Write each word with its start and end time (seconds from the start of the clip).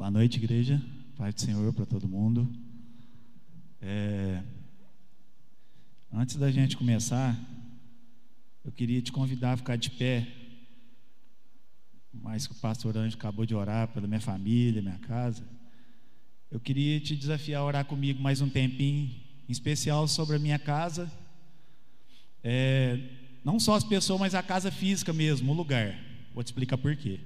Boa 0.00 0.10
noite, 0.10 0.38
igreja. 0.38 0.80
Paz 1.14 1.34
do 1.34 1.42
Senhor 1.42 1.74
para 1.74 1.84
todo 1.84 2.08
mundo. 2.08 2.50
É... 3.82 4.42
Antes 6.10 6.36
da 6.36 6.50
gente 6.50 6.74
começar, 6.74 7.38
eu 8.64 8.72
queria 8.72 9.02
te 9.02 9.12
convidar 9.12 9.52
a 9.52 9.56
ficar 9.58 9.76
de 9.76 9.90
pé. 9.90 10.26
Mais 12.14 12.46
que 12.46 12.54
o 12.54 12.56
pastor 12.56 12.96
Anjo 12.96 13.14
acabou 13.14 13.44
de 13.44 13.54
orar 13.54 13.88
pela 13.88 14.06
minha 14.06 14.22
família, 14.22 14.80
minha 14.80 14.98
casa. 15.00 15.46
Eu 16.50 16.58
queria 16.58 16.98
te 16.98 17.14
desafiar 17.14 17.60
a 17.60 17.66
orar 17.66 17.84
comigo 17.84 18.22
mais 18.22 18.40
um 18.40 18.48
tempinho, 18.48 19.10
em 19.46 19.52
especial 19.52 20.08
sobre 20.08 20.36
a 20.36 20.38
minha 20.38 20.58
casa. 20.58 21.12
É... 22.42 22.98
Não 23.44 23.60
só 23.60 23.74
as 23.74 23.84
pessoas, 23.84 24.18
mas 24.18 24.34
a 24.34 24.42
casa 24.42 24.72
física 24.72 25.12
mesmo, 25.12 25.52
o 25.52 25.54
lugar. 25.54 25.94
Vou 26.32 26.42
te 26.42 26.46
explicar 26.46 26.78
por 26.78 26.96
quê. 26.96 27.20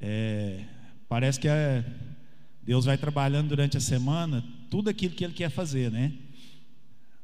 É... 0.00 0.80
Parece 1.12 1.38
que 1.38 1.46
é, 1.46 1.84
Deus 2.62 2.86
vai 2.86 2.96
trabalhando 2.96 3.50
durante 3.50 3.76
a 3.76 3.80
semana 3.80 4.42
tudo 4.70 4.88
aquilo 4.88 5.14
que 5.14 5.22
Ele 5.22 5.34
quer 5.34 5.50
fazer, 5.50 5.90
né? 5.90 6.10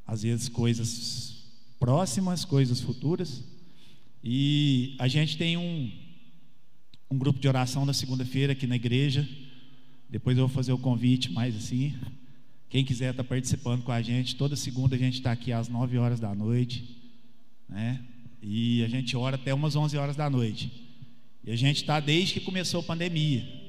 Às 0.06 0.24
vezes 0.24 0.46
coisas 0.50 1.46
próximas, 1.80 2.44
coisas 2.44 2.82
futuras. 2.82 3.42
E 4.22 4.94
a 4.98 5.08
gente 5.08 5.38
tem 5.38 5.56
um, 5.56 5.90
um 7.10 7.16
grupo 7.16 7.40
de 7.40 7.48
oração 7.48 7.86
na 7.86 7.94
segunda-feira 7.94 8.52
aqui 8.52 8.66
na 8.66 8.76
igreja. 8.76 9.26
Depois 10.10 10.36
eu 10.36 10.46
vou 10.46 10.54
fazer 10.54 10.74
o 10.74 10.78
convite 10.78 11.32
mais 11.32 11.56
assim. 11.56 11.94
Quem 12.68 12.84
quiser 12.84 13.12
estar 13.12 13.22
tá 13.22 13.28
participando 13.30 13.84
com 13.84 13.92
a 13.92 14.02
gente, 14.02 14.36
toda 14.36 14.54
segunda 14.54 14.96
a 14.96 14.98
gente 14.98 15.14
está 15.14 15.32
aqui 15.32 15.50
às 15.50 15.66
9 15.66 15.96
horas 15.96 16.20
da 16.20 16.34
noite, 16.34 16.94
né? 17.66 18.04
E 18.42 18.84
a 18.84 18.88
gente 18.88 19.16
ora 19.16 19.36
até 19.36 19.54
umas 19.54 19.74
11 19.74 19.96
horas 19.96 20.14
da 20.14 20.28
noite. 20.28 20.70
E 21.42 21.50
a 21.50 21.56
gente 21.56 21.76
está 21.76 21.98
desde 22.00 22.34
que 22.34 22.40
começou 22.40 22.80
a 22.80 22.82
pandemia. 22.84 23.66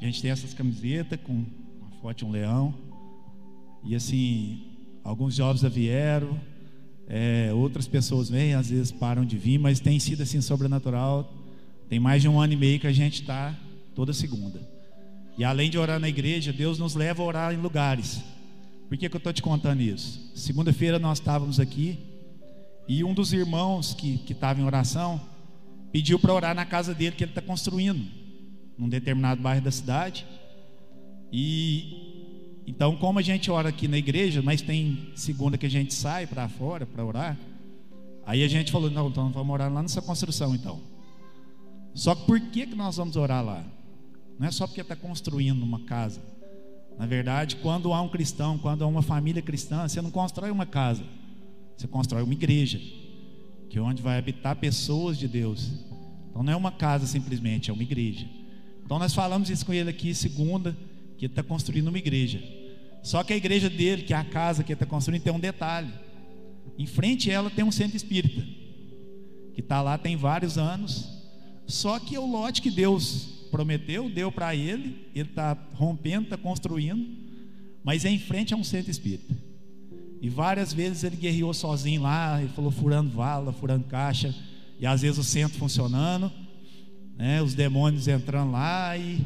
A 0.00 0.04
gente 0.04 0.22
tem 0.22 0.30
essas 0.30 0.54
camisetas 0.54 1.18
com 1.20 1.32
uma 1.32 1.90
foto 2.00 2.18
de 2.18 2.24
um 2.24 2.30
leão. 2.30 2.72
E 3.84 3.96
assim, 3.96 4.62
alguns 5.02 5.34
jovens 5.34 5.60
já 5.60 5.68
vieram, 5.68 6.38
é, 7.08 7.50
outras 7.52 7.88
pessoas 7.88 8.30
vêm, 8.30 8.54
às 8.54 8.70
vezes 8.70 8.92
param 8.92 9.24
de 9.24 9.36
vir, 9.36 9.58
mas 9.58 9.80
tem 9.80 9.98
sido 9.98 10.22
assim 10.22 10.40
sobrenatural. 10.40 11.32
Tem 11.88 11.98
mais 11.98 12.22
de 12.22 12.28
um 12.28 12.40
ano 12.40 12.52
e 12.52 12.56
meio 12.56 12.78
que 12.78 12.86
a 12.86 12.92
gente 12.92 13.22
está 13.22 13.58
toda 13.92 14.12
segunda. 14.12 14.60
E 15.36 15.42
além 15.42 15.68
de 15.68 15.78
orar 15.78 15.98
na 15.98 16.08
igreja, 16.08 16.52
Deus 16.52 16.78
nos 16.78 16.94
leva 16.94 17.22
a 17.22 17.26
orar 17.26 17.54
em 17.54 17.56
lugares. 17.56 18.22
Por 18.88 18.96
que, 18.96 19.08
que 19.08 19.16
eu 19.16 19.18
estou 19.18 19.32
te 19.32 19.42
contando 19.42 19.80
isso? 19.80 20.30
Segunda-feira 20.34 20.98
nós 20.98 21.18
estávamos 21.18 21.58
aqui 21.58 21.98
e 22.86 23.02
um 23.02 23.12
dos 23.12 23.32
irmãos 23.32 23.94
que 23.94 24.20
estava 24.30 24.60
em 24.60 24.64
oração 24.64 25.20
pediu 25.90 26.18
para 26.18 26.32
orar 26.32 26.54
na 26.54 26.64
casa 26.64 26.94
dele 26.94 27.16
que 27.16 27.24
ele 27.24 27.32
está 27.32 27.42
construindo 27.42 28.17
num 28.78 28.88
determinado 28.88 29.42
bairro 29.42 29.62
da 29.62 29.70
cidade. 29.70 30.24
E 31.32 32.62
então, 32.66 32.94
como 32.96 33.18
a 33.18 33.22
gente 33.22 33.50
ora 33.50 33.70
aqui 33.70 33.88
na 33.88 33.96
igreja, 33.96 34.42
mas 34.42 34.60
tem 34.60 35.10
segunda 35.14 35.56
que 35.56 35.64
a 35.64 35.70
gente 35.70 35.94
sai 35.94 36.26
para 36.26 36.48
fora 36.50 36.84
para 36.84 37.04
orar, 37.04 37.38
aí 38.26 38.44
a 38.44 38.48
gente 38.48 38.70
falou: 38.70 38.90
não, 38.90 39.08
então 39.08 39.30
vamos 39.30 39.52
orar 39.52 39.72
lá 39.72 39.82
nessa 39.82 40.02
construção 40.02 40.54
então. 40.54 40.80
Só 41.94 42.14
que 42.14 42.26
por 42.26 42.38
que, 42.38 42.66
que 42.66 42.74
nós 42.74 42.96
vamos 42.96 43.16
orar 43.16 43.44
lá? 43.44 43.64
Não 44.38 44.46
é 44.46 44.50
só 44.50 44.66
porque 44.66 44.82
está 44.82 44.94
construindo 44.94 45.62
uma 45.62 45.80
casa. 45.80 46.20
Na 46.98 47.06
verdade, 47.06 47.56
quando 47.56 47.92
há 47.92 48.02
um 48.02 48.08
cristão, 48.08 48.58
quando 48.58 48.84
há 48.84 48.86
uma 48.86 49.02
família 49.02 49.40
cristã, 49.40 49.88
você 49.88 50.02
não 50.02 50.10
constrói 50.10 50.50
uma 50.50 50.66
casa, 50.66 51.04
você 51.76 51.88
constrói 51.88 52.22
uma 52.22 52.34
igreja, 52.34 52.78
que 53.70 53.78
é 53.78 53.80
onde 53.80 54.02
vai 54.02 54.18
habitar 54.18 54.54
pessoas 54.56 55.16
de 55.16 55.26
Deus. 55.26 55.72
Então 56.28 56.42
não 56.42 56.52
é 56.52 56.56
uma 56.56 56.70
casa 56.70 57.06
simplesmente, 57.06 57.70
é 57.70 57.72
uma 57.72 57.82
igreja. 57.82 58.28
Então 58.88 58.98
nós 58.98 59.12
falamos 59.12 59.50
isso 59.50 59.66
com 59.66 59.74
ele 59.74 59.90
aqui 59.90 60.14
segunda, 60.14 60.74
que 61.18 61.26
ele 61.26 61.32
está 61.32 61.42
construindo 61.42 61.88
uma 61.88 61.98
igreja. 61.98 62.42
Só 63.02 63.22
que 63.22 63.34
a 63.34 63.36
igreja 63.36 63.68
dele, 63.68 64.00
que 64.02 64.14
é 64.14 64.16
a 64.16 64.24
casa 64.24 64.64
que 64.64 64.72
ele 64.72 64.76
está 64.76 64.86
construindo, 64.86 65.22
tem 65.22 65.30
um 65.30 65.38
detalhe. 65.38 65.92
Em 66.78 66.86
frente 66.86 67.30
a 67.30 67.34
ela 67.34 67.50
tem 67.50 67.62
um 67.62 67.70
centro 67.70 67.98
espírita, 67.98 68.42
que 69.52 69.60
está 69.60 69.82
lá 69.82 69.98
tem 69.98 70.16
vários 70.16 70.56
anos. 70.56 71.06
Só 71.66 71.98
que 71.98 72.16
o 72.16 72.24
lote 72.24 72.62
que 72.62 72.70
Deus 72.70 73.44
prometeu, 73.50 74.08
deu 74.08 74.32
para 74.32 74.56
ele, 74.56 75.06
ele 75.14 75.28
está 75.28 75.54
rompendo, 75.74 76.24
está 76.24 76.38
construindo, 76.38 77.06
mas 77.84 78.06
é 78.06 78.08
em 78.08 78.18
frente 78.18 78.54
a 78.54 78.56
um 78.56 78.64
centro 78.64 78.90
espírita. 78.90 79.36
E 80.22 80.30
várias 80.30 80.72
vezes 80.72 81.04
ele 81.04 81.16
guerreou 81.16 81.52
sozinho 81.52 82.00
lá, 82.00 82.40
ele 82.40 82.52
falou 82.54 82.70
furando 82.70 83.10
vala, 83.10 83.52
furando 83.52 83.84
caixa, 83.84 84.34
e 84.80 84.86
às 84.86 85.02
vezes 85.02 85.18
o 85.18 85.24
centro 85.24 85.58
funcionando, 85.58 86.32
né, 87.18 87.42
os 87.42 87.52
demônios 87.52 88.06
entrando 88.06 88.52
lá 88.52 88.96
e 88.96 89.20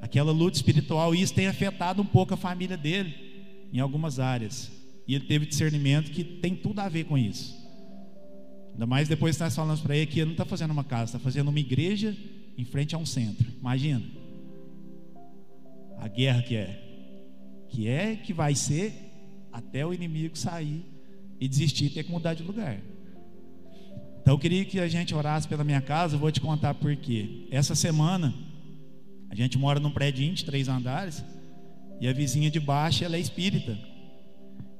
aquela 0.00 0.30
luta 0.30 0.56
espiritual, 0.56 1.12
isso 1.12 1.34
tem 1.34 1.48
afetado 1.48 2.00
um 2.00 2.06
pouco 2.06 2.34
a 2.34 2.36
família 2.36 2.76
dele 2.76 3.14
em 3.72 3.80
algumas 3.80 4.20
áreas. 4.20 4.70
E 5.08 5.14
ele 5.16 5.24
teve 5.24 5.44
discernimento 5.44 6.12
que 6.12 6.22
tem 6.22 6.54
tudo 6.54 6.78
a 6.78 6.88
ver 6.88 7.04
com 7.04 7.18
isso. 7.18 7.60
Ainda 8.72 8.86
mais 8.86 9.08
depois 9.08 9.36
que 9.36 9.42
nós 9.42 9.54
falamos 9.54 9.80
para 9.80 9.96
ele 9.96 10.06
que 10.06 10.20
ele 10.20 10.26
não 10.26 10.32
está 10.32 10.44
fazendo 10.44 10.70
uma 10.70 10.84
casa, 10.84 11.04
está 11.04 11.18
fazendo 11.18 11.48
uma 11.48 11.58
igreja 11.58 12.16
em 12.56 12.64
frente 12.64 12.94
a 12.94 12.98
um 12.98 13.04
centro. 13.04 13.46
Imagina 13.58 14.02
a 15.98 16.06
guerra 16.06 16.42
que 16.42 16.54
é, 16.54 17.66
que 17.68 17.88
é 17.88 18.16
que 18.16 18.32
vai 18.32 18.54
ser 18.54 18.92
até 19.52 19.84
o 19.84 19.92
inimigo 19.92 20.38
sair 20.38 20.84
e 21.40 21.48
desistir 21.48 21.86
e 21.86 21.90
ter 21.90 22.04
que 22.04 22.10
mudar 22.10 22.34
de 22.34 22.42
lugar. 22.42 22.80
Então 24.22 24.34
eu 24.34 24.38
queria 24.38 24.64
que 24.64 24.78
a 24.78 24.86
gente 24.86 25.14
orasse 25.14 25.48
pela 25.48 25.64
minha 25.64 25.80
casa, 25.80 26.14
eu 26.14 26.20
vou 26.20 26.30
te 26.30 26.40
contar 26.40 26.74
por 26.74 26.94
quê. 26.94 27.48
Essa 27.50 27.74
semana, 27.74 28.32
a 29.28 29.34
gente 29.34 29.58
mora 29.58 29.80
num 29.80 29.90
prédio 29.90 30.32
de 30.32 30.44
três 30.44 30.68
andares, 30.68 31.24
e 32.00 32.06
a 32.06 32.12
vizinha 32.12 32.50
de 32.50 32.60
baixo 32.60 33.04
ela 33.04 33.16
é 33.16 33.20
espírita. 33.20 33.76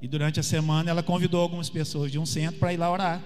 E 0.00 0.06
durante 0.06 0.38
a 0.38 0.42
semana 0.42 0.90
ela 0.90 1.02
convidou 1.02 1.40
algumas 1.40 1.68
pessoas 1.68 2.10
de 2.10 2.18
um 2.18 2.26
centro 2.26 2.58
para 2.60 2.72
ir 2.72 2.76
lá 2.76 2.90
orar. 2.90 3.22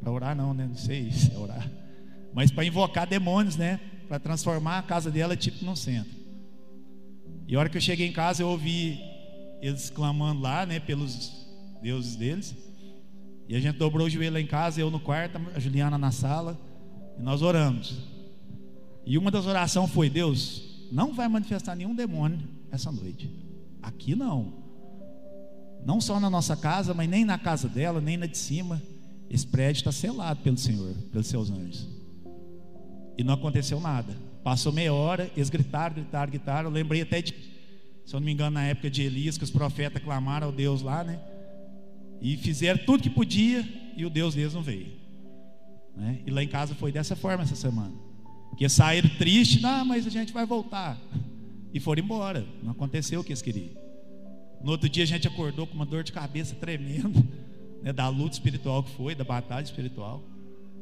Para 0.00 0.12
orar 0.12 0.36
não, 0.36 0.52
né? 0.52 0.66
Não 0.66 0.76
sei 0.76 1.10
se 1.12 1.32
é 1.32 1.38
orar. 1.38 1.70
Mas 2.34 2.50
para 2.50 2.64
invocar 2.64 3.06
demônios, 3.06 3.56
né? 3.56 3.80
Para 4.08 4.18
transformar 4.18 4.78
a 4.78 4.82
casa 4.82 5.10
dela 5.10 5.36
tipo 5.36 5.64
num 5.64 5.76
centro. 5.76 6.12
E 7.48 7.56
a 7.56 7.58
hora 7.58 7.68
que 7.68 7.76
eu 7.76 7.80
cheguei 7.82 8.06
em 8.06 8.12
casa, 8.12 8.42
eu 8.42 8.48
ouvi 8.48 8.98
eles 9.62 9.90
clamando 9.90 10.40
lá, 10.42 10.66
né? 10.66 10.80
Pelos 10.80 11.30
deuses 11.82 12.16
deles. 12.16 12.54
E 13.52 13.54
a 13.54 13.60
gente 13.60 13.76
dobrou 13.76 14.06
o 14.06 14.08
joelho 14.08 14.32
lá 14.32 14.40
em 14.40 14.46
casa, 14.46 14.80
eu 14.80 14.90
no 14.90 14.98
quarto, 14.98 15.38
a 15.54 15.60
Juliana 15.60 15.98
na 15.98 16.10
sala, 16.10 16.58
e 17.18 17.22
nós 17.22 17.42
oramos. 17.42 17.98
E 19.04 19.18
uma 19.18 19.30
das 19.30 19.44
orações 19.44 19.90
foi: 19.90 20.08
Deus, 20.08 20.88
não 20.90 21.12
vai 21.12 21.28
manifestar 21.28 21.76
nenhum 21.76 21.94
demônio 21.94 22.38
essa 22.70 22.90
noite. 22.90 23.30
Aqui 23.82 24.14
não. 24.14 24.54
Não 25.84 26.00
só 26.00 26.18
na 26.18 26.30
nossa 26.30 26.56
casa, 26.56 26.94
mas 26.94 27.06
nem 27.06 27.26
na 27.26 27.36
casa 27.36 27.68
dela, 27.68 28.00
nem 28.00 28.16
na 28.16 28.24
de 28.24 28.38
cima. 28.38 28.80
Esse 29.28 29.46
prédio 29.46 29.80
está 29.80 29.92
selado 29.92 30.40
pelo 30.40 30.56
Senhor, 30.56 30.94
pelos 31.12 31.26
seus 31.26 31.50
anjos. 31.50 31.86
E 33.18 33.22
não 33.22 33.34
aconteceu 33.34 33.78
nada. 33.78 34.16
Passou 34.42 34.72
meia 34.72 34.94
hora, 34.94 35.30
eles 35.36 35.50
gritaram, 35.50 35.96
gritaram, 35.96 36.30
gritaram. 36.30 36.70
Eu 36.70 36.74
lembrei 36.74 37.02
até 37.02 37.20
de, 37.20 37.34
se 38.06 38.14
eu 38.14 38.18
não 38.18 38.24
me 38.24 38.32
engano, 38.32 38.54
na 38.54 38.64
época 38.64 38.88
de 38.88 39.02
Elias, 39.02 39.36
que 39.36 39.44
os 39.44 39.50
profetas 39.50 40.02
clamaram 40.02 40.46
ao 40.46 40.52
Deus 40.54 40.80
lá, 40.80 41.04
né? 41.04 41.20
E 42.22 42.36
fizeram 42.36 42.78
tudo 42.86 43.02
que 43.02 43.10
podia 43.10 43.66
e 43.96 44.06
o 44.06 44.10
Deus 44.10 44.34
deles 44.34 44.54
não 44.54 44.62
veio. 44.62 44.92
Né? 45.96 46.20
E 46.24 46.30
lá 46.30 46.42
em 46.42 46.48
casa 46.48 46.74
foi 46.74 46.92
dessa 46.92 47.16
forma 47.16 47.42
essa 47.42 47.56
semana. 47.56 47.92
Que 48.56 48.68
saíram 48.68 49.08
tristes, 49.18 49.60
não, 49.60 49.84
mas 49.84 50.06
a 50.06 50.10
gente 50.10 50.32
vai 50.32 50.46
voltar. 50.46 50.96
E 51.74 51.80
foram 51.80 52.02
embora. 52.02 52.46
Não 52.62 52.70
aconteceu 52.70 53.20
o 53.20 53.24
que 53.24 53.30
eles 53.30 53.42
queriam. 53.42 53.70
No 54.62 54.70
outro 54.70 54.88
dia 54.88 55.02
a 55.02 55.06
gente 55.06 55.26
acordou 55.26 55.66
com 55.66 55.74
uma 55.74 55.84
dor 55.84 56.04
de 56.04 56.12
cabeça 56.12 56.54
tremenda, 56.54 57.20
né, 57.82 57.92
da 57.92 58.08
luta 58.08 58.34
espiritual 58.34 58.84
que 58.84 58.92
foi, 58.92 59.14
da 59.16 59.24
batalha 59.24 59.64
espiritual. 59.64 60.22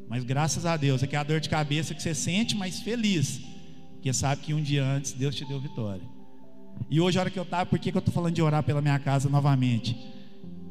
Mas 0.08 0.24
graças 0.24 0.66
a 0.66 0.76
Deus, 0.76 1.02
é 1.02 1.06
que 1.06 1.16
a 1.16 1.22
dor 1.22 1.40
de 1.40 1.48
cabeça 1.48 1.94
que 1.94 2.02
você 2.02 2.14
sente, 2.14 2.54
mas 2.54 2.80
feliz, 2.80 3.40
porque 3.94 4.12
sabe 4.12 4.42
que 4.42 4.52
um 4.52 4.60
dia 4.60 4.84
antes 4.84 5.12
Deus 5.12 5.34
te 5.34 5.46
deu 5.46 5.58
vitória. 5.58 6.06
E 6.90 7.00
hoje, 7.00 7.16
a 7.16 7.22
hora 7.22 7.30
que 7.30 7.38
eu 7.38 7.44
estava, 7.44 7.64
por 7.64 7.78
que, 7.78 7.90
que 7.90 7.96
eu 7.96 8.00
estou 8.00 8.12
falando 8.12 8.34
de 8.34 8.42
orar 8.42 8.62
pela 8.62 8.82
minha 8.82 8.98
casa 8.98 9.28
novamente? 9.28 9.96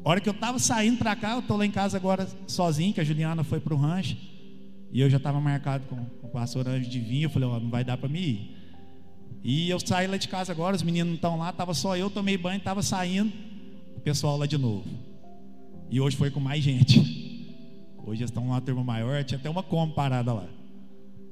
A 0.04 0.08
hora 0.08 0.20
que 0.20 0.28
eu 0.28 0.32
estava 0.32 0.58
saindo 0.58 0.98
para 0.98 1.14
cá, 1.14 1.32
eu 1.32 1.40
estou 1.40 1.56
lá 1.56 1.66
em 1.66 1.70
casa 1.70 1.96
agora 1.96 2.26
sozinho, 2.46 2.94
que 2.94 3.00
a 3.00 3.04
Juliana 3.04 3.44
foi 3.44 3.60
para 3.60 3.74
o 3.74 3.76
rancho. 3.76 4.16
E 4.92 5.00
eu 5.00 5.10
já 5.10 5.18
estava 5.18 5.40
marcado 5.40 5.84
com, 5.86 5.96
com, 5.96 6.26
o 6.26 6.30
pastor 6.30 6.66
Anjo 6.66 6.88
de 6.88 6.98
vinho. 6.98 7.26
Eu 7.26 7.30
falei, 7.30 7.48
ó, 7.48 7.60
não 7.60 7.70
vai 7.70 7.84
dar 7.84 7.96
para 7.96 8.08
mim 8.08 8.18
ir. 8.18 8.60
E 9.42 9.70
eu 9.70 9.78
saí 9.78 10.06
lá 10.06 10.16
de 10.16 10.28
casa 10.28 10.52
agora, 10.52 10.76
os 10.76 10.82
meninos 10.82 11.08
não 11.08 11.14
estão 11.14 11.38
lá, 11.38 11.50
estava 11.50 11.72
só 11.72 11.96
eu, 11.96 12.10
tomei 12.10 12.36
banho, 12.36 12.58
estava 12.58 12.82
saindo, 12.82 13.32
o 13.96 14.00
pessoal 14.00 14.36
lá 14.36 14.46
de 14.46 14.58
novo. 14.58 14.84
E 15.90 16.00
hoje 16.00 16.16
foi 16.16 16.30
com 16.30 16.40
mais 16.40 16.62
gente. 16.62 17.20
Hoje 18.04 18.24
estão 18.24 18.44
numa 18.44 18.60
turma 18.60 18.82
maior, 18.82 19.22
tinha 19.24 19.38
até 19.38 19.48
uma 19.48 19.62
como 19.62 19.94
parada 19.94 20.32
lá. 20.32 20.46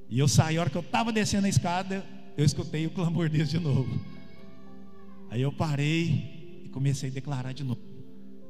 E 0.08 0.18
eu 0.18 0.28
saí, 0.28 0.56
a 0.56 0.60
hora 0.60 0.70
que 0.70 0.76
eu 0.76 0.82
estava 0.82 1.12
descendo 1.12 1.46
a 1.46 1.50
escada, 1.50 2.04
eu 2.36 2.44
escutei 2.44 2.86
o 2.86 2.90
clamor 2.90 3.28
deles 3.28 3.50
de 3.50 3.58
novo. 3.58 4.00
Aí 5.30 5.42
eu 5.42 5.52
parei 5.52 6.62
e 6.64 6.68
comecei 6.70 7.10
a 7.10 7.12
declarar 7.12 7.52
de 7.52 7.64
novo. 7.64 7.97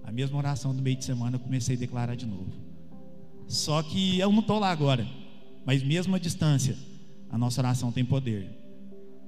A 0.09 0.11
mesma 0.11 0.39
oração 0.39 0.75
do 0.75 0.81
meio 0.81 0.97
de 0.97 1.05
semana 1.05 1.37
eu 1.37 1.41
comecei 1.41 1.77
a 1.77 1.79
declarar 1.79 2.15
de 2.15 2.25
novo. 2.25 2.51
Só 3.47 3.83
que 3.83 4.19
eu 4.19 4.33
não 4.33 4.41
estou 4.41 4.59
lá 4.59 4.71
agora. 4.71 5.07
Mas 5.67 5.83
mesmo 5.83 6.17
à 6.17 6.19
distância, 6.19 6.75
a 7.29 7.37
nossa 7.37 7.61
oração 7.61 7.93
tem 7.93 8.03
poder. 8.03 8.49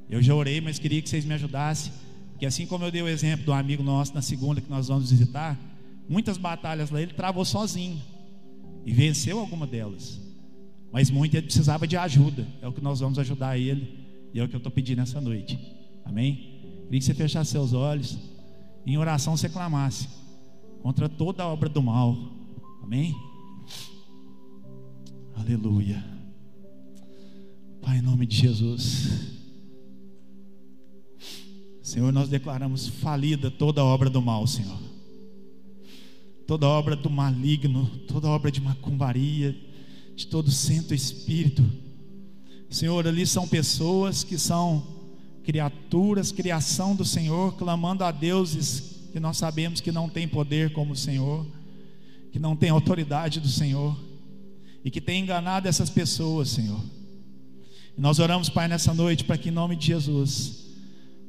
Eu 0.08 0.22
já 0.22 0.34
orei, 0.34 0.58
mas 0.58 0.78
queria 0.78 1.02
que 1.02 1.10
vocês 1.10 1.26
me 1.26 1.34
ajudassem. 1.34 1.92
Que 2.38 2.46
assim 2.46 2.64
como 2.64 2.82
eu 2.82 2.90
dei 2.90 3.02
o 3.02 3.08
exemplo 3.08 3.44
do 3.44 3.52
amigo 3.52 3.82
nosso 3.82 4.14
na 4.14 4.22
segunda 4.22 4.62
que 4.62 4.70
nós 4.70 4.88
vamos 4.88 5.10
visitar, 5.10 5.54
muitas 6.08 6.38
batalhas 6.38 6.90
lá 6.90 7.02
ele 7.02 7.12
travou 7.12 7.44
sozinho 7.44 8.00
e 8.86 8.90
venceu 8.90 9.38
alguma 9.38 9.66
delas. 9.66 10.18
Mas 10.90 11.10
muito 11.10 11.34
ele 11.34 11.44
precisava 11.44 11.86
de 11.86 11.98
ajuda. 11.98 12.46
É 12.62 12.66
o 12.66 12.72
que 12.72 12.80
nós 12.80 13.00
vamos 13.00 13.18
ajudar 13.18 13.58
ele 13.58 13.98
e 14.32 14.40
é 14.40 14.42
o 14.42 14.48
que 14.48 14.56
eu 14.56 14.58
estou 14.58 14.72
pedindo 14.72 15.02
essa 15.02 15.20
noite. 15.20 15.58
Amém? 16.06 16.84
Queria 16.84 17.00
que 17.00 17.04
você 17.04 17.12
fechasse 17.12 17.50
seus 17.50 17.74
olhos 17.74 18.16
e 18.86 18.94
em 18.94 18.96
oração 18.96 19.36
você 19.36 19.46
clamasse 19.46 20.08
contra 20.82 21.08
toda 21.08 21.46
obra 21.46 21.68
do 21.68 21.82
mal. 21.82 22.16
Amém? 22.82 23.14
Aleluia. 25.36 26.04
Pai, 27.80 27.98
em 27.98 28.02
nome 28.02 28.26
de 28.26 28.36
Jesus. 28.36 29.40
Senhor, 31.82 32.12
nós 32.12 32.28
declaramos 32.28 32.86
falida 32.86 33.50
toda 33.50 33.84
obra 33.84 34.08
do 34.10 34.20
mal, 34.20 34.46
Senhor. 34.46 34.78
Toda 36.46 36.66
obra 36.66 36.94
do 36.94 37.08
maligno, 37.08 37.86
toda 38.06 38.28
obra 38.28 38.50
de 38.50 38.60
macumbaria, 38.60 39.56
de 40.14 40.26
todo 40.26 40.50
santo 40.50 40.94
espírito. 40.94 41.64
Senhor, 42.68 43.06
ali 43.06 43.26
são 43.26 43.48
pessoas 43.48 44.22
que 44.22 44.38
são 44.38 44.86
criaturas, 45.42 46.30
criação 46.30 46.94
do 46.94 47.04
Senhor, 47.04 47.56
clamando 47.56 48.04
a 48.04 48.10
deuses 48.10 48.99
que 49.10 49.20
nós 49.20 49.36
sabemos 49.36 49.80
que 49.80 49.92
não 49.92 50.08
tem 50.08 50.26
poder 50.26 50.72
como 50.72 50.92
o 50.92 50.96
Senhor, 50.96 51.46
que 52.32 52.38
não 52.38 52.56
tem 52.56 52.70
autoridade 52.70 53.40
do 53.40 53.48
Senhor 53.48 53.98
e 54.84 54.90
que 54.90 55.00
tem 55.00 55.22
enganado 55.22 55.68
essas 55.68 55.90
pessoas, 55.90 56.48
Senhor. 56.48 56.80
E 57.96 58.00
nós 58.00 58.18
oramos, 58.18 58.48
Pai, 58.48 58.68
nessa 58.68 58.94
noite 58.94 59.24
para 59.24 59.36
que 59.36 59.48
em 59.48 59.52
nome 59.52 59.76
de 59.76 59.86
Jesus 59.86 60.60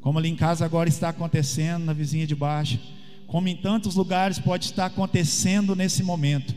como 0.01 0.17
ali 0.17 0.29
em 0.29 0.35
casa 0.35 0.65
agora 0.65 0.89
está 0.89 1.09
acontecendo, 1.09 1.85
na 1.85 1.93
vizinha 1.93 2.25
de 2.25 2.35
baixo, 2.35 2.79
como 3.27 3.47
em 3.47 3.55
tantos 3.55 3.95
lugares 3.95 4.39
pode 4.39 4.65
estar 4.65 4.87
acontecendo 4.87 5.75
nesse 5.75 6.03
momento. 6.03 6.53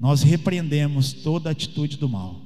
Nós 0.00 0.22
repreendemos 0.22 1.12
toda 1.12 1.50
atitude 1.50 1.98
do 1.98 2.08
mal, 2.08 2.40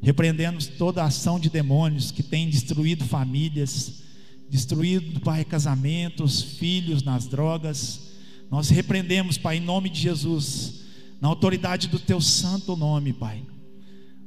repreendemos 0.00 0.68
toda 0.68 1.02
ação 1.02 1.40
de 1.40 1.50
demônios 1.50 2.12
que 2.12 2.22
tem 2.22 2.48
destruído 2.48 3.04
famílias, 3.04 4.04
destruído, 4.48 5.20
Pai, 5.20 5.44
casamentos, 5.44 6.42
filhos 6.42 7.02
nas 7.02 7.26
drogas. 7.26 8.12
Nós 8.50 8.68
repreendemos, 8.68 9.38
Pai, 9.38 9.56
em 9.56 9.60
nome 9.60 9.88
de 9.88 10.00
Jesus, 10.00 10.82
na 11.20 11.28
autoridade 11.28 11.88
do 11.88 11.98
Teu 11.98 12.20
santo 12.20 12.76
nome, 12.76 13.12
Pai. 13.12 13.42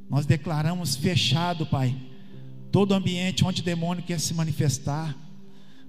Nós 0.08 0.26
declaramos 0.26 0.96
fechado, 0.96 1.64
Pai 1.66 1.96
todo 2.70 2.94
ambiente 2.94 3.44
onde 3.44 3.60
o 3.60 3.64
demônio 3.64 4.02
quer 4.02 4.20
se 4.20 4.32
manifestar, 4.32 5.16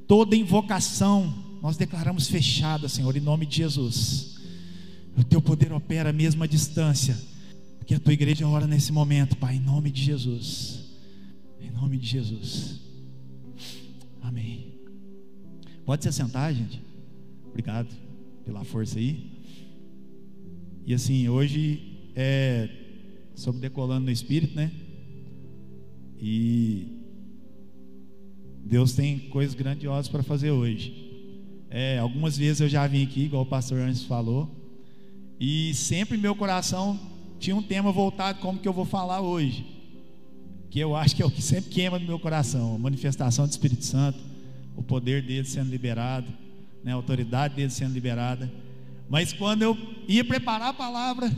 toda 0.07 0.35
invocação, 0.35 1.33
nós 1.61 1.77
declaramos 1.77 2.27
fechada, 2.27 2.89
Senhor, 2.89 3.15
em 3.15 3.21
nome 3.21 3.45
de 3.45 3.57
Jesus. 3.57 4.39
O 5.15 5.23
teu 5.23 5.41
poder 5.41 5.71
opera 5.71 6.11
mesmo 6.11 6.43
à 6.43 6.47
distância, 6.47 7.17
que 7.85 7.93
a 7.93 7.99
tua 7.99 8.13
igreja 8.13 8.47
ora 8.47 8.65
nesse 8.65 8.91
momento, 8.91 9.37
Pai, 9.37 9.55
em 9.55 9.59
nome 9.59 9.91
de 9.91 10.03
Jesus. 10.03 10.79
Em 11.59 11.69
nome 11.69 11.97
de 11.97 12.07
Jesus. 12.07 12.79
Amém. 14.21 14.73
Pode 15.85 16.03
se 16.03 16.11
sentar, 16.13 16.53
gente. 16.53 16.81
Obrigado 17.49 17.89
pela 18.45 18.63
força 18.63 18.97
aí. 18.97 19.31
E 20.85 20.93
assim, 20.93 21.27
hoje 21.27 22.11
é 22.15 22.69
sobre 23.35 23.61
decolando 23.61 24.05
no 24.05 24.11
espírito, 24.11 24.55
né? 24.55 24.71
E 26.19 26.87
Deus 28.63 28.93
tem 28.93 29.19
coisas 29.29 29.55
grandiosas 29.55 30.07
para 30.07 30.23
fazer 30.23 30.51
hoje. 30.51 31.09
É, 31.69 31.97
algumas 31.97 32.37
vezes 32.37 32.61
eu 32.61 32.69
já 32.69 32.85
vim 32.85 33.03
aqui, 33.03 33.21
igual 33.23 33.43
o 33.43 33.45
pastor 33.45 33.79
antes 33.79 34.03
falou, 34.03 34.49
e 35.39 35.73
sempre 35.73 36.17
meu 36.17 36.35
coração 36.35 36.99
tinha 37.39 37.55
um 37.55 37.63
tema 37.63 37.91
voltado 37.91 38.39
como 38.39 38.59
que 38.59 38.67
eu 38.67 38.73
vou 38.73 38.85
falar 38.85 39.21
hoje, 39.21 39.65
que 40.71 40.79
eu 40.79 40.95
acho 40.95 41.13
que 41.13 41.21
é 41.21 41.25
o 41.25 41.29
que 41.29 41.41
sempre 41.41 41.69
queima 41.69 41.99
no 41.99 42.05
meu 42.05 42.17
coração, 42.17 42.75
a 42.75 42.79
manifestação 42.79 43.45
do 43.45 43.51
Espírito 43.51 43.83
Santo, 43.83 44.17
o 44.73 44.81
poder 44.81 45.21
dele 45.21 45.45
sendo 45.45 45.69
liberado, 45.69 46.27
né, 46.81 46.93
a 46.93 46.95
autoridade 46.95 47.55
dele 47.55 47.69
sendo 47.69 47.93
liberada. 47.93 48.49
Mas 49.09 49.33
quando 49.33 49.63
eu 49.63 49.77
ia 50.07 50.23
preparar 50.23 50.69
a 50.69 50.73
palavra, 50.73 51.29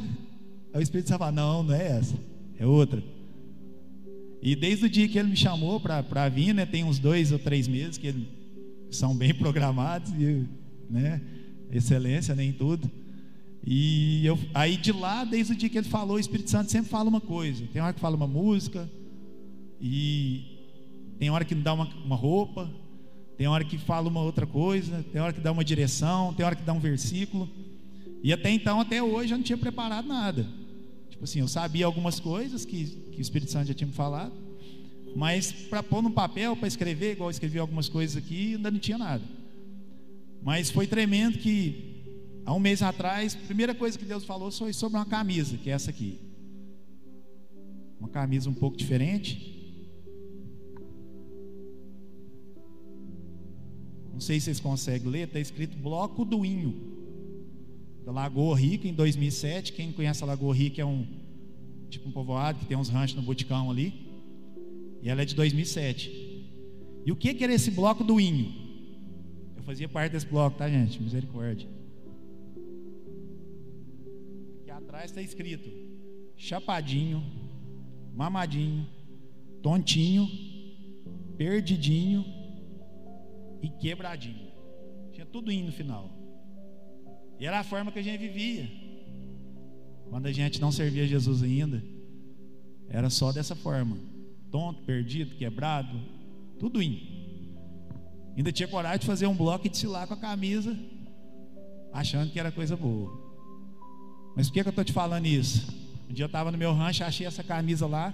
o 0.71 0.79
Espírito 0.79 1.09
Santo 1.09 1.17
falava, 1.17 1.35
não, 1.35 1.63
não 1.63 1.73
é 1.73 1.97
essa, 1.97 2.15
é 2.59 2.65
outra. 2.67 3.03
E 4.39 4.55
desde 4.55 4.85
o 4.85 4.89
dia 4.89 5.07
que 5.07 5.17
ele 5.17 5.29
me 5.29 5.35
chamou 5.35 5.79
para 5.79 6.29
vir, 6.29 6.53
né, 6.53 6.63
tem 6.67 6.83
uns 6.83 6.99
dois 6.99 7.31
ou 7.31 7.39
três 7.39 7.67
meses 7.67 7.97
que 7.97 8.13
são 8.91 9.15
bem 9.15 9.33
programados, 9.35 10.11
e, 10.11 10.47
né, 10.87 11.19
excelência 11.71 12.35
né, 12.35 12.43
em 12.43 12.53
tudo. 12.53 12.89
E 13.65 14.23
eu, 14.23 14.37
aí 14.53 14.77
de 14.77 14.91
lá, 14.91 15.23
desde 15.23 15.53
o 15.53 15.55
dia 15.55 15.69
que 15.69 15.77
ele 15.79 15.89
falou, 15.89 16.17
o 16.17 16.19
Espírito 16.19 16.51
Santo 16.51 16.69
sempre 16.69 16.91
fala 16.91 17.09
uma 17.09 17.21
coisa. 17.21 17.65
Tem 17.73 17.81
hora 17.81 17.93
que 17.93 17.99
fala 17.99 18.15
uma 18.15 18.27
música, 18.27 18.87
e 19.85 20.45
tem 21.19 21.29
hora 21.29 21.43
que 21.43 21.53
dá 21.53 21.73
uma, 21.73 21.83
uma 22.05 22.15
roupa, 22.15 22.71
tem 23.37 23.47
hora 23.47 23.65
que 23.65 23.77
fala 23.77 24.07
uma 24.07 24.21
outra 24.21 24.47
coisa, 24.47 25.03
tem 25.11 25.21
hora 25.21 25.33
que 25.33 25.41
dá 25.41 25.51
uma 25.51 25.63
direção, 25.63 26.33
tem 26.33 26.45
hora 26.45 26.55
que 26.55 26.63
dá 26.63 26.71
um 26.71 26.79
versículo. 26.79 27.49
E 28.23 28.31
até 28.31 28.49
então, 28.49 28.79
até 28.79 29.03
hoje, 29.03 29.33
eu 29.33 29.37
não 29.37 29.43
tinha 29.43 29.57
preparado 29.57 30.07
nada. 30.07 30.47
Tipo 31.09 31.25
assim, 31.25 31.41
eu 31.41 31.49
sabia 31.49 31.85
algumas 31.85 32.17
coisas 32.17 32.63
que, 32.63 32.85
que 33.11 33.17
o 33.17 33.21
Espírito 33.21 33.51
Santo 33.51 33.67
já 33.67 33.73
tinha 33.73 33.87
me 33.87 33.93
falado, 33.93 34.31
mas 35.17 35.51
para 35.51 35.83
pôr 35.83 36.01
no 36.01 36.11
papel, 36.11 36.55
para 36.55 36.67
escrever, 36.69 37.11
igual 37.11 37.27
eu 37.27 37.31
escrevi 37.31 37.59
algumas 37.59 37.89
coisas 37.89 38.15
aqui, 38.15 38.55
ainda 38.55 38.71
não 38.71 38.79
tinha 38.79 38.97
nada. 38.97 39.23
Mas 40.41 40.69
foi 40.69 40.87
tremendo 40.87 41.39
que, 41.39 42.39
há 42.45 42.53
um 42.53 42.59
mês 42.59 42.81
atrás, 42.81 43.35
a 43.35 43.45
primeira 43.45 43.75
coisa 43.75 43.99
que 43.99 44.05
Deus 44.05 44.23
falou 44.23 44.49
foi 44.49 44.71
sobre 44.71 44.97
uma 44.97 45.05
camisa, 45.05 45.57
que 45.57 45.69
é 45.69 45.73
essa 45.73 45.89
aqui. 45.89 46.21
Uma 47.99 48.07
camisa 48.07 48.49
um 48.49 48.53
pouco 48.53 48.77
diferente. 48.77 49.62
Não 54.13 54.19
sei 54.19 54.39
se 54.39 54.45
vocês 54.45 54.59
conseguem 54.59 55.09
ler, 55.09 55.27
está 55.27 55.39
escrito 55.39 55.75
Bloco 55.75 56.23
do 56.23 56.45
Inho 56.45 56.93
da 58.05 58.11
Lagoa 58.11 58.57
Rica 58.57 58.87
em 58.87 58.93
2007. 58.93 59.73
Quem 59.73 59.91
conhece 59.91 60.23
a 60.23 60.27
Lagoa 60.27 60.53
Rica 60.53 60.81
é 60.81 60.85
um 60.85 61.05
tipo 61.89 62.09
um 62.09 62.11
povoado 62.11 62.59
que 62.59 62.65
tem 62.65 62.77
uns 62.77 62.89
ranchos 62.89 63.15
no 63.15 63.23
Boticão 63.23 63.71
ali. 63.71 63.93
E 65.01 65.09
ela 65.09 65.21
é 65.21 65.25
de 65.25 65.35
2007. 65.35 66.11
E 67.05 67.11
o 67.11 67.15
que, 67.15 67.33
que 67.33 67.43
era 67.43 67.53
esse 67.53 67.71
bloco 67.71 68.03
do 68.03 68.19
Inho? 68.19 68.53
Eu 69.57 69.63
fazia 69.63 69.89
parte 69.89 70.11
desse 70.11 70.25
bloco, 70.25 70.57
tá, 70.57 70.69
gente? 70.69 71.01
Misericórdia. 71.01 71.67
Aqui 74.61 74.71
atrás 74.71 75.11
está 75.11 75.21
escrito: 75.21 75.69
Chapadinho, 76.37 77.23
Mamadinho, 78.13 78.87
Tontinho, 79.61 80.29
Perdidinho 81.37 82.42
e 83.63 83.69
Quebradinho. 83.69 84.51
Tinha 85.13 85.25
tudo 85.25 85.51
indo 85.51 85.67
no 85.67 85.71
final. 85.71 86.11
E 87.39 87.45
era 87.45 87.59
a 87.59 87.63
forma 87.63 87.91
que 87.91 87.99
a 87.99 88.03
gente 88.03 88.19
vivia. 88.19 88.69
Quando 90.09 90.25
a 90.25 90.31
gente 90.31 90.59
não 90.59 90.71
servia 90.71 91.07
Jesus 91.07 91.41
ainda, 91.41 91.81
era 92.89 93.09
só 93.09 93.31
dessa 93.31 93.55
forma: 93.55 93.97
tonto, 94.51 94.83
perdido, 94.83 95.35
quebrado, 95.35 95.97
tudo 96.59 96.81
indo. 96.81 97.01
Ainda 98.35 98.51
tinha 98.51 98.67
coragem 98.67 98.99
de 98.99 99.05
fazer 99.05 99.27
um 99.27 99.35
bloco 99.35 99.65
e 99.65 99.87
lá 99.87 100.05
com 100.05 100.13
a 100.13 100.17
camisa, 100.17 100.77
achando 101.91 102.31
que 102.31 102.39
era 102.39 102.51
coisa 102.51 102.75
boa. 102.75 103.11
Mas 104.35 104.47
por 104.47 104.55
que, 104.55 104.61
que 104.61 104.67
eu 104.67 104.71
estou 104.71 104.83
te 104.83 104.91
falando 104.91 105.25
isso? 105.25 105.71
Um 106.09 106.13
dia 106.13 106.25
eu 106.25 106.27
estava 106.27 106.51
no 106.51 106.57
meu 106.57 106.73
rancho, 106.73 107.03
achei 107.03 107.25
essa 107.25 107.43
camisa 107.43 107.87
lá. 107.87 108.13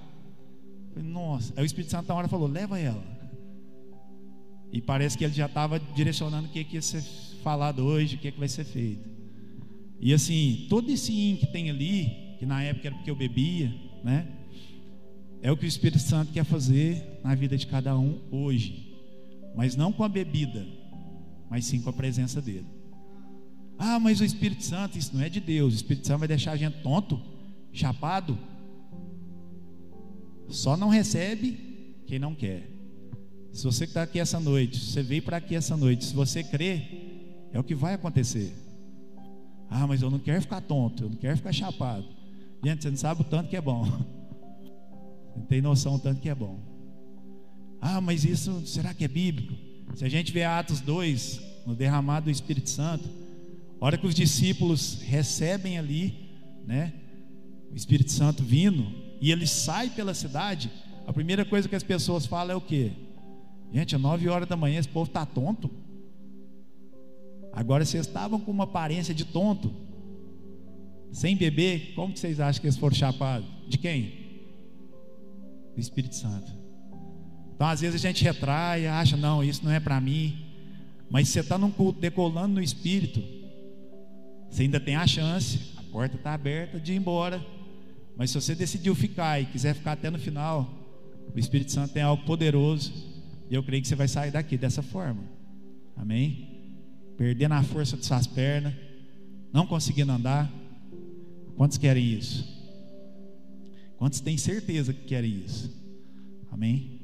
Falei, 0.94 1.10
nossa. 1.10 1.54
Aí 1.56 1.64
o 1.64 1.66
Espírito 1.66 1.90
Santo 1.92 2.08
na 2.08 2.16
hora 2.16 2.28
falou: 2.28 2.48
leva 2.48 2.78
ela. 2.78 3.19
E 4.72 4.82
parece 4.82 5.18
que 5.18 5.24
ele 5.24 5.34
já 5.34 5.48
estava 5.48 5.80
direcionando 5.80 6.48
o 6.48 6.52
que, 6.52 6.64
que 6.64 6.76
ia 6.76 6.82
ser 6.82 7.02
falado 7.44 7.84
hoje, 7.84 8.16
o 8.16 8.20
que, 8.20 8.32
que 8.32 8.40
vai 8.40 8.48
ser 8.48 8.64
feito. 8.64 9.10
E 10.00 10.14
assim, 10.14 10.68
todo 10.70 10.90
esse 10.90 11.12
in 11.12 11.36
que 11.36 11.48
tem 11.48 11.70
ali, 11.70 12.36
que 12.40 12.46
na 12.46 12.64
época 12.64 12.88
era 12.88 12.96
porque 12.96 13.12
eu 13.12 13.16
bebia, 13.16 13.74
né? 14.04 14.28
É 15.42 15.52
o 15.52 15.58
que 15.58 15.66
o 15.66 15.68
Espírito 15.68 16.00
Santo 16.00 16.32
quer 16.32 16.44
fazer 16.44 17.20
na 17.24 17.34
vida 17.34 17.58
de 17.58 17.66
cada 17.66 17.98
um 17.98 18.22
hoje. 18.32 18.94
Mas 19.56 19.76
não 19.76 19.92
com 19.92 20.04
a 20.04 20.10
bebida, 20.10 20.66
mas 21.50 21.66
sim 21.66 21.82
com 21.82 21.90
a 21.90 21.94
presença 21.94 22.42
dele. 22.42 22.68
Ah, 23.78 24.00
mas 24.00 24.20
o 24.20 24.26
Espírito 24.26 24.64
Santo, 24.64 24.98
isso 24.98 25.16
não 25.16 25.24
é 25.24 25.30
de 25.30 25.40
Deus. 25.40 25.74
O 25.74 25.76
Espírito 25.78 26.06
Santo 26.06 26.20
vai 26.20 26.28
deixar 26.28 26.52
a 26.52 26.58
gente 26.58 26.82
tonto, 26.82 27.20
chapado. 27.72 28.38
Só 30.50 30.76
não 30.76 30.90
recebe 30.90 31.58
quem 32.06 32.20
não 32.20 32.36
quer. 32.36 32.79
Se 33.52 33.64
você 33.64 33.84
está 33.84 34.04
aqui 34.04 34.20
essa 34.20 34.40
noite, 34.40 34.80
você 34.80 35.02
veio 35.02 35.22
para 35.22 35.38
aqui 35.38 35.56
essa 35.56 35.76
noite, 35.76 36.06
se 36.06 36.14
você 36.14 36.44
crê, 36.44 36.82
é 37.52 37.60
o 37.60 37.64
que 37.64 37.76
vai 37.76 37.94
acontecer. 37.94 38.54
Ah, 39.70 39.86
mas 39.86 40.02
eu 40.02 40.10
não 40.10 40.20
quero 40.20 40.42
ficar 40.42 40.62
tonto, 40.62 41.04
eu 41.04 41.10
não 41.10 41.18
quero 41.18 41.38
ficar 41.38 41.52
chapado. 41.52 42.06
Gente, 42.64 42.84
você 42.84 42.90
não 42.90 42.98
sabe 42.98 43.22
o 43.22 43.24
tanto 43.24 43.50
que 43.50 43.56
é 43.56 43.62
bom. 43.62 43.86
Não 45.36 45.46
tem 45.46 45.62
noção 45.62 45.96
o 45.96 46.00
tanto 46.00 46.20
que 46.20 46.28
é 46.28 46.36
bom. 46.36 46.60
Ah, 47.80 48.02
mas 48.02 48.26
isso 48.26 48.66
será 48.66 48.94
que 48.94 49.06
é 49.06 49.08
bíblico? 49.08 49.54
Se 49.96 50.04
a 50.04 50.10
gente 50.10 50.34
vê 50.34 50.44
Atos 50.44 50.82
2, 50.82 51.40
no 51.66 51.76
derramado 51.76 52.26
do 52.26 52.32
Espírito 52.32 52.70
Santo, 52.70 53.08
a 53.80 53.86
hora 53.86 53.98
que 53.98 54.06
os 54.06 54.16
discípulos 54.16 55.02
recebem 55.02 55.78
ali, 55.78 56.14
né, 56.66 56.92
o 57.72 57.76
Espírito 57.76 58.12
Santo 58.12 58.44
vindo, 58.44 58.86
e 59.22 59.32
ele 59.32 59.48
sai 59.48 59.90
pela 59.90 60.14
cidade, 60.14 60.70
a 61.08 61.14
primeira 61.14 61.46
coisa 61.46 61.70
que 61.70 61.76
as 61.76 61.84
pessoas 61.84 62.26
falam 62.26 62.54
é 62.54 62.56
o 62.56 62.62
quê? 62.62 62.92
Gente, 63.72 63.96
às 63.96 64.02
9 64.02 64.28
horas 64.30 64.48
da 64.48 64.56
manhã 64.56 64.80
esse 64.80 64.90
povo 64.90 65.08
está 65.08 65.26
tonto. 65.26 65.70
Agora 67.54 67.86
vocês 67.86 68.06
estavam 68.06 68.40
com 68.40 68.52
uma 68.52 68.64
aparência 68.64 69.14
de 69.14 69.26
tonto, 69.26 69.74
sem 71.12 71.36
beber, 71.36 71.94
como 71.96 72.14
que 72.14 72.20
vocês 72.20 72.40
acham 72.40 72.62
que 72.62 72.68
eles 72.68 72.78
foram 72.78 72.96
chapados? 72.96 73.48
De 73.68 73.78
quem? 73.78 74.14
Do 75.76 75.82
Espírito 75.82 76.16
Santo. 76.16 76.52
Então, 77.56 77.68
às 77.68 77.82
vezes 77.82 77.96
a 77.96 78.08
gente 78.08 78.24
retrai, 78.24 78.88
acha, 78.88 79.18
não, 79.18 79.44
isso 79.44 79.66
não 79.66 79.72
é 79.72 79.80
para 79.80 80.00
mim. 80.00 80.46
Mas 81.10 81.28
você 81.30 81.40
está 81.40 81.58
num 81.58 81.72
culto 81.72 82.00
decolando 82.00 82.54
no 82.54 82.62
Espírito, 82.62 83.22
você 84.50 84.64
ainda 84.64 84.80
tem 84.80 84.96
a 84.96 85.06
chance, 85.06 85.74
a 85.76 85.84
porta 85.84 86.16
está 86.16 86.34
aberta 86.34 86.80
de 86.80 86.94
ir 86.94 86.96
embora. 86.96 87.44
Mas 88.16 88.30
se 88.32 88.40
você 88.40 88.54
decidiu 88.54 88.94
ficar 88.94 89.42
e 89.42 89.46
quiser 89.46 89.74
ficar 89.74 89.94
até 89.94 90.10
no 90.10 90.20
final, 90.20 90.70
o 91.34 91.40
Espírito 91.40 91.72
Santo 91.72 91.94
tem 91.94 92.04
algo 92.04 92.24
poderoso. 92.26 93.09
E 93.50 93.56
eu 93.56 93.64
creio 93.64 93.82
que 93.82 93.88
você 93.88 93.96
vai 93.96 94.08
sair 94.08 94.32
daqui 94.32 94.58
dessa 94.58 94.82
forma. 94.82 95.24
Amém? 95.96 96.48
Perdendo 97.18 97.54
a 97.54 97.64
força 97.64 97.98
de 97.98 98.06
suas 98.06 98.28
pernas, 98.28 98.74
não 99.52 99.66
conseguindo 99.66 100.12
andar. 100.12 100.52
Quantos 101.58 101.78
querem 101.78 102.14
isso? 102.14 102.48
Quantos 103.98 104.22
têm 104.22 104.38
certeza 104.38 104.94
que 104.94 105.04
querem 105.04 105.44
isso? 105.46 105.70
Amém? 106.52 107.02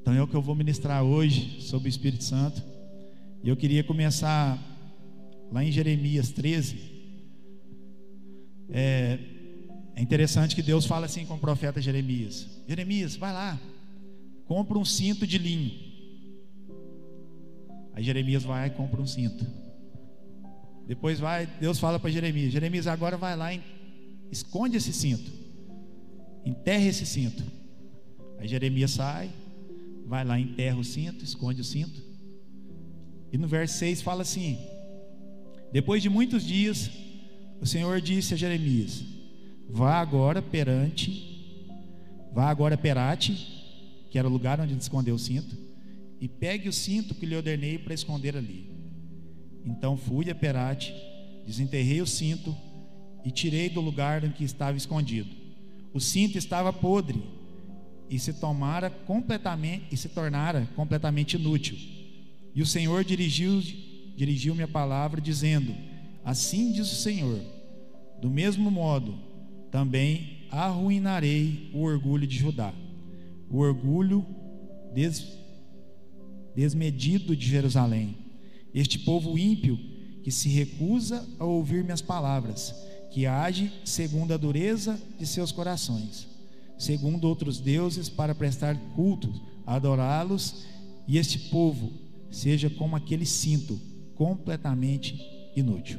Então 0.00 0.14
é 0.14 0.22
o 0.22 0.28
que 0.28 0.34
eu 0.34 0.40
vou 0.40 0.54
ministrar 0.54 1.02
hoje 1.02 1.60
sobre 1.60 1.88
o 1.88 1.90
Espírito 1.90 2.24
Santo. 2.24 2.62
E 3.42 3.48
eu 3.48 3.56
queria 3.56 3.84
começar 3.84 4.58
lá 5.52 5.62
em 5.64 5.70
Jeremias 5.70 6.30
13. 6.30 6.78
É, 8.70 9.18
é 9.94 10.02
interessante 10.02 10.54
que 10.54 10.62
Deus 10.62 10.86
fala 10.86 11.06
assim 11.06 11.26
com 11.26 11.34
o 11.34 11.38
profeta 11.38 11.80
Jeremias: 11.80 12.46
Jeremias, 12.68 13.16
vai 13.16 13.32
lá, 13.32 13.60
compra 14.46 14.78
um 14.78 14.84
cinto 14.84 15.26
de 15.26 15.38
linho. 15.38 15.72
Aí 17.92 18.02
Jeremias 18.02 18.44
vai 18.44 18.68
e 18.68 18.70
compra 18.70 19.00
um 19.00 19.06
cinto. 19.06 19.46
Depois 20.86 21.18
vai, 21.18 21.46
Deus 21.46 21.78
fala 21.78 21.98
para 21.98 22.10
Jeremias: 22.10 22.52
Jeremias, 22.52 22.86
agora 22.86 23.16
vai 23.16 23.36
lá, 23.36 23.52
e 23.52 23.60
esconde 24.30 24.76
esse 24.76 24.92
cinto, 24.92 25.30
enterra 26.44 26.84
esse 26.84 27.04
cinto. 27.04 27.42
Aí 28.38 28.46
Jeremias 28.46 28.92
sai, 28.92 29.30
vai 30.06 30.24
lá, 30.24 30.38
enterra 30.38 30.78
o 30.78 30.84
cinto, 30.84 31.24
esconde 31.24 31.60
o 31.60 31.64
cinto. 31.64 32.04
E 33.32 33.38
no 33.38 33.48
verso 33.48 33.78
6 33.78 34.02
fala 34.02 34.22
assim: 34.22 34.58
Depois 35.72 36.02
de 36.02 36.08
muitos 36.08 36.44
dias, 36.44 36.90
o 37.60 37.66
Senhor 37.66 38.00
disse 38.00 38.34
a 38.34 38.36
Jeremias: 38.36 39.02
Vá 39.68 40.00
agora 40.00 40.40
perante, 40.40 41.66
vá 42.32 42.48
agora 42.48 42.76
perate, 42.76 43.55
que 44.10 44.18
era 44.18 44.28
o 44.28 44.30
lugar 44.30 44.60
onde 44.60 44.72
ele 44.72 44.80
escondeu 44.80 45.14
o 45.14 45.18
cinto, 45.18 45.56
e 46.20 46.28
pegue 46.28 46.68
o 46.68 46.72
cinto 46.72 47.14
que 47.14 47.26
lhe 47.26 47.36
ordenei 47.36 47.78
para 47.78 47.94
esconder 47.94 48.36
ali. 48.36 48.70
Então 49.64 49.96
fui 49.96 50.30
a 50.30 50.34
Perate, 50.34 50.94
desenterrei 51.46 52.00
o 52.00 52.06
cinto 52.06 52.56
e 53.24 53.30
tirei 53.30 53.68
do 53.68 53.80
lugar 53.80 54.24
em 54.24 54.30
que 54.30 54.44
estava 54.44 54.76
escondido. 54.76 55.30
O 55.92 56.00
cinto 56.00 56.38
estava 56.38 56.72
podre 56.72 57.22
e 58.08 58.18
se 58.18 58.34
tomara 58.34 58.88
completamente 58.88 59.86
e 59.90 59.96
se 59.96 60.08
tornara 60.08 60.68
completamente 60.76 61.34
inútil. 61.34 61.76
E 62.54 62.62
o 62.62 62.66
Senhor 62.66 63.04
dirigiu 63.04 63.60
dirigiu-me 64.16 64.62
a 64.62 64.68
palavra 64.68 65.20
dizendo: 65.20 65.74
Assim 66.24 66.72
diz 66.72 66.90
o 66.90 66.96
Senhor: 66.96 67.40
Do 68.20 68.30
mesmo 68.30 68.70
modo, 68.70 69.18
também 69.70 70.46
arruinarei 70.50 71.70
o 71.74 71.82
orgulho 71.82 72.26
de 72.26 72.36
Judá, 72.36 72.72
o 73.50 73.58
orgulho 73.58 74.24
des, 74.94 75.24
desmedido 76.54 77.36
de 77.36 77.46
Jerusalém 77.46 78.26
este 78.76 78.98
povo 78.98 79.38
ímpio 79.38 79.78
que 80.22 80.30
se 80.30 80.50
recusa 80.50 81.26
a 81.38 81.46
ouvir 81.46 81.82
minhas 81.82 82.02
palavras, 82.02 82.74
que 83.10 83.24
age 83.24 83.72
segundo 83.86 84.34
a 84.34 84.36
dureza 84.36 85.00
de 85.18 85.26
seus 85.26 85.50
corações, 85.50 86.28
segundo 86.78 87.24
outros 87.24 87.58
deuses 87.58 88.10
para 88.10 88.34
prestar 88.34 88.76
culto, 88.94 89.32
adorá-los, 89.64 90.66
e 91.08 91.16
este 91.16 91.38
povo 91.48 91.90
seja 92.30 92.68
como 92.68 92.96
aquele 92.96 93.24
cinto, 93.24 93.80
completamente 94.14 95.18
inútil. 95.56 95.98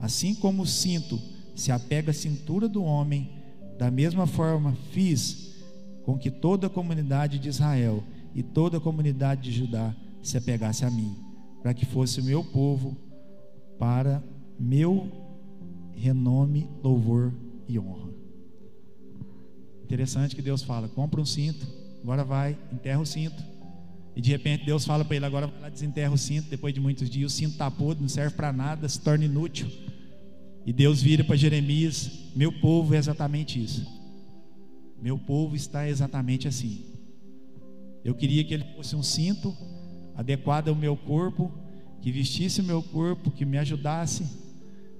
Assim 0.00 0.34
como 0.34 0.62
o 0.62 0.66
cinto 0.66 1.20
se 1.54 1.70
apega 1.70 2.12
à 2.12 2.14
cintura 2.14 2.66
do 2.66 2.82
homem, 2.82 3.28
da 3.78 3.90
mesma 3.90 4.26
forma 4.26 4.74
fiz 4.90 5.47
com 6.08 6.16
que 6.16 6.30
toda 6.30 6.68
a 6.68 6.70
comunidade 6.70 7.38
de 7.38 7.50
Israel 7.50 8.02
e 8.34 8.42
toda 8.42 8.78
a 8.78 8.80
comunidade 8.80 9.42
de 9.42 9.52
Judá 9.52 9.94
se 10.22 10.38
apegasse 10.38 10.82
a 10.86 10.90
mim 10.90 11.14
para 11.62 11.74
que 11.74 11.84
fosse 11.84 12.18
o 12.18 12.24
meu 12.24 12.42
povo, 12.42 12.96
para 13.78 14.24
meu 14.58 15.12
renome, 15.94 16.66
louvor 16.82 17.34
e 17.68 17.78
honra. 17.78 18.08
Interessante 19.84 20.34
que 20.34 20.40
Deus 20.40 20.62
fala: 20.62 20.88
compra 20.88 21.20
um 21.20 21.26
cinto, 21.26 21.66
agora 22.02 22.24
vai, 22.24 22.56
enterra 22.72 23.00
o 23.00 23.04
cinto. 23.04 23.44
E 24.16 24.22
de 24.22 24.30
repente 24.30 24.64
Deus 24.64 24.86
fala 24.86 25.04
para 25.04 25.14
ele: 25.14 25.26
agora 25.26 25.46
vai 25.46 25.60
lá, 25.60 25.68
desenterra 25.68 26.14
o 26.14 26.16
cinto. 26.16 26.48
Depois 26.48 26.72
de 26.72 26.80
muitos 26.80 27.10
dias, 27.10 27.34
o 27.34 27.36
cinto 27.36 27.52
está 27.52 27.70
podre, 27.70 28.00
não 28.00 28.08
serve 28.08 28.34
para 28.34 28.50
nada, 28.50 28.88
se 28.88 28.98
torna 28.98 29.26
inútil. 29.26 29.70
E 30.64 30.72
Deus 30.72 31.02
vira 31.02 31.22
para 31.22 31.36
Jeremias: 31.36 32.30
meu 32.34 32.50
povo 32.50 32.94
é 32.94 32.96
exatamente 32.96 33.62
isso. 33.62 33.97
Meu 35.00 35.18
povo 35.18 35.54
está 35.54 35.88
exatamente 35.88 36.48
assim. 36.48 36.84
Eu 38.04 38.14
queria 38.14 38.44
que 38.44 38.54
ele 38.54 38.64
fosse 38.76 38.96
um 38.96 39.02
cinto 39.02 39.56
adequada 40.14 40.70
ao 40.70 40.76
meu 40.76 40.96
corpo, 40.96 41.52
que 42.00 42.10
vestisse 42.10 42.60
o 42.60 42.64
meu 42.64 42.82
corpo, 42.82 43.30
que 43.30 43.44
me 43.44 43.58
ajudasse. 43.58 44.24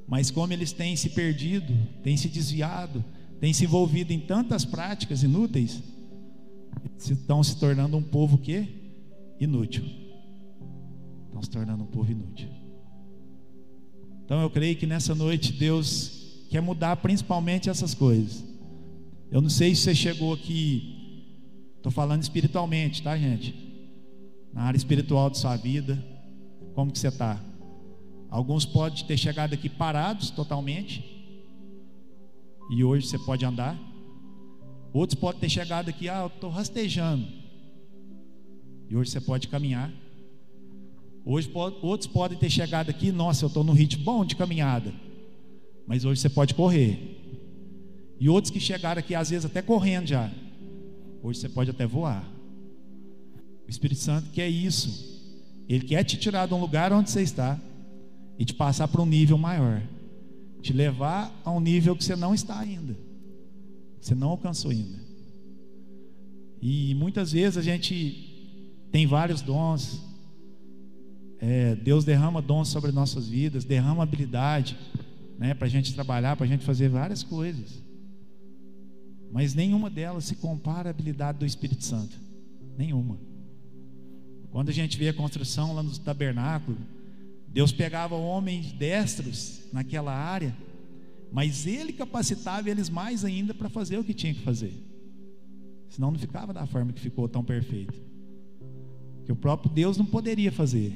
Mas 0.06 0.30
como 0.30 0.52
eles 0.52 0.72
têm 0.72 0.96
se 0.96 1.10
perdido, 1.10 1.74
têm 2.02 2.16
se 2.16 2.28
desviado, 2.28 3.04
têm 3.40 3.52
se 3.52 3.64
envolvido 3.64 4.12
em 4.12 4.20
tantas 4.20 4.64
práticas 4.64 5.22
inúteis, 5.22 5.82
estão 6.98 7.42
se 7.42 7.56
tornando 7.58 7.96
um 7.96 8.02
povo 8.02 8.38
que 8.38 8.66
inútil. 9.40 9.84
Estão 11.26 11.42
se 11.42 11.50
tornando 11.50 11.84
um 11.84 11.86
povo 11.86 12.10
inútil. 12.10 12.48
Então 14.24 14.40
eu 14.40 14.50
creio 14.50 14.76
que 14.76 14.86
nessa 14.86 15.14
noite 15.14 15.52
Deus 15.52 16.46
quer 16.50 16.60
mudar 16.60 16.96
principalmente 16.96 17.70
essas 17.70 17.94
coisas. 17.94 18.44
Eu 19.30 19.40
não 19.40 19.50
sei 19.50 19.74
se 19.74 19.82
você 19.82 19.94
chegou 19.94 20.32
aqui, 20.32 21.24
estou 21.76 21.92
falando 21.92 22.22
espiritualmente, 22.22 23.02
tá, 23.02 23.16
gente? 23.16 23.68
na 24.52 24.62
área 24.62 24.76
espiritual 24.76 25.30
de 25.30 25.38
sua 25.38 25.56
vida, 25.56 26.02
como 26.74 26.90
que 26.90 26.98
você 26.98 27.08
está? 27.08 27.40
Alguns 28.30 28.64
podem 28.64 29.04
ter 29.04 29.16
chegado 29.16 29.54
aqui 29.54 29.68
parados 29.68 30.30
totalmente, 30.30 31.04
e 32.70 32.84
hoje 32.84 33.06
você 33.06 33.18
pode 33.18 33.44
andar. 33.44 33.78
Outros 34.92 35.18
podem 35.18 35.40
ter 35.40 35.48
chegado 35.48 35.88
aqui, 35.88 36.08
ah, 36.08 36.22
eu 36.22 36.26
estou 36.26 36.50
rastejando, 36.50 37.26
e 38.88 38.96
hoje 38.96 39.10
você 39.10 39.20
pode 39.20 39.48
caminhar. 39.48 39.92
Hoje 41.24 41.50
outros 41.54 42.06
podem 42.06 42.38
ter 42.38 42.50
chegado 42.50 42.88
aqui, 42.88 43.12
nossa, 43.12 43.44
eu 43.44 43.48
estou 43.48 43.62
no 43.62 43.72
ritmo 43.72 44.02
bom 44.02 44.24
de 44.24 44.34
caminhada, 44.34 44.92
mas 45.86 46.04
hoje 46.04 46.20
você 46.20 46.28
pode 46.28 46.54
correr. 46.54 47.17
E 48.20 48.28
outros 48.28 48.50
que 48.50 48.58
chegaram 48.58 48.98
aqui, 48.98 49.14
às 49.14 49.30
vezes 49.30 49.44
até 49.44 49.62
correndo 49.62 50.06
já, 50.06 50.30
hoje 51.22 51.40
você 51.40 51.48
pode 51.48 51.70
até 51.70 51.86
voar. 51.86 52.28
O 53.66 53.70
Espírito 53.70 54.00
Santo 54.00 54.30
quer 54.30 54.48
isso. 54.48 55.18
Ele 55.68 55.84
quer 55.84 56.02
te 56.02 56.16
tirar 56.16 56.46
de 56.46 56.54
um 56.54 56.60
lugar 56.60 56.92
onde 56.92 57.10
você 57.10 57.22
está 57.22 57.60
e 58.38 58.44
te 58.44 58.54
passar 58.54 58.88
para 58.88 59.02
um 59.02 59.06
nível 59.06 59.36
maior. 59.36 59.82
Te 60.62 60.72
levar 60.72 61.32
a 61.44 61.50
um 61.50 61.60
nível 61.60 61.94
que 61.94 62.02
você 62.02 62.16
não 62.16 62.34
está 62.34 62.58
ainda. 62.58 62.96
Você 64.00 64.14
não 64.14 64.30
alcançou 64.30 64.70
ainda. 64.70 64.98
E 66.60 66.94
muitas 66.94 67.32
vezes 67.32 67.56
a 67.56 67.62
gente 67.62 68.86
tem 68.90 69.06
vários 69.06 69.42
dons. 69.42 70.02
É, 71.38 71.76
Deus 71.76 72.04
derrama 72.04 72.42
dons 72.42 72.68
sobre 72.68 72.90
nossas 72.90 73.28
vidas, 73.28 73.64
derrama 73.64 74.02
habilidade 74.02 74.76
né, 75.38 75.54
para 75.54 75.66
a 75.66 75.70
gente 75.70 75.94
trabalhar, 75.94 76.36
para 76.36 76.46
a 76.46 76.48
gente 76.48 76.64
fazer 76.64 76.88
várias 76.88 77.22
coisas. 77.22 77.82
Mas 79.30 79.54
nenhuma 79.54 79.90
delas 79.90 80.24
se 80.24 80.36
compara 80.36 80.88
à 80.88 80.90
habilidade 80.90 81.38
do 81.38 81.46
Espírito 81.46 81.84
Santo. 81.84 82.18
Nenhuma. 82.76 83.18
Quando 84.50 84.70
a 84.70 84.72
gente 84.72 84.96
vê 84.96 85.08
a 85.08 85.14
construção 85.14 85.74
lá 85.74 85.82
no 85.82 85.96
tabernáculo, 85.98 86.78
Deus 87.48 87.72
pegava 87.72 88.14
homens 88.14 88.72
destros 88.72 89.62
naquela 89.72 90.14
área, 90.14 90.56
mas 91.30 91.66
Ele 91.66 91.92
capacitava 91.92 92.70
eles 92.70 92.88
mais 92.88 93.24
ainda 93.24 93.52
para 93.52 93.68
fazer 93.68 93.98
o 93.98 94.04
que 94.04 94.14
tinha 94.14 94.32
que 94.32 94.42
fazer. 94.42 94.72
Senão 95.88 96.10
não 96.10 96.18
ficava 96.18 96.52
da 96.52 96.66
forma 96.66 96.92
que 96.92 97.00
ficou 97.00 97.28
tão 97.28 97.42
perfeito. 97.42 97.94
Que 99.24 99.32
o 99.32 99.36
próprio 99.36 99.70
Deus 99.72 99.96
não 99.96 100.06
poderia 100.06 100.52
fazer. 100.52 100.92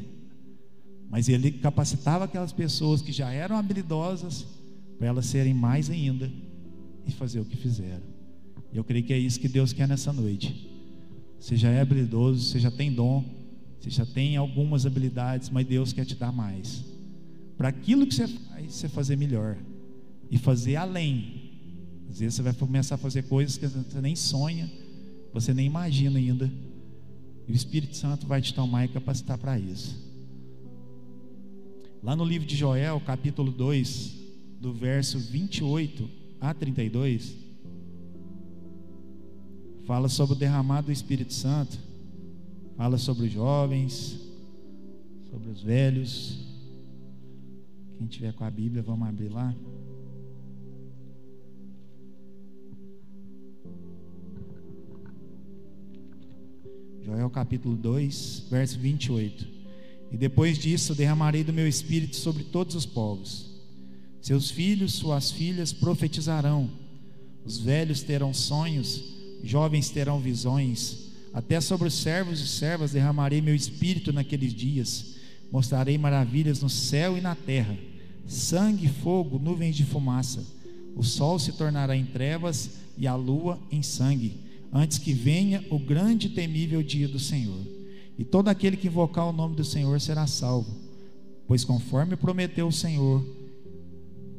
Mas 1.10 1.28
ele 1.28 1.50
capacitava 1.52 2.24
aquelas 2.24 2.52
pessoas 2.52 3.02
que 3.02 3.12
já 3.12 3.30
eram 3.30 3.56
habilidosas 3.56 4.46
para 4.96 5.08
elas 5.08 5.26
serem 5.26 5.52
mais 5.52 5.90
ainda 5.90 6.30
e 7.06 7.12
fazer 7.12 7.40
o 7.40 7.44
que 7.44 7.56
fizeram. 7.56 8.11
E 8.72 8.76
eu 8.76 8.84
creio 8.84 9.04
que 9.04 9.12
é 9.12 9.18
isso 9.18 9.38
que 9.38 9.48
Deus 9.48 9.72
quer 9.72 9.86
nessa 9.86 10.12
noite. 10.12 10.70
Você 11.38 11.56
já 11.56 11.70
é 11.70 11.80
habilidoso, 11.80 12.42
você 12.44 12.58
já 12.58 12.70
tem 12.70 12.92
dom, 12.92 13.24
você 13.78 13.90
já 13.90 14.06
tem 14.06 14.36
algumas 14.36 14.86
habilidades, 14.86 15.50
mas 15.50 15.66
Deus 15.66 15.92
quer 15.92 16.04
te 16.04 16.14
dar 16.14 16.32
mais. 16.32 16.84
Para 17.58 17.68
aquilo 17.68 18.06
que 18.06 18.14
você 18.14 18.28
faz, 18.28 18.72
você 18.72 18.88
fazer 18.88 19.16
melhor 19.16 19.56
e 20.30 20.38
fazer 20.38 20.76
além. 20.76 21.50
Às 22.08 22.20
vezes 22.20 22.36
você 22.36 22.42
vai 22.42 22.52
começar 22.52 22.94
a 22.94 22.98
fazer 22.98 23.24
coisas 23.24 23.58
que 23.58 23.66
você 23.66 24.00
nem 24.00 24.16
sonha, 24.16 24.70
você 25.32 25.52
nem 25.52 25.66
imagina 25.66 26.18
ainda. 26.18 26.50
E 27.46 27.52
o 27.52 27.54
Espírito 27.54 27.96
Santo 27.96 28.26
vai 28.26 28.40
te 28.40 28.54
tomar 28.54 28.84
e 28.84 28.88
capacitar 28.88 29.36
para 29.36 29.58
isso. 29.58 30.00
Lá 32.02 32.16
no 32.16 32.24
livro 32.24 32.46
de 32.46 32.56
Joel, 32.56 33.00
capítulo 33.00 33.52
2, 33.52 34.14
do 34.60 34.72
verso 34.72 35.18
28 35.18 36.08
a 36.40 36.54
32, 36.54 37.41
fala 39.86 40.08
sobre 40.08 40.34
o 40.34 40.38
derramado 40.38 40.86
do 40.86 40.92
Espírito 40.92 41.32
Santo, 41.32 41.78
fala 42.76 42.98
sobre 42.98 43.26
os 43.26 43.32
jovens, 43.32 44.18
sobre 45.30 45.50
os 45.50 45.62
velhos. 45.62 46.38
Quem 47.98 48.06
tiver 48.06 48.32
com 48.32 48.44
a 48.44 48.50
Bíblia, 48.50 48.82
vamos 48.82 49.08
abrir 49.08 49.28
lá. 49.28 49.54
Joel 57.04 57.28
capítulo 57.30 57.76
2, 57.76 58.46
verso 58.48 58.78
28. 58.78 59.46
E 60.12 60.16
depois 60.16 60.58
disso 60.58 60.94
derramarei 60.94 61.42
do 61.42 61.52
meu 61.52 61.66
espírito 61.66 62.16
sobre 62.16 62.44
todos 62.44 62.74
os 62.74 62.86
povos. 62.86 63.50
Seus 64.20 64.50
filhos, 64.50 64.92
suas 64.92 65.30
filhas 65.30 65.72
profetizarão. 65.72 66.70
Os 67.44 67.58
velhos 67.58 68.02
terão 68.02 68.32
sonhos, 68.32 69.02
jovens 69.42 69.90
terão 69.90 70.20
visões. 70.20 71.12
Até 71.32 71.60
sobre 71.60 71.88
os 71.88 71.94
servos 71.94 72.40
e 72.40 72.46
servas 72.46 72.92
derramarei 72.92 73.40
meu 73.40 73.54
espírito 73.54 74.12
naqueles 74.12 74.52
dias. 74.52 75.16
Mostrarei 75.50 75.96
maravilhas 75.98 76.60
no 76.60 76.68
céu 76.68 77.16
e 77.16 77.20
na 77.20 77.34
terra: 77.34 77.76
sangue, 78.26 78.88
fogo, 78.88 79.38
nuvens 79.38 79.76
de 79.76 79.84
fumaça. 79.84 80.44
O 80.94 81.02
sol 81.02 81.38
se 81.38 81.52
tornará 81.52 81.96
em 81.96 82.04
trevas 82.04 82.70
e 82.98 83.06
a 83.06 83.14
lua 83.14 83.58
em 83.70 83.82
sangue 83.82 84.52
antes 84.72 84.96
que 84.96 85.12
venha 85.12 85.62
o 85.70 85.78
grande 85.78 86.28
e 86.28 86.30
temível 86.30 86.82
dia 86.82 87.06
do 87.06 87.18
Senhor. 87.18 87.60
E 88.18 88.24
todo 88.24 88.48
aquele 88.48 88.76
que 88.76 88.86
invocar 88.86 89.28
o 89.28 89.32
nome 89.32 89.54
do 89.54 89.64
Senhor 89.64 90.00
será 90.00 90.26
salvo, 90.26 90.74
pois 91.46 91.64
conforme 91.64 92.16
prometeu 92.16 92.66
o 92.66 92.72
Senhor, 92.72 93.24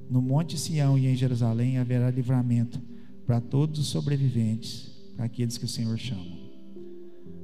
no 0.10 0.22
monte 0.22 0.58
Sião 0.58 0.98
e 0.98 1.08
em 1.08 1.16
Jerusalém 1.16 1.78
haverá 1.78 2.10
livramento 2.10 2.82
para 3.26 3.40
todos 3.40 3.80
os 3.80 3.88
sobreviventes, 3.88 4.92
para 5.16 5.26
aqueles 5.26 5.58
que 5.58 5.66
o 5.66 5.68
Senhor 5.68 5.98
chama. 5.98 6.38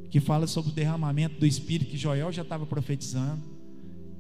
Que 0.10 0.20
fala 0.20 0.48
sobre 0.48 0.72
o 0.72 0.74
derramamento 0.74 1.40
do 1.40 1.46
Espírito 1.46 1.92
que 1.92 1.98
Joel 1.98 2.32
já 2.32 2.42
estava 2.42 2.66
profetizando. 2.66 3.42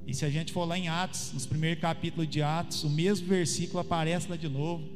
E 0.05 0.13
se 0.13 0.25
a 0.25 0.29
gente 0.29 0.51
for 0.51 0.65
lá 0.65 0.77
em 0.77 0.87
Atos, 0.87 1.31
nos 1.33 1.45
primeiros 1.45 1.81
capítulos 1.81 2.29
de 2.29 2.41
Atos, 2.41 2.83
o 2.83 2.89
mesmo 2.89 3.27
versículo 3.27 3.79
aparece 3.79 4.29
lá 4.29 4.35
de 4.35 4.47
novo. 4.47 4.87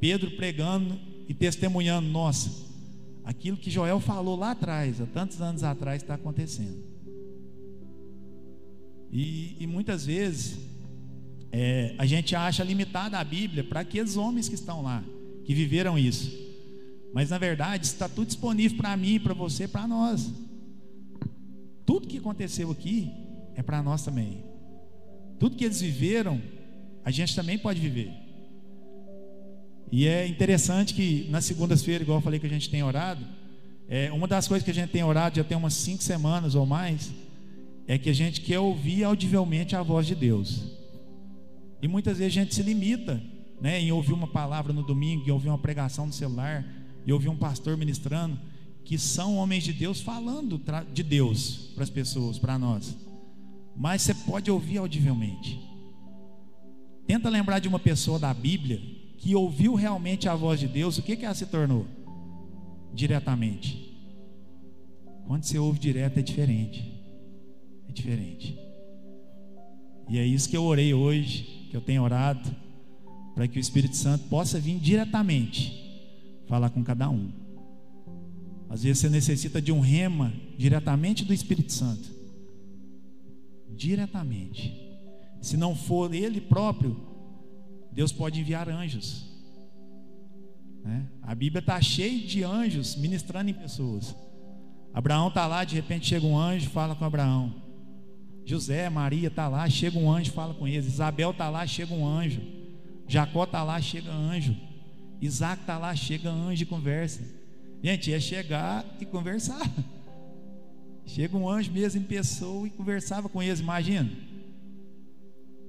Pedro 0.00 0.30
pregando 0.32 0.98
e 1.28 1.34
testemunhando: 1.34 2.08
Nossa, 2.08 2.50
aquilo 3.24 3.56
que 3.56 3.70
Joel 3.70 4.00
falou 4.00 4.36
lá 4.36 4.52
atrás, 4.52 5.00
há 5.00 5.06
tantos 5.06 5.40
anos 5.40 5.62
atrás, 5.62 6.02
está 6.02 6.14
acontecendo. 6.14 6.84
E, 9.10 9.56
e 9.60 9.66
muitas 9.66 10.04
vezes 10.04 10.58
é, 11.52 11.94
a 11.96 12.04
gente 12.04 12.34
acha 12.34 12.64
limitada 12.64 13.16
a 13.16 13.22
Bíblia 13.22 13.62
para 13.62 13.80
aqueles 13.80 14.16
homens 14.16 14.48
que 14.48 14.56
estão 14.56 14.82
lá, 14.82 15.04
que 15.44 15.54
viveram 15.54 15.96
isso. 15.96 16.43
Mas 17.14 17.30
na 17.30 17.38
verdade 17.38 17.86
está 17.86 18.08
tudo 18.08 18.26
disponível 18.26 18.76
para 18.76 18.96
mim, 18.96 19.20
para 19.20 19.32
você, 19.32 19.68
para 19.68 19.86
nós. 19.86 20.32
Tudo 21.86 22.08
que 22.08 22.18
aconteceu 22.18 22.72
aqui 22.72 23.12
é 23.54 23.62
para 23.62 23.80
nós 23.84 24.02
também. 24.04 24.44
Tudo 25.38 25.54
que 25.54 25.64
eles 25.64 25.80
viveram, 25.80 26.42
a 27.04 27.12
gente 27.12 27.36
também 27.36 27.56
pode 27.56 27.78
viver. 27.78 28.10
E 29.92 30.08
é 30.08 30.26
interessante 30.26 30.92
que 30.92 31.28
nas 31.30 31.44
segundas-feiras, 31.44 32.02
igual 32.02 32.18
eu 32.18 32.22
falei 32.22 32.40
que 32.40 32.46
a 32.46 32.50
gente 32.50 32.68
tem 32.68 32.82
orado, 32.82 33.24
é, 33.88 34.10
uma 34.10 34.26
das 34.26 34.48
coisas 34.48 34.64
que 34.64 34.72
a 34.72 34.74
gente 34.74 34.90
tem 34.90 35.04
orado 35.04 35.36
já 35.36 35.44
tem 35.44 35.56
umas 35.56 35.74
cinco 35.74 36.02
semanas 36.02 36.56
ou 36.56 36.66
mais, 36.66 37.12
é 37.86 37.96
que 37.96 38.10
a 38.10 38.14
gente 38.14 38.40
quer 38.40 38.58
ouvir 38.58 39.04
audivelmente 39.04 39.76
a 39.76 39.82
voz 39.84 40.04
de 40.04 40.16
Deus. 40.16 40.64
E 41.80 41.86
muitas 41.86 42.18
vezes 42.18 42.36
a 42.36 42.40
gente 42.40 42.54
se 42.56 42.62
limita 42.62 43.22
né, 43.60 43.78
em 43.80 43.92
ouvir 43.92 44.14
uma 44.14 44.26
palavra 44.26 44.72
no 44.72 44.82
domingo, 44.82 45.28
em 45.28 45.30
ouvir 45.30 45.48
uma 45.48 45.58
pregação 45.58 46.06
no 46.06 46.12
celular, 46.12 46.64
e 47.06 47.12
ouvir 47.12 47.28
um 47.28 47.36
pastor 47.36 47.76
ministrando, 47.76 48.38
que 48.84 48.98
são 48.98 49.36
homens 49.36 49.64
de 49.64 49.72
Deus 49.72 50.00
falando 50.00 50.60
de 50.92 51.02
Deus 51.02 51.70
para 51.74 51.84
as 51.84 51.90
pessoas, 51.90 52.38
para 52.38 52.58
nós. 52.58 52.96
Mas 53.76 54.02
você 54.02 54.14
pode 54.14 54.50
ouvir 54.50 54.78
audivelmente. 54.78 55.60
Tenta 57.06 57.28
lembrar 57.28 57.58
de 57.58 57.68
uma 57.68 57.78
pessoa 57.78 58.18
da 58.18 58.32
Bíblia 58.32 58.80
que 59.18 59.34
ouviu 59.34 59.74
realmente 59.74 60.28
a 60.28 60.34
voz 60.34 60.60
de 60.60 60.68
Deus, 60.68 60.98
o 60.98 61.02
que, 61.02 61.16
que 61.16 61.24
ela 61.24 61.34
se 61.34 61.46
tornou? 61.46 61.86
Diretamente. 62.92 63.92
Quando 65.26 65.44
você 65.44 65.58
ouve 65.58 65.78
direto 65.78 66.18
é 66.18 66.22
diferente. 66.22 66.92
É 67.88 67.92
diferente. 67.92 68.58
E 70.08 70.18
é 70.18 70.26
isso 70.26 70.48
que 70.48 70.56
eu 70.56 70.62
orei 70.62 70.92
hoje, 70.92 71.68
que 71.70 71.76
eu 71.76 71.80
tenho 71.80 72.02
orado, 72.02 72.54
para 73.34 73.48
que 73.48 73.58
o 73.58 73.60
Espírito 73.60 73.96
Santo 73.96 74.28
possa 74.28 74.60
vir 74.60 74.78
diretamente 74.78 75.83
falar 76.54 76.70
com 76.70 76.84
cada 76.84 77.10
um. 77.10 77.32
Às 78.70 78.84
vezes 78.84 79.00
você 79.00 79.10
necessita 79.10 79.60
de 79.60 79.72
um 79.72 79.80
rema 79.80 80.32
diretamente 80.56 81.24
do 81.24 81.34
Espírito 81.34 81.72
Santo. 81.72 82.08
Diretamente. 83.70 84.72
Se 85.42 85.56
não 85.56 85.74
for 85.74 86.14
ele 86.14 86.40
próprio, 86.40 86.96
Deus 87.90 88.12
pode 88.12 88.38
enviar 88.38 88.68
anjos. 88.68 89.26
Né? 90.84 91.08
A 91.22 91.34
Bíblia 91.34 91.58
está 91.58 91.80
cheia 91.82 92.24
de 92.24 92.44
anjos 92.44 92.94
ministrando 92.94 93.50
em 93.50 93.54
pessoas. 93.54 94.14
Abraão 94.92 95.26
está 95.26 95.48
lá, 95.48 95.64
de 95.64 95.74
repente 95.74 96.06
chega 96.06 96.24
um 96.24 96.38
anjo, 96.38 96.70
fala 96.70 96.94
com 96.94 97.04
Abraão. 97.04 97.52
José, 98.44 98.88
Maria 98.88 99.26
está 99.26 99.48
lá, 99.48 99.68
chega 99.68 99.98
um 99.98 100.08
anjo, 100.08 100.30
fala 100.30 100.54
com 100.54 100.68
eles. 100.68 100.86
Isabel 100.86 101.32
está 101.32 101.50
lá, 101.50 101.66
chega 101.66 101.92
um 101.92 102.06
anjo. 102.06 102.40
Jacó 103.08 103.42
está 103.42 103.64
lá, 103.64 103.80
chega 103.80 104.12
anjo. 104.12 104.54
Isaac 105.24 105.62
está 105.62 105.78
lá, 105.78 105.94
chega 105.96 106.30
anjo 106.30 106.62
e 106.62 106.66
conversa. 106.66 107.22
Gente, 107.82 108.10
ia 108.10 108.20
chegar 108.20 108.84
e 109.00 109.06
conversar. 109.06 109.60
Chega 111.06 111.36
um 111.36 111.46
anjo 111.46 111.70
mesmo 111.70 112.00
em 112.00 112.04
pessoa 112.04 112.66
e 112.66 112.70
conversava 112.70 113.28
com 113.28 113.42
eles, 113.42 113.60
imagina. 113.60 114.10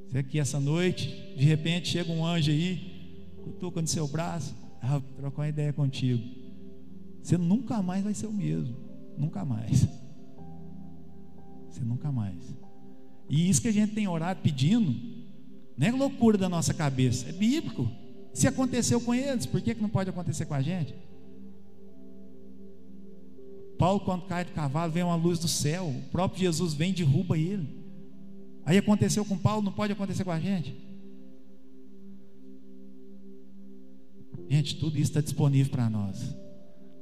Você 0.07 0.17
aqui 0.19 0.39
essa 0.39 0.61
noite, 0.61 1.09
de 1.35 1.43
repente 1.43 1.89
chega 1.89 2.09
um 2.09 2.25
anjo 2.25 2.51
aí, 2.51 3.33
cutuca 3.43 3.81
no 3.81 3.87
seu 3.87 4.07
braço, 4.07 4.55
ah, 4.81 5.01
trocar 5.17 5.41
uma 5.41 5.49
ideia 5.49 5.73
contigo. 5.73 6.23
Você 7.21 7.37
nunca 7.37 7.81
mais 7.81 8.01
vai 8.01 8.13
ser 8.13 8.27
o 8.27 8.31
mesmo. 8.31 8.77
Nunca 9.17 9.43
mais. 9.43 9.85
Você 11.69 11.81
nunca 11.83 12.13
mais. 12.13 12.55
E 13.29 13.49
isso 13.49 13.61
que 13.61 13.67
a 13.67 13.73
gente 13.73 13.93
tem 13.93 14.07
orado 14.07 14.39
pedindo, 14.41 14.95
não 15.77 15.87
é 15.87 15.91
loucura 15.91 16.37
da 16.37 16.47
nossa 16.47 16.73
cabeça, 16.73 17.27
é 17.27 17.33
bíblico. 17.33 17.89
Se 18.35 18.49
aconteceu 18.49 18.99
com 18.99 19.15
eles, 19.15 19.45
por 19.45 19.61
que, 19.61 19.73
que 19.73 19.81
não 19.81 19.87
pode 19.87 20.09
acontecer 20.09 20.45
com 20.45 20.53
a 20.53 20.61
gente? 20.61 20.93
Paulo, 23.79 24.01
quando 24.01 24.25
cai 24.25 24.43
do 24.43 24.51
cavalo, 24.51 24.91
vem 24.91 25.03
uma 25.03 25.15
luz 25.15 25.39
do 25.39 25.47
céu, 25.47 25.87
o 25.87 26.01
próprio 26.11 26.41
Jesus 26.41 26.73
vem 26.73 26.91
e 26.91 26.95
derruba 26.95 27.37
ele. 27.37 27.65
Aí 28.65 28.77
aconteceu 28.77 29.23
com 29.23 29.37
Paulo, 29.37 29.63
não 29.63 29.71
pode 29.71 29.93
acontecer 29.93 30.25
com 30.25 30.31
a 30.31 30.39
gente? 30.39 30.75
Gente, 34.49 34.75
tudo 34.79 34.97
isso 34.97 35.11
está 35.11 35.21
disponível 35.21 35.71
para 35.71 35.89
nós. 35.89 36.35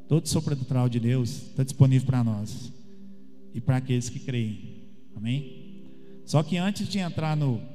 Todo 0.07 0.27
sobrenatural 0.27 0.87
de 0.87 0.99
Deus 0.99 1.47
está 1.47 1.63
disponível 1.63 2.05
para 2.05 2.23
nós 2.23 2.71
e 3.55 3.59
para 3.59 3.77
aqueles 3.77 4.07
que 4.07 4.19
creem. 4.19 4.83
Amém? 5.15 6.21
Só 6.25 6.43
que 6.43 6.57
antes 6.57 6.87
de 6.87 6.99
entrar 6.99 7.35
no 7.35 7.72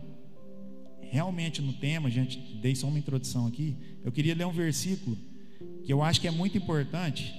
realmente 1.10 1.60
no 1.60 1.72
tema, 1.72 2.10
gente, 2.10 2.38
dei 2.60 2.74
só 2.74 2.86
uma 2.86 2.98
introdução 2.98 3.46
aqui. 3.46 3.76
Eu 4.04 4.12
queria 4.12 4.34
ler 4.34 4.46
um 4.46 4.52
versículo 4.52 5.16
que 5.84 5.92
eu 5.92 6.02
acho 6.02 6.20
que 6.20 6.28
é 6.28 6.30
muito 6.30 6.56
importante. 6.56 7.34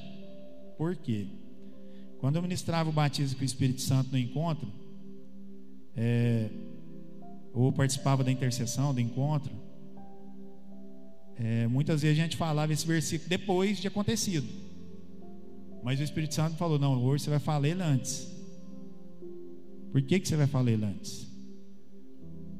Por 0.78 0.96
quê? 0.96 1.28
Quando 2.20 2.36
eu 2.36 2.42
ministrava 2.42 2.90
o 2.90 2.94
batismo 2.94 3.38
com 3.38 3.44
o 3.44 3.46
Espírito 3.46 3.82
Santo 3.82 4.12
no 4.12 4.18
encontro, 4.18 4.68
é, 5.96 6.50
ou 7.54 7.72
participava 7.72 8.24
da 8.24 8.32
intercessão, 8.32 8.94
do 8.94 9.00
encontro, 9.00 9.52
é, 11.36 11.68
muitas 11.68 12.02
vezes 12.02 12.20
a 12.20 12.24
gente 12.24 12.36
falava 12.36 12.74
esse 12.74 12.86
versículo 12.86 13.30
depois 13.30 13.80
de 13.80 13.88
acontecido. 13.88 14.48
Mas 15.84 16.00
o 16.00 16.04
Espírito 16.04 16.34
Santo 16.34 16.58
falou: 16.58 16.78
não, 16.78 17.02
hoje 17.02 17.24
você 17.24 17.30
vai 17.30 17.40
falar 17.40 17.68
ele 17.68 17.82
antes. 17.82 18.28
Por 19.92 20.02
que, 20.02 20.20
que 20.20 20.28
você 20.28 20.36
vai 20.36 20.48
falar 20.48 20.72
ele 20.72 20.86
antes? 20.86 21.29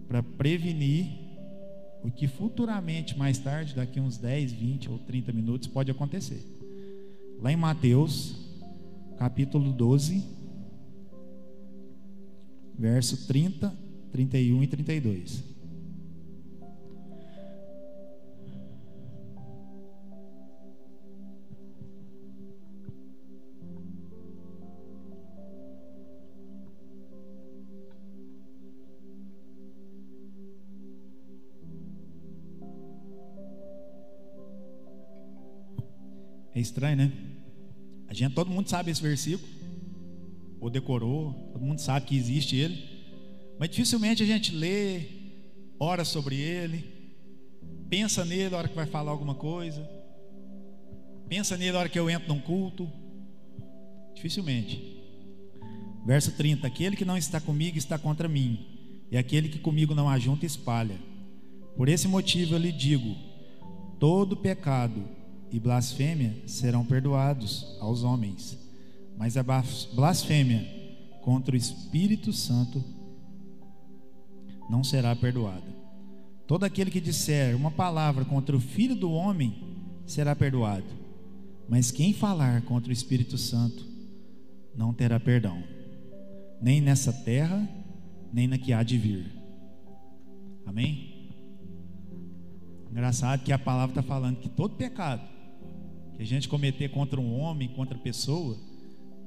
Para 0.10 0.24
prevenir 0.24 1.06
o 2.04 2.10
que 2.10 2.28
futuramente, 2.28 3.16
mais 3.16 3.38
tarde, 3.38 3.76
daqui 3.76 4.00
uns 4.00 4.18
10, 4.18 4.52
20 4.52 4.90
ou 4.90 4.98
30 4.98 5.32
minutos, 5.32 5.68
pode 5.68 5.92
acontecer. 5.92 6.44
Lá 7.40 7.52
em 7.52 7.56
Mateus, 7.56 8.36
capítulo 9.20 9.72
12, 9.72 10.24
verso 12.78 13.28
30, 13.28 13.72
31 14.12 14.64
e 14.64 14.68
32. 14.68 15.44
É 36.60 36.62
estranho, 36.62 36.98
né? 36.98 37.12
A 38.10 38.14
gente, 38.14 38.36
todo 38.36 38.52
mundo 38.52 38.68
sabe 38.68 38.92
esse 38.92 39.02
versículo, 39.02 39.48
ou 40.60 40.70
decorou, 40.70 41.32
todo 41.54 41.64
mundo 41.64 41.80
sabe 41.80 42.06
que 42.06 42.18
existe 42.18 42.58
ele, 42.58 42.84
mas 43.58 43.70
dificilmente 43.70 44.24
a 44.24 44.26
gente 44.26 44.54
lê, 44.54 45.04
ora 45.80 46.04
sobre 46.04 46.36
ele, 46.36 46.84
pensa 47.90 48.26
nele 48.26 48.50
na 48.50 48.58
hora 48.58 48.68
que 48.68 48.76
vai 48.76 48.86
falar 48.86 49.12
alguma 49.12 49.36
coisa, 49.36 49.90
pensa 51.30 51.56
nele 51.56 51.72
na 51.72 51.80
hora 51.80 51.88
que 51.88 51.98
eu 51.98 52.10
entro 52.10 52.28
num 52.28 52.42
culto, 52.42 52.92
dificilmente. 54.14 54.98
Verso 56.06 56.34
30: 56.34 56.68
Aquele 56.68 56.98
que 56.98 57.06
não 57.06 57.16
está 57.16 57.40
comigo 57.40 57.78
está 57.78 57.98
contra 57.98 58.28
mim, 58.28 59.06
e 59.10 59.18
aquele 59.18 59.48
que 59.48 59.60
comigo 59.60 59.96
não 59.96 60.10
ajunta 60.10 60.46
espalha. 60.46 61.00
Por 61.78 61.88
esse 61.88 62.06
motivo 62.06 62.56
eu 62.56 62.60
lhe 62.60 62.74
digo: 62.74 63.16
todo 63.98 64.36
pecado 64.36 65.19
e 65.52 65.60
blasfêmia 65.60 66.36
serão 66.46 66.86
perdoados 66.86 67.78
aos 67.80 68.04
homens, 68.04 68.58
mas 69.18 69.36
a 69.36 69.44
blasfêmia 69.44 70.66
contra 71.22 71.56
o 71.56 71.58
Espírito 71.58 72.32
Santo 72.32 72.84
não 74.70 74.84
será 74.84 75.16
perdoada. 75.16 75.80
Todo 76.48 76.64
aquele 76.64 76.92
que 76.92 77.02
disser 77.02 77.56
uma 77.56 77.72
palavra 77.72 78.26
contra 78.26 78.56
o 78.56 78.60
Filho 78.60 78.96
do 78.96 79.12
Homem 79.12 79.56
será 80.06 80.36
perdoado, 80.36 80.88
mas 81.68 81.92
quem 81.92 82.14
falar 82.14 82.62
contra 82.64 82.90
o 82.90 82.94
Espírito 82.94 83.38
Santo 83.38 83.86
não 84.76 84.94
terá 84.94 85.20
perdão, 85.20 85.64
nem 86.62 86.82
nessa 86.82 87.12
terra, 87.12 87.68
nem 88.32 88.48
na 88.48 88.58
que 88.58 88.74
há 88.74 88.82
de 88.84 88.98
vir. 88.98 89.32
Amém? 90.66 91.32
Engraçado 92.92 93.44
que 93.44 93.52
a 93.52 93.60
palavra 93.60 94.00
está 94.00 94.02
falando 94.02 94.40
que 94.40 94.50
todo 94.50 94.76
pecado 94.76 95.39
que 96.20 96.24
a 96.24 96.28
gente 96.28 96.50
cometer 96.50 96.90
contra 96.90 97.18
um 97.18 97.40
homem, 97.40 97.70
contra 97.70 97.98
pessoa, 97.98 98.58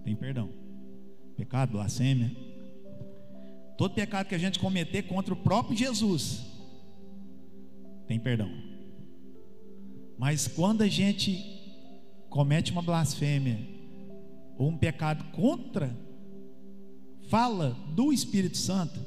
tem 0.04 0.14
perdão. 0.14 0.50
Pecado, 1.34 1.72
blasfêmia. 1.72 2.30
Todo 3.78 3.94
pecado 3.94 4.26
que 4.26 4.34
a 4.34 4.38
gente 4.38 4.58
cometer 4.58 5.04
contra 5.04 5.32
o 5.32 5.36
próprio 5.38 5.74
Jesus, 5.74 6.44
tem 8.06 8.20
perdão. 8.20 8.50
Mas 10.18 10.46
quando 10.46 10.82
a 10.82 10.86
gente 10.86 11.42
comete 12.28 12.72
uma 12.72 12.82
blasfêmia 12.82 13.58
ou 14.58 14.68
um 14.68 14.76
pecado 14.76 15.24
contra, 15.32 15.96
fala 17.30 17.70
do 17.94 18.12
Espírito 18.12 18.58
Santo, 18.58 19.00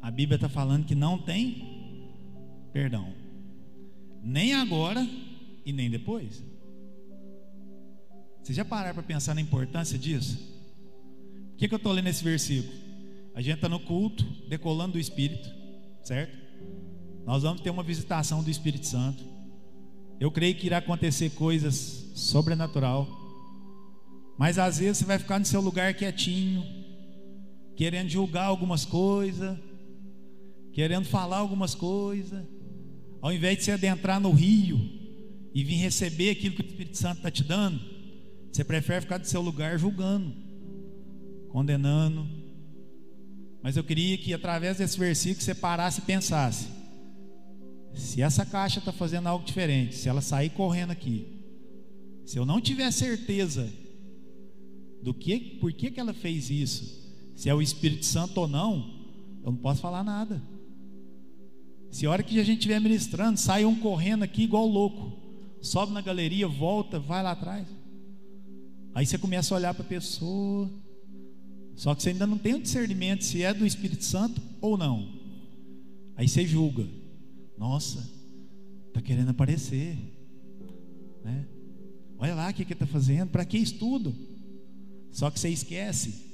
a 0.00 0.08
Bíblia 0.08 0.36
está 0.36 0.48
falando 0.48 0.86
que 0.86 0.94
não 0.94 1.18
tem 1.18 1.66
perdão, 2.72 3.12
nem 4.22 4.54
agora 4.54 5.04
e 5.66 5.72
nem 5.72 5.90
depois. 5.90 6.46
Vocês 8.48 8.56
já 8.56 8.64
pararam 8.64 8.94
para 8.94 9.02
pensar 9.02 9.34
na 9.34 9.42
importância 9.42 9.98
disso? 9.98 10.38
Por 11.50 11.58
que, 11.58 11.68
que 11.68 11.74
eu 11.74 11.76
estou 11.76 11.92
lendo 11.92 12.06
esse 12.06 12.24
versículo? 12.24 12.72
A 13.34 13.42
gente 13.42 13.56
está 13.56 13.68
no 13.68 13.78
culto, 13.78 14.24
decolando 14.48 14.92
do 14.92 14.98
Espírito, 14.98 15.46
certo? 16.02 16.34
Nós 17.26 17.42
vamos 17.42 17.60
ter 17.60 17.68
uma 17.68 17.82
visitação 17.82 18.42
do 18.42 18.48
Espírito 18.48 18.86
Santo. 18.86 19.22
Eu 20.18 20.30
creio 20.30 20.54
que 20.54 20.66
irá 20.66 20.78
acontecer 20.78 21.28
coisas 21.32 22.10
sobrenatural. 22.14 23.06
Mas 24.38 24.58
às 24.58 24.78
vezes 24.78 24.96
você 24.96 25.04
vai 25.04 25.18
ficar 25.18 25.38
no 25.38 25.44
seu 25.44 25.60
lugar 25.60 25.92
quietinho, 25.92 26.64
querendo 27.76 28.08
julgar 28.08 28.46
algumas 28.46 28.86
coisas, 28.86 29.58
querendo 30.72 31.04
falar 31.04 31.36
algumas 31.36 31.74
coisas, 31.74 32.46
ao 33.20 33.30
invés 33.30 33.58
de 33.58 33.64
você 33.64 33.72
adentrar 33.72 34.18
no 34.18 34.32
rio 34.32 34.80
e 35.54 35.62
vir 35.62 35.76
receber 35.76 36.30
aquilo 36.30 36.54
que 36.54 36.62
o 36.62 36.66
Espírito 36.66 36.96
Santo 36.96 37.18
está 37.18 37.30
te 37.30 37.44
dando, 37.44 37.97
você 38.50 38.64
prefere 38.64 39.02
ficar 39.02 39.18
do 39.18 39.26
seu 39.26 39.40
lugar 39.40 39.78
julgando, 39.78 40.34
condenando. 41.50 42.26
Mas 43.62 43.76
eu 43.76 43.84
queria 43.84 44.16
que 44.18 44.32
através 44.32 44.78
desse 44.78 44.98
versículo 44.98 45.42
você 45.42 45.54
parasse 45.54 46.00
e 46.00 46.04
pensasse: 46.04 46.66
se 47.94 48.22
essa 48.22 48.44
caixa 48.44 48.78
está 48.78 48.92
fazendo 48.92 49.26
algo 49.26 49.44
diferente, 49.44 49.96
se 49.96 50.08
ela 50.08 50.20
sair 50.20 50.50
correndo 50.50 50.90
aqui, 50.90 51.26
se 52.24 52.38
eu 52.38 52.44
não 52.44 52.60
tiver 52.60 52.90
certeza 52.90 53.68
do 55.02 55.14
que, 55.14 55.38
por 55.60 55.72
que, 55.72 55.90
que 55.90 56.00
ela 56.00 56.12
fez 56.12 56.50
isso, 56.50 57.08
se 57.36 57.48
é 57.48 57.54
o 57.54 57.62
Espírito 57.62 58.04
Santo 58.04 58.40
ou 58.40 58.48
não, 58.48 58.98
eu 59.44 59.52
não 59.52 59.58
posso 59.58 59.80
falar 59.80 60.02
nada. 60.02 60.42
Se 61.90 62.04
a 62.04 62.10
hora 62.10 62.22
que 62.22 62.38
a 62.38 62.44
gente 62.44 62.58
estiver 62.58 62.80
ministrando, 62.80 63.38
sai 63.38 63.64
um 63.64 63.76
correndo 63.76 64.22
aqui 64.22 64.42
igual 64.42 64.66
louco, 64.66 65.12
sobe 65.62 65.92
na 65.92 66.00
galeria, 66.00 66.46
volta, 66.46 66.98
vai 66.98 67.22
lá 67.22 67.32
atrás. 67.32 67.66
Aí 68.94 69.06
você 69.06 69.18
começa 69.18 69.54
a 69.54 69.58
olhar 69.58 69.74
para 69.74 69.84
a 69.84 69.88
pessoa, 69.88 70.70
só 71.76 71.94
que 71.94 72.02
você 72.02 72.10
ainda 72.10 72.26
não 72.26 72.38
tem 72.38 72.54
o 72.54 72.62
discernimento 72.62 73.24
se 73.24 73.42
é 73.42 73.54
do 73.54 73.64
Espírito 73.64 74.04
Santo 74.04 74.42
ou 74.60 74.76
não. 74.76 75.08
Aí 76.16 76.28
você 76.28 76.44
julga. 76.46 76.84
Nossa, 77.56 78.04
está 78.88 79.00
querendo 79.00 79.30
aparecer. 79.30 79.96
Né? 81.24 81.46
Olha 82.18 82.34
lá 82.34 82.50
o 82.50 82.54
que 82.54 82.62
ele 82.62 82.72
está 82.72 82.86
fazendo, 82.86 83.30
para 83.30 83.44
que 83.44 83.58
estudo? 83.58 84.14
Só 85.12 85.30
que 85.30 85.38
você 85.38 85.48
esquece 85.48 86.26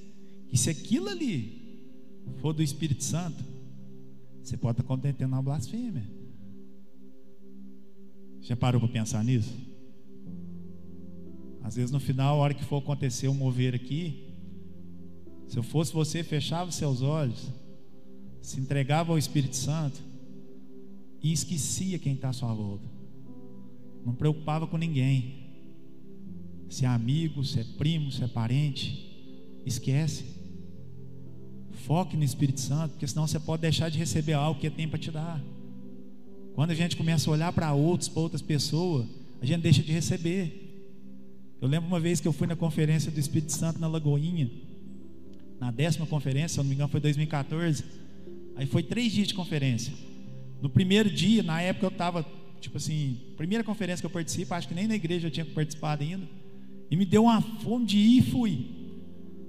que 0.48 0.56
se 0.56 0.70
aquilo 0.70 1.08
ali 1.08 1.80
for 2.40 2.52
do 2.52 2.62
Espírito 2.62 3.04
Santo, 3.04 3.44
você 4.42 4.56
pode 4.56 4.80
estar 4.80 4.82
cometendo 4.82 5.32
uma 5.32 5.42
blasfêmia. 5.42 6.08
Já 8.40 8.56
parou 8.56 8.80
para 8.80 8.90
pensar 8.90 9.24
nisso? 9.24 9.54
Às 11.64 11.76
vezes 11.76 11.90
no 11.90 11.98
final, 11.98 12.36
a 12.36 12.38
hora 12.38 12.52
que 12.52 12.62
for 12.62 12.76
acontecer 12.76 13.26
um 13.26 13.34
mover 13.34 13.74
aqui, 13.74 14.34
se 15.48 15.56
eu 15.56 15.62
fosse 15.62 15.94
você, 15.94 16.22
fechava 16.22 16.70
seus 16.70 17.00
olhos, 17.00 17.50
se 18.42 18.60
entregava 18.60 19.12
ao 19.12 19.18
Espírito 19.18 19.56
Santo 19.56 19.98
e 21.22 21.32
esquecia 21.32 21.98
quem 21.98 22.12
está 22.12 22.28
à 22.28 22.32
sua 22.34 22.52
volta. 22.52 22.86
Não 24.04 24.14
preocupava 24.14 24.66
com 24.66 24.76
ninguém. 24.76 25.42
Se 26.68 26.84
é 26.84 26.88
amigo, 26.88 27.42
se 27.42 27.60
é 27.60 27.64
primo, 27.78 28.12
se 28.12 28.22
é 28.22 28.28
parente, 28.28 29.62
esquece. 29.64 30.24
Foque 31.86 32.14
no 32.14 32.24
Espírito 32.24 32.60
Santo, 32.60 32.90
porque 32.92 33.06
senão 33.06 33.26
você 33.26 33.40
pode 33.40 33.62
deixar 33.62 33.88
de 33.88 33.98
receber 33.98 34.34
algo 34.34 34.60
que 34.60 34.68
tem 34.68 34.86
para 34.86 34.98
te 34.98 35.10
dar. 35.10 35.42
Quando 36.54 36.72
a 36.72 36.74
gente 36.74 36.94
começa 36.94 37.30
a 37.30 37.32
olhar 37.32 37.52
para 37.54 37.72
outros, 37.72 38.08
para 38.10 38.20
outras 38.20 38.42
pessoas, 38.42 39.06
a 39.40 39.46
gente 39.46 39.62
deixa 39.62 39.82
de 39.82 39.92
receber. 39.92 40.63
Eu 41.60 41.68
lembro 41.68 41.88
uma 41.88 42.00
vez 42.00 42.20
que 42.20 42.28
eu 42.28 42.32
fui 42.32 42.46
na 42.46 42.56
conferência 42.56 43.10
do 43.10 43.18
Espírito 43.18 43.52
Santo 43.52 43.80
na 43.80 43.86
Lagoinha, 43.86 44.50
na 45.58 45.70
décima 45.70 46.06
conferência, 46.06 46.48
se 46.48 46.56
não 46.58 46.64
me 46.64 46.74
engano 46.74 46.88
foi 46.88 47.00
2014. 47.00 47.84
Aí 48.56 48.66
foi 48.66 48.82
três 48.82 49.12
dias 49.12 49.28
de 49.28 49.34
conferência. 49.34 49.92
No 50.60 50.68
primeiro 50.68 51.10
dia, 51.10 51.42
na 51.42 51.60
época 51.60 51.86
eu 51.86 51.90
estava, 51.90 52.26
tipo 52.60 52.76
assim, 52.76 53.18
primeira 53.36 53.64
conferência 53.64 54.02
que 54.02 54.06
eu 54.06 54.10
participo, 54.10 54.54
acho 54.54 54.68
que 54.68 54.74
nem 54.74 54.86
na 54.86 54.94
igreja 54.94 55.28
eu 55.28 55.30
tinha 55.30 55.46
participado 55.46 56.02
ainda. 56.02 56.28
E 56.90 56.96
me 56.96 57.04
deu 57.04 57.24
uma 57.24 57.40
fome 57.40 57.86
de 57.86 57.98
ir 57.98 58.18
e 58.18 58.30
fui. 58.30 58.66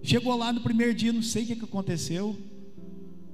Chegou 0.02 0.36
lá 0.38 0.54
no 0.54 0.62
primeiro 0.62 0.94
dia, 0.94 1.12
não 1.12 1.22
sei 1.22 1.44
o 1.44 1.48
que, 1.48 1.56
que 1.56 1.66
aconteceu. 1.66 2.36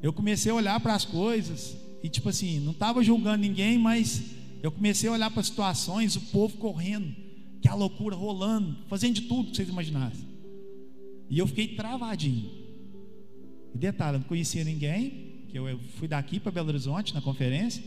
Eu 0.02 0.12
comecei 0.12 0.52
a 0.52 0.56
olhar 0.56 0.80
para 0.80 0.96
as 0.96 1.06
coisas 1.06 1.78
e 2.02 2.10
tipo 2.10 2.30
assim, 2.30 2.60
não 2.60 2.72
estava 2.72 3.04
julgando 3.04 3.44
ninguém, 3.44 3.78
mas 3.78 4.22
eu 4.64 4.72
comecei 4.72 5.10
a 5.10 5.14
olhar 5.14 5.30
para 5.30 5.42
as 5.42 5.48
situações, 5.48 6.16
o 6.16 6.22
povo 6.22 6.58
correndo 6.58 7.14
que 7.62 7.68
a 7.68 7.76
loucura 7.76 8.16
rolando, 8.16 8.76
fazendo 8.88 9.16
de 9.16 9.22
tudo 9.22 9.52
que 9.52 9.56
vocês 9.56 9.70
imaginassem. 9.70 10.28
E 11.30 11.38
eu 11.38 11.48
fiquei 11.48 11.76
travadinho. 11.76 12.50
E 13.74 13.78
detalhe, 13.78 14.18
não 14.18 14.26
conhecia 14.26 14.64
ninguém, 14.64 15.46
que 15.48 15.58
eu 15.58 15.80
fui 15.96 16.08
daqui 16.08 16.40
para 16.40 16.52
Belo 16.52 16.70
Horizonte 16.70 17.14
na 17.14 17.22
conferência. 17.22 17.84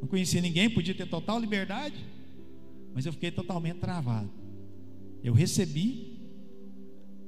Não 0.00 0.08
conhecia 0.08 0.40
ninguém, 0.40 0.70
podia 0.70 0.94
ter 0.94 1.06
total 1.06 1.38
liberdade, 1.38 1.96
mas 2.94 3.04
eu 3.04 3.12
fiquei 3.12 3.30
totalmente 3.30 3.78
travado. 3.78 4.30
Eu 5.22 5.34
recebi, 5.34 6.18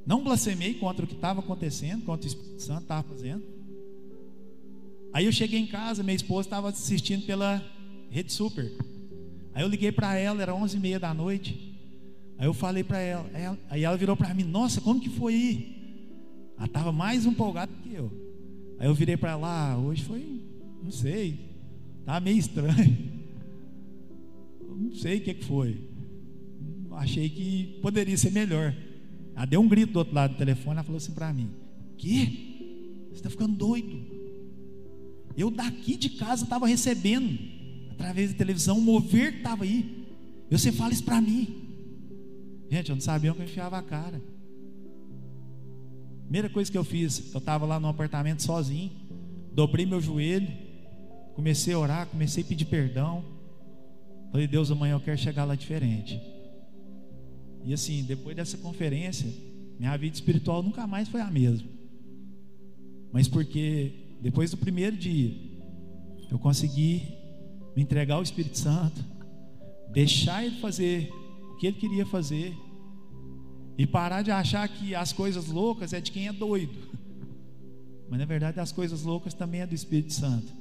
não 0.07 0.25
blasfemei 0.25 0.75
contra 0.75 1.05
o 1.05 1.09
que 1.09 1.14
estava 1.14 1.41
acontecendo, 1.41 2.05
contra 2.05 2.25
o 2.25 2.29
Espírito 2.29 2.62
Santo 2.62 2.83
estava 2.83 3.07
fazendo. 3.07 3.45
Aí 5.12 5.27
eu 5.27 5.33
cheguei 5.33 5.59
em 5.59 5.67
casa, 5.67 6.03
minha 6.03 6.17
esposa 6.17 6.47
estava 6.47 6.69
assistindo 6.69 7.25
pela 7.27 7.62
Rede 8.11 8.33
Super. 8.33 8.73
Aí 9.59 9.64
eu 9.64 9.68
liguei 9.68 9.90
para 9.90 10.14
ela, 10.14 10.40
era 10.40 10.55
onze 10.55 10.77
e 10.77 10.81
meia 10.81 11.01
da 11.01 11.12
noite. 11.12 11.75
Aí 12.38 12.47
eu 12.47 12.55
falei 12.55 12.85
para 12.85 13.01
ela, 13.01 13.29
ela, 13.35 13.59
aí 13.68 13.83
ela 13.83 13.97
virou 13.97 14.16
para 14.16 14.33
mim, 14.33 14.44
nossa, 14.44 14.81
como 14.81 15.01
que 15.01 15.09
foi 15.09 15.35
aí? 15.35 16.53
Ela 16.57 16.66
estava 16.66 16.92
mais 16.92 17.27
empolgada 17.27 17.73
que 17.83 17.92
eu. 17.92 18.09
Aí 18.79 18.87
eu 18.87 18.94
virei 18.94 19.16
para 19.16 19.35
lá, 19.35 19.73
ah, 19.73 19.77
hoje 19.77 20.05
foi, 20.05 20.40
não 20.81 20.92
sei, 20.92 21.40
tá 22.07 22.21
meio 22.21 22.38
estranho. 22.38 23.18
Não 24.81 24.94
sei 24.94 25.18
o 25.18 25.21
que, 25.23 25.35
que 25.35 25.44
foi. 25.44 25.77
Achei 26.92 27.29
que 27.29 27.81
poderia 27.83 28.16
ser 28.16 28.31
melhor. 28.31 28.73
Ela 29.35 29.44
deu 29.44 29.61
um 29.61 29.66
grito 29.66 29.92
do 29.92 29.99
outro 29.99 30.14
lado 30.14 30.35
do 30.35 30.38
telefone, 30.38 30.77
ela 30.77 30.85
falou 30.85 30.99
assim 30.99 31.12
para 31.12 31.33
mim: 31.33 31.51
Que? 31.97 33.09
Você 33.09 33.14
está 33.14 33.29
ficando 33.29 33.57
doido? 33.57 34.01
Eu 35.37 35.51
daqui 35.51 35.97
de 35.97 36.11
casa 36.11 36.44
estava 36.44 36.64
recebendo, 36.64 37.37
através 37.98 38.30
da 38.30 38.38
televisão, 38.38 38.78
o 38.78 38.80
mover 38.80 39.34
estava 39.34 39.64
aí. 39.64 40.06
Você 40.48 40.70
fala 40.70 40.92
isso 40.92 41.02
para 41.02 41.20
mim. 41.20 41.66
Gente, 42.70 42.90
eu 42.90 42.94
não 42.94 43.00
sabia 43.00 43.32
onde 43.32 43.40
eu 43.40 43.46
enfiava 43.46 43.76
a 43.76 43.82
cara. 43.82 44.22
Primeira 46.22 46.48
coisa 46.48 46.70
que 46.70 46.78
eu 46.78 46.84
fiz, 46.84 47.32
eu 47.34 47.38
estava 47.38 47.66
lá 47.66 47.80
no 47.80 47.88
apartamento 47.88 48.42
sozinho, 48.42 48.92
dobrei 49.52 49.84
meu 49.84 50.00
joelho, 50.00 50.48
comecei 51.34 51.74
a 51.74 51.78
orar, 51.78 52.06
comecei 52.06 52.44
a 52.44 52.46
pedir 52.46 52.66
perdão. 52.66 53.24
Falei, 54.30 54.46
Deus, 54.46 54.70
amanhã 54.70 54.92
eu 54.92 55.00
quero 55.00 55.18
chegar 55.18 55.44
lá 55.44 55.54
diferente. 55.54 56.20
E 57.64 57.72
assim, 57.72 58.04
depois 58.04 58.37
dessa 58.37 58.56
conferência, 58.58 59.28
minha 59.78 59.96
vida 59.96 60.14
espiritual 60.14 60.62
nunca 60.62 60.87
mais 60.87 61.08
foi 61.08 61.20
a 61.20 61.30
mesma. 61.30 61.68
Mas 63.12 63.26
porque 63.26 64.18
depois 64.20 64.50
do 64.50 64.56
primeiro 64.56 64.96
dia, 64.96 65.34
eu 66.30 66.38
consegui 66.38 67.17
me 67.79 67.85
entregar 67.85 68.17
ao 68.17 68.25
Espírito 68.25 68.59
Santo, 68.59 69.05
deixar 69.93 70.45
ele 70.45 70.57
fazer 70.57 71.12
que 71.61 71.67
ele 71.69 71.77
queria 71.77 72.05
fazer 72.05 72.53
e 73.79 73.87
parar 73.87 74.23
de 74.23 74.33
achar 74.33 74.69
que 74.69 74.97
as 74.97 75.12
coisas 75.12 75.47
loucas 75.47 75.93
é 75.93 76.01
de 76.01 76.11
quem 76.11 76.27
é 76.27 76.33
doido. 76.33 76.77
Mas 78.11 78.19
na 78.19 78.25
verdade 78.25 78.59
as 78.59 78.73
coisas 78.73 79.05
loucas 79.05 79.33
também 79.33 79.61
é 79.61 79.67
do 79.67 79.77
Espírito 79.77 80.12
Santo. 80.12 80.53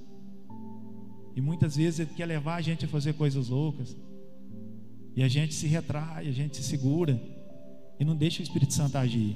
E 1.35 1.41
muitas 1.41 1.75
vezes 1.75 2.01
ele 2.01 2.11
quer 2.15 2.27
levar 2.27 2.57
a 2.57 2.61
gente 2.61 2.85
a 2.85 2.87
fazer 2.87 3.13
coisas 3.13 3.49
loucas. 3.49 3.97
E 5.15 5.23
a 5.23 5.27
gente 5.27 5.55
se 5.55 5.65
retrai, 5.65 6.27
a 6.27 6.31
gente 6.31 6.57
se 6.57 6.61
segura 6.61 7.19
e 7.99 8.05
não 8.05 8.15
deixa 8.15 8.41
o 8.41 8.43
Espírito 8.43 8.75
Santo 8.75 8.95
agir. 8.95 9.35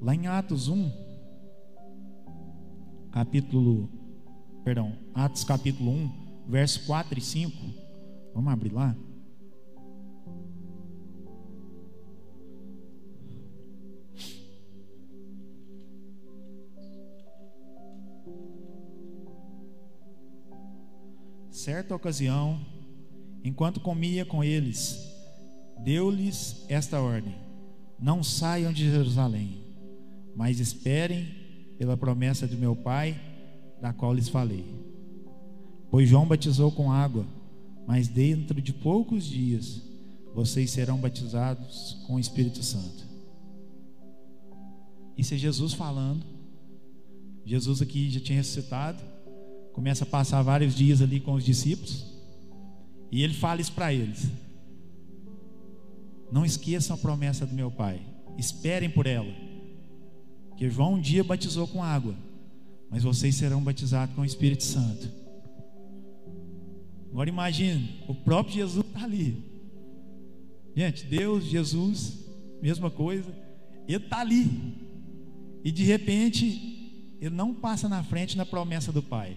Lá 0.00 0.14
em 0.14 0.28
Atos 0.28 0.68
1, 0.68 1.03
capítulo, 3.14 3.88
perdão, 4.64 4.92
Atos 5.14 5.44
capítulo 5.44 5.88
1, 5.88 6.48
verso 6.48 6.84
4 6.84 7.16
e 7.16 7.22
5. 7.22 7.56
Vamos 8.34 8.52
abrir 8.52 8.72
lá? 8.72 8.92
Certa 21.52 21.94
ocasião, 21.94 22.60
enquanto 23.44 23.78
comia 23.78 24.24
com 24.24 24.42
eles, 24.42 24.98
deu-lhes 25.84 26.66
esta 26.68 27.00
ordem: 27.00 27.36
Não 27.96 28.24
saiam 28.24 28.72
de 28.72 28.90
Jerusalém, 28.90 29.62
mas 30.34 30.58
esperem 30.58 31.43
pela 31.78 31.96
promessa 31.96 32.46
de 32.46 32.56
meu 32.56 32.74
Pai, 32.76 33.20
da 33.80 33.92
qual 33.92 34.14
lhes 34.14 34.28
falei. 34.28 34.64
Pois 35.90 36.08
João 36.08 36.26
batizou 36.26 36.70
com 36.72 36.90
água, 36.90 37.26
mas 37.86 38.08
dentro 38.08 38.60
de 38.60 38.72
poucos 38.72 39.24
dias 39.24 39.82
vocês 40.34 40.70
serão 40.70 40.98
batizados 40.98 42.02
com 42.06 42.14
o 42.14 42.20
Espírito 42.20 42.62
Santo. 42.62 43.04
Isso 45.16 45.34
é 45.34 45.36
Jesus 45.36 45.72
falando. 45.72 46.24
Jesus 47.44 47.82
aqui 47.82 48.10
já 48.10 48.20
tinha 48.20 48.38
ressuscitado, 48.38 49.02
começa 49.72 50.04
a 50.04 50.06
passar 50.06 50.42
vários 50.42 50.74
dias 50.74 51.02
ali 51.02 51.20
com 51.20 51.34
os 51.34 51.44
discípulos, 51.44 52.06
e 53.12 53.22
ele 53.22 53.34
fala 53.34 53.60
isso 53.60 53.72
para 53.72 53.92
eles: 53.92 54.28
Não 56.32 56.44
esqueçam 56.44 56.96
a 56.96 56.98
promessa 56.98 57.46
do 57.46 57.54
meu 57.54 57.70
Pai, 57.70 58.00
esperem 58.38 58.88
por 58.88 59.06
ela. 59.06 59.43
Que 60.56 60.70
João 60.70 60.94
um 60.94 61.00
dia 61.00 61.24
batizou 61.24 61.66
com 61.66 61.82
água, 61.82 62.14
mas 62.90 63.02
vocês 63.02 63.34
serão 63.34 63.62
batizados 63.62 64.14
com 64.14 64.22
o 64.22 64.24
Espírito 64.24 64.62
Santo. 64.62 65.08
Agora 67.10 67.28
imagine, 67.28 68.00
o 68.08 68.14
próprio 68.14 68.56
Jesus 68.56 68.84
está 68.86 69.04
ali. 69.04 69.42
Gente, 70.76 71.06
Deus, 71.06 71.44
Jesus, 71.44 72.18
mesma 72.60 72.90
coisa. 72.90 73.32
Ele 73.86 74.04
está 74.04 74.20
ali. 74.20 74.50
E 75.62 75.70
de 75.70 75.84
repente, 75.84 77.16
ele 77.20 77.34
não 77.34 77.54
passa 77.54 77.88
na 77.88 78.02
frente 78.02 78.36
na 78.36 78.44
promessa 78.44 78.90
do 78.90 79.02
Pai. 79.02 79.36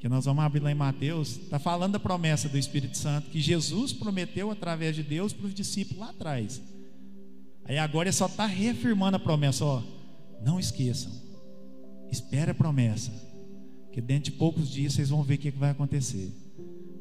Que 0.00 0.08
nós 0.08 0.24
vamos 0.24 0.44
abrir 0.44 0.60
lá 0.60 0.70
em 0.70 0.74
Mateus, 0.74 1.36
está 1.36 1.58
falando 1.58 1.92
da 1.92 2.00
promessa 2.00 2.48
do 2.48 2.58
Espírito 2.58 2.96
Santo 2.98 3.30
que 3.30 3.40
Jesus 3.40 3.92
prometeu 3.92 4.50
através 4.50 4.94
de 4.94 5.02
Deus 5.02 5.32
para 5.32 5.46
os 5.46 5.54
discípulos 5.54 6.00
lá 6.00 6.10
atrás. 6.10 6.60
Aí 7.68 7.78
agora 7.78 8.08
ele 8.08 8.16
só 8.16 8.26
está 8.26 8.46
reafirmando 8.46 9.16
a 9.16 9.20
promessa, 9.20 9.64
ó. 9.64 9.82
Não 10.44 10.60
esqueçam. 10.60 11.12
Espere 12.10 12.50
a 12.50 12.54
promessa 12.54 13.10
que 13.92 14.00
dentro 14.00 14.30
de 14.30 14.38
poucos 14.38 14.70
dias 14.70 14.92
vocês 14.92 15.08
vão 15.08 15.22
ver 15.22 15.34
o 15.34 15.38
que 15.38 15.50
vai 15.50 15.70
acontecer. 15.70 16.30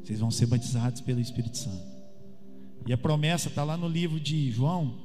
Vocês 0.03 0.19
vão 0.19 0.31
ser 0.31 0.45
batizados 0.45 1.01
pelo 1.01 1.19
Espírito 1.19 1.57
Santo. 1.57 1.83
E 2.87 2.93
a 2.93 2.97
promessa 2.97 3.49
está 3.49 3.63
lá 3.63 3.75
no 3.75 3.87
livro 3.87 4.19
de 4.19 4.51
João, 4.51 4.95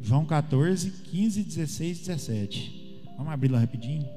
João 0.00 0.24
14, 0.24 0.90
15, 0.90 1.42
16, 1.42 1.98
17. 2.00 3.02
Vamos 3.16 3.32
abrir 3.32 3.48
lá 3.48 3.58
rapidinho. 3.58 4.08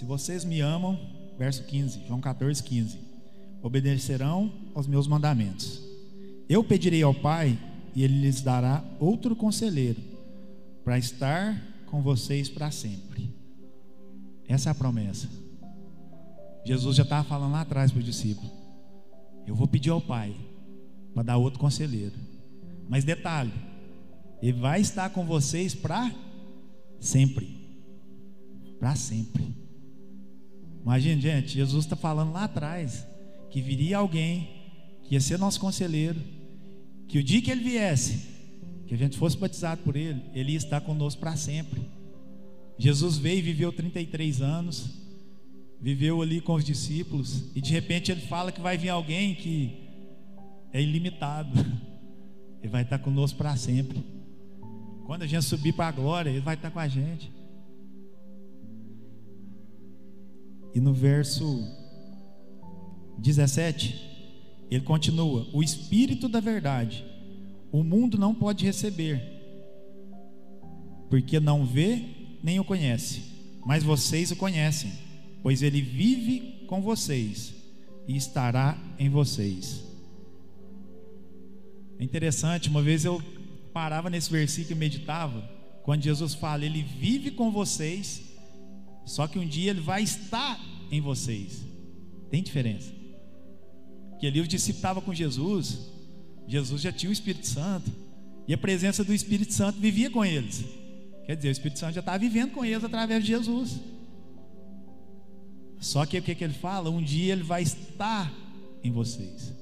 Se 0.00 0.06
vocês 0.06 0.46
me 0.46 0.62
amam, 0.62 0.98
verso 1.36 1.62
15, 1.64 2.06
João 2.08 2.22
14, 2.22 2.62
15. 2.62 2.98
Obedecerão 3.62 4.50
aos 4.74 4.86
meus 4.86 5.06
mandamentos. 5.06 5.78
Eu 6.48 6.64
pedirei 6.64 7.02
ao 7.02 7.12
Pai 7.12 7.58
e 7.94 8.02
ele 8.02 8.22
lhes 8.22 8.40
dará 8.40 8.82
outro 8.98 9.36
conselheiro 9.36 10.00
para 10.82 10.96
estar 10.96 11.54
com 11.84 12.00
vocês 12.00 12.48
para 12.48 12.70
sempre. 12.70 13.30
Essa 14.48 14.70
é 14.70 14.72
a 14.72 14.74
promessa. 14.74 15.28
Jesus 16.64 16.96
já 16.96 17.02
estava 17.02 17.28
falando 17.28 17.52
lá 17.52 17.60
atrás 17.60 17.92
para 17.92 18.00
o 18.00 18.02
discípulo: 18.02 18.50
Eu 19.46 19.54
vou 19.54 19.68
pedir 19.68 19.90
ao 19.90 20.00
Pai 20.00 20.34
para 21.12 21.24
dar 21.24 21.36
outro 21.36 21.60
conselheiro. 21.60 22.16
Mas 22.88 23.04
detalhe, 23.04 23.52
ele 24.40 24.58
vai 24.58 24.80
estar 24.80 25.10
com 25.10 25.26
vocês 25.26 25.74
para 25.74 26.10
sempre. 26.98 27.54
Para 28.78 28.96
sempre. 28.96 29.60
Imagina, 30.82 31.20
gente, 31.20 31.54
Jesus 31.54 31.84
está 31.84 31.96
falando 31.96 32.32
lá 32.32 32.44
atrás 32.44 33.06
que 33.50 33.60
viria 33.60 33.98
alguém 33.98 34.48
que 35.02 35.14
ia 35.14 35.20
ser 35.20 35.38
nosso 35.38 35.60
conselheiro, 35.60 36.20
que 37.08 37.18
o 37.18 37.22
dia 37.22 37.42
que 37.42 37.50
ele 37.50 37.62
viesse, 37.62 38.28
que 38.86 38.94
a 38.94 38.96
gente 38.96 39.18
fosse 39.18 39.36
batizado 39.36 39.82
por 39.82 39.96
ele, 39.96 40.22
ele 40.34 40.52
ia 40.52 40.56
estar 40.56 40.80
conosco 40.80 41.20
para 41.20 41.36
sempre. 41.36 41.80
Jesus 42.78 43.18
veio 43.18 43.40
e 43.40 43.42
viveu 43.42 43.72
33 43.72 44.40
anos, 44.40 44.90
viveu 45.80 46.22
ali 46.22 46.40
com 46.40 46.54
os 46.54 46.64
discípulos, 46.64 47.44
e 47.54 47.60
de 47.60 47.72
repente 47.72 48.10
ele 48.10 48.20
fala 48.20 48.52
que 48.52 48.60
vai 48.60 48.78
vir 48.78 48.88
alguém 48.88 49.34
que 49.34 49.88
é 50.72 50.80
ilimitado, 50.80 51.58
ele 52.62 52.70
vai 52.70 52.82
estar 52.82 52.98
conosco 52.98 53.36
para 53.36 53.56
sempre. 53.56 54.02
Quando 55.04 55.22
a 55.22 55.26
gente 55.26 55.44
subir 55.44 55.72
para 55.72 55.88
a 55.88 55.92
glória, 55.92 56.30
ele 56.30 56.40
vai 56.40 56.54
estar 56.54 56.70
com 56.70 56.78
a 56.78 56.86
gente. 56.86 57.39
E 60.74 60.80
no 60.80 60.92
verso 60.92 61.64
17, 63.18 64.66
ele 64.70 64.84
continua: 64.84 65.46
O 65.52 65.62
Espírito 65.62 66.28
da 66.28 66.40
Verdade, 66.40 67.04
o 67.72 67.82
mundo 67.82 68.18
não 68.18 68.34
pode 68.34 68.64
receber, 68.64 69.22
porque 71.08 71.40
não 71.40 71.66
vê 71.66 72.04
nem 72.42 72.58
o 72.58 72.64
conhece, 72.64 73.22
mas 73.66 73.82
vocês 73.82 74.30
o 74.30 74.36
conhecem, 74.36 74.92
pois 75.42 75.62
ele 75.62 75.80
vive 75.80 76.64
com 76.66 76.80
vocês 76.80 77.54
e 78.06 78.16
estará 78.16 78.78
em 78.98 79.08
vocês. 79.08 79.84
É 81.98 82.04
interessante, 82.04 82.70
uma 82.70 82.82
vez 82.82 83.04
eu 83.04 83.22
parava 83.72 84.08
nesse 84.08 84.30
versículo 84.30 84.74
e 84.74 84.78
meditava, 84.78 85.42
quando 85.82 86.02
Jesus 86.02 86.34
fala, 86.34 86.64
Ele 86.64 86.82
vive 86.82 87.30
com 87.30 87.50
vocês, 87.50 88.22
só 89.10 89.26
que 89.26 89.40
um 89.40 89.44
dia 89.46 89.72
Ele 89.72 89.80
vai 89.80 90.04
estar 90.04 90.64
em 90.88 91.00
vocês. 91.00 91.66
Tem 92.30 92.40
diferença. 92.40 92.92
Porque 94.10 94.28
ali 94.28 94.40
os 94.40 94.46
discípulos 94.46 94.76
estavam 94.76 95.02
com 95.02 95.12
Jesus, 95.12 95.90
Jesus 96.46 96.80
já 96.80 96.92
tinha 96.92 97.10
o 97.10 97.12
Espírito 97.12 97.44
Santo, 97.48 97.90
e 98.46 98.54
a 98.54 98.58
presença 98.58 99.02
do 99.02 99.12
Espírito 99.12 99.52
Santo 99.52 99.80
vivia 99.80 100.08
com 100.10 100.24
eles. 100.24 100.64
Quer 101.26 101.34
dizer, 101.34 101.48
o 101.48 101.50
Espírito 101.50 101.80
Santo 101.80 101.94
já 101.94 101.98
estava 101.98 102.18
vivendo 102.20 102.52
com 102.52 102.64
eles 102.64 102.84
através 102.84 103.24
de 103.24 103.30
Jesus. 103.30 103.80
Só 105.80 106.06
que 106.06 106.16
o 106.16 106.22
que, 106.22 106.32
que 106.32 106.44
ele 106.44 106.54
fala? 106.54 106.88
Um 106.88 107.02
dia 107.02 107.32
ele 107.32 107.42
vai 107.42 107.62
estar 107.62 108.32
em 108.80 108.92
vocês. 108.92 109.52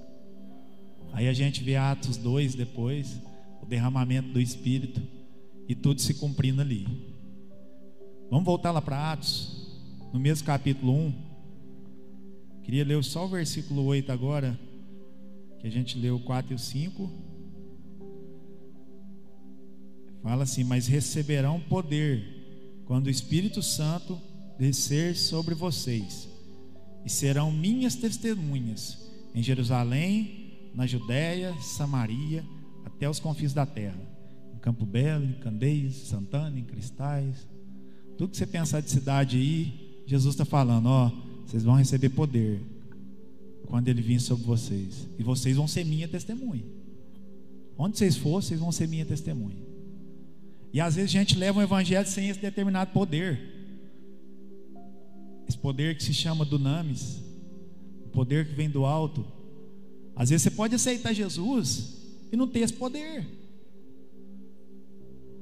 Aí 1.11 1.27
a 1.27 1.33
gente 1.33 1.65
vê 1.65 1.75
Atos 1.75 2.19
2 2.19 2.55
depois, 2.55 3.19
o 3.63 3.67
derramamento 3.67 4.29
do 4.29 4.41
Espírito 4.43 5.01
e 5.67 5.75
tudo 5.75 6.03
se 6.03 6.13
cumprindo 6.13 6.61
ali. 6.61 7.08
Vamos 8.31 8.45
voltar 8.45 8.71
lá 8.73 8.83
para 8.83 9.13
Atos, 9.13 9.73
no 10.13 10.21
mesmo 10.21 10.47
capítulo 10.47 10.93
1. 10.93 11.15
Queria 12.63 12.85
ler 12.85 13.03
só 13.03 13.25
o 13.25 13.29
versículo 13.29 13.85
8 13.85 14.13
agora, 14.13 14.59
que 15.59 15.67
a 15.67 15.71
gente 15.71 15.99
leu 15.99 16.17
o 16.17 16.21
4 16.21 16.53
e 16.53 16.55
o 16.55 16.59
5. 16.59 17.11
Fala 20.23 20.43
assim: 20.43 20.63
Mas 20.63 20.87
receberão 20.87 21.59
poder 21.59 22.83
quando 22.85 23.07
o 23.07 23.11
Espírito 23.11 23.63
Santo 23.63 24.21
descer 24.59 25.17
sobre 25.17 25.55
vocês, 25.55 26.29
e 27.07 27.09
serão 27.09 27.51
minhas 27.51 27.95
testemunhas 27.95 29.11
em 29.35 29.43
Jerusalém, 29.43 30.71
na 30.75 30.87
Judéia, 30.87 31.55
Samaria, 31.63 32.45
até 32.85 33.09
os 33.09 33.19
confins 33.19 33.55
da 33.55 33.65
terra, 33.65 34.01
em 34.55 34.59
Campo 34.59 34.85
Belo, 34.85 35.25
em 35.25 35.33
Candeias, 35.41 35.95
Santana, 35.95 36.59
em 36.59 36.65
Cristais. 36.65 37.49
Tudo 38.19 38.33
que 38.33 38.37
você 38.37 38.47
pensar 38.47 38.81
de 38.81 38.91
cidade 38.91 39.37
aí, 39.37 40.03
Jesus 40.05 40.35
está 40.35 40.45
falando: 40.45 40.87
ó, 40.87 41.11
vocês 41.47 41.63
vão 41.63 41.77
receber 41.77 42.09
poder 42.11 42.61
quando 43.69 43.87
ele 43.87 44.03
vir 44.03 44.21
sobre 44.21 44.45
vocês, 44.45 45.07
e 45.17 45.23
vocês 45.23 45.57
vão 45.57 45.69
ser 45.69 45.85
minha 45.85 46.09
testemunha. 46.09 46.65
Onde 47.79 47.97
vocês 47.97 48.17
for, 48.17 48.43
vocês 48.43 48.59
vão 48.59 48.73
ser 48.73 48.89
minha 48.89 49.07
testemunha. 49.07 49.63
E 50.73 50.81
às 50.81 50.97
vezes 50.97 51.11
a 51.11 51.19
gente 51.19 51.39
leva 51.39 51.61
o 51.61 51.63
evangelho 51.63 52.09
sem 52.09 52.29
esse 52.29 52.41
determinado 52.41 52.91
poder. 52.91 53.39
Esse 55.49 55.57
poder 55.57 55.97
que 55.97 56.03
se 56.03 56.13
chama 56.13 56.45
dunamis, 56.45 57.23
o 58.05 58.09
poder 58.09 58.49
que 58.49 58.55
vem 58.55 58.69
do 58.69 58.85
alto. 58.85 59.25
Às 60.17 60.31
vezes 60.31 60.43
você 60.43 60.51
pode 60.51 60.75
aceitar 60.75 61.13
Jesus 61.13 61.95
e 62.33 62.37
não 62.37 62.49
ter 62.49 62.61
esse 62.61 62.73
poder. 62.73 63.25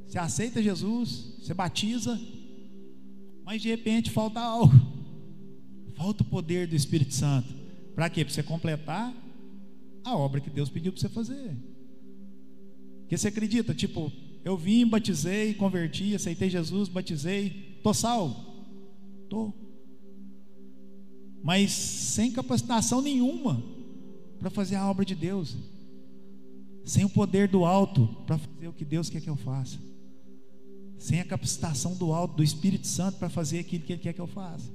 Você 0.07 0.19
aceita 0.19 0.62
Jesus, 0.62 1.33
você 1.41 1.55
batiza, 1.55 2.21
mas 3.46 3.62
de 3.62 3.68
repente 3.68 4.11
falta 4.11 4.40
algo. 4.40 4.74
Falta 5.94 6.22
o 6.22 6.26
poder 6.26 6.66
do 6.66 6.76
Espírito 6.76 7.14
Santo. 7.14 7.48
Para 7.94 8.11
quê? 8.11 8.22
Para 8.22 8.35
você 8.35 8.42
completar 8.42 9.14
a 10.04 10.14
obra 10.14 10.42
que 10.42 10.50
Deus 10.50 10.68
pediu 10.68 10.92
para 10.92 11.00
você 11.00 11.09
fazer. 11.09 11.56
Porque 13.00 13.16
você 13.16 13.28
acredita, 13.28 13.72
tipo, 13.72 14.12
eu 14.44 14.56
vim, 14.59 14.87
batizei, 14.87 15.54
converti, 15.54 16.14
aceitei 16.14 16.50
Jesus, 16.50 16.90
batizei, 16.90 17.76
estou 17.78 17.94
salvo. 17.94 18.37
Estou 19.22 19.54
mas 21.46 21.70
sem 21.70 22.32
capacitação 22.32 23.00
nenhuma 23.00 23.62
para 24.40 24.50
fazer 24.50 24.74
a 24.74 24.90
obra 24.90 25.04
de 25.04 25.14
Deus, 25.14 25.56
sem 26.85 27.04
o 27.04 27.09
poder 27.09 27.46
do 27.46 27.64
alto 27.64 28.09
para 28.26 28.37
fazer 28.37 28.66
o 28.66 28.72
que 28.72 28.85
Deus 28.85 29.09
quer 29.09 29.20
que 29.20 29.30
eu 29.30 29.37
faça, 29.37 29.78
sem 30.98 31.20
a 31.20 31.24
capacitação 31.24 31.94
do 31.94 32.12
alto, 32.12 32.37
do 32.37 32.42
Espírito 32.42 32.87
Santo 32.87 33.18
para 33.18 33.28
fazer 33.28 33.61
aquilo 33.61 33.85
que 33.85 33.92
Ele 33.92 34.02
quer 34.02 34.12
que 34.12 34.20
eu 34.20 34.26
faça. 34.26 34.70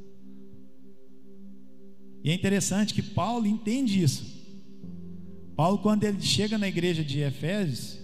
E 2.23 2.29
é 2.29 2.33
interessante 2.33 2.93
que 2.93 3.01
Paulo 3.01 3.47
entende 3.47 4.01
isso. 4.01 4.41
Paulo, 5.55 5.79
quando 5.79 6.03
ele 6.03 6.21
chega 6.21 6.57
na 6.57 6.67
igreja 6.67 7.03
de 7.03 7.19
Efésios, 7.19 7.99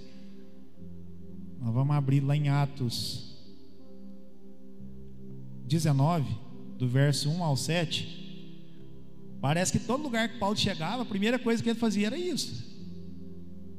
nós 1.59 1.73
vamos 1.73 1.95
abrir 1.95 2.19
lá 2.19 2.35
em 2.35 2.49
Atos 2.49 3.35
19, 5.65 6.25
do 6.77 6.87
verso 6.87 7.29
1 7.29 7.43
ao 7.43 7.55
7. 7.55 8.17
Parece 9.39 9.71
que 9.71 9.79
todo 9.79 10.03
lugar 10.03 10.29
que 10.29 10.39
Paulo 10.39 10.57
chegava, 10.57 11.03
a 11.03 11.05
primeira 11.05 11.37
coisa 11.37 11.61
que 11.61 11.69
ele 11.69 11.79
fazia 11.79 12.07
era 12.07 12.17
isso. 12.17 12.65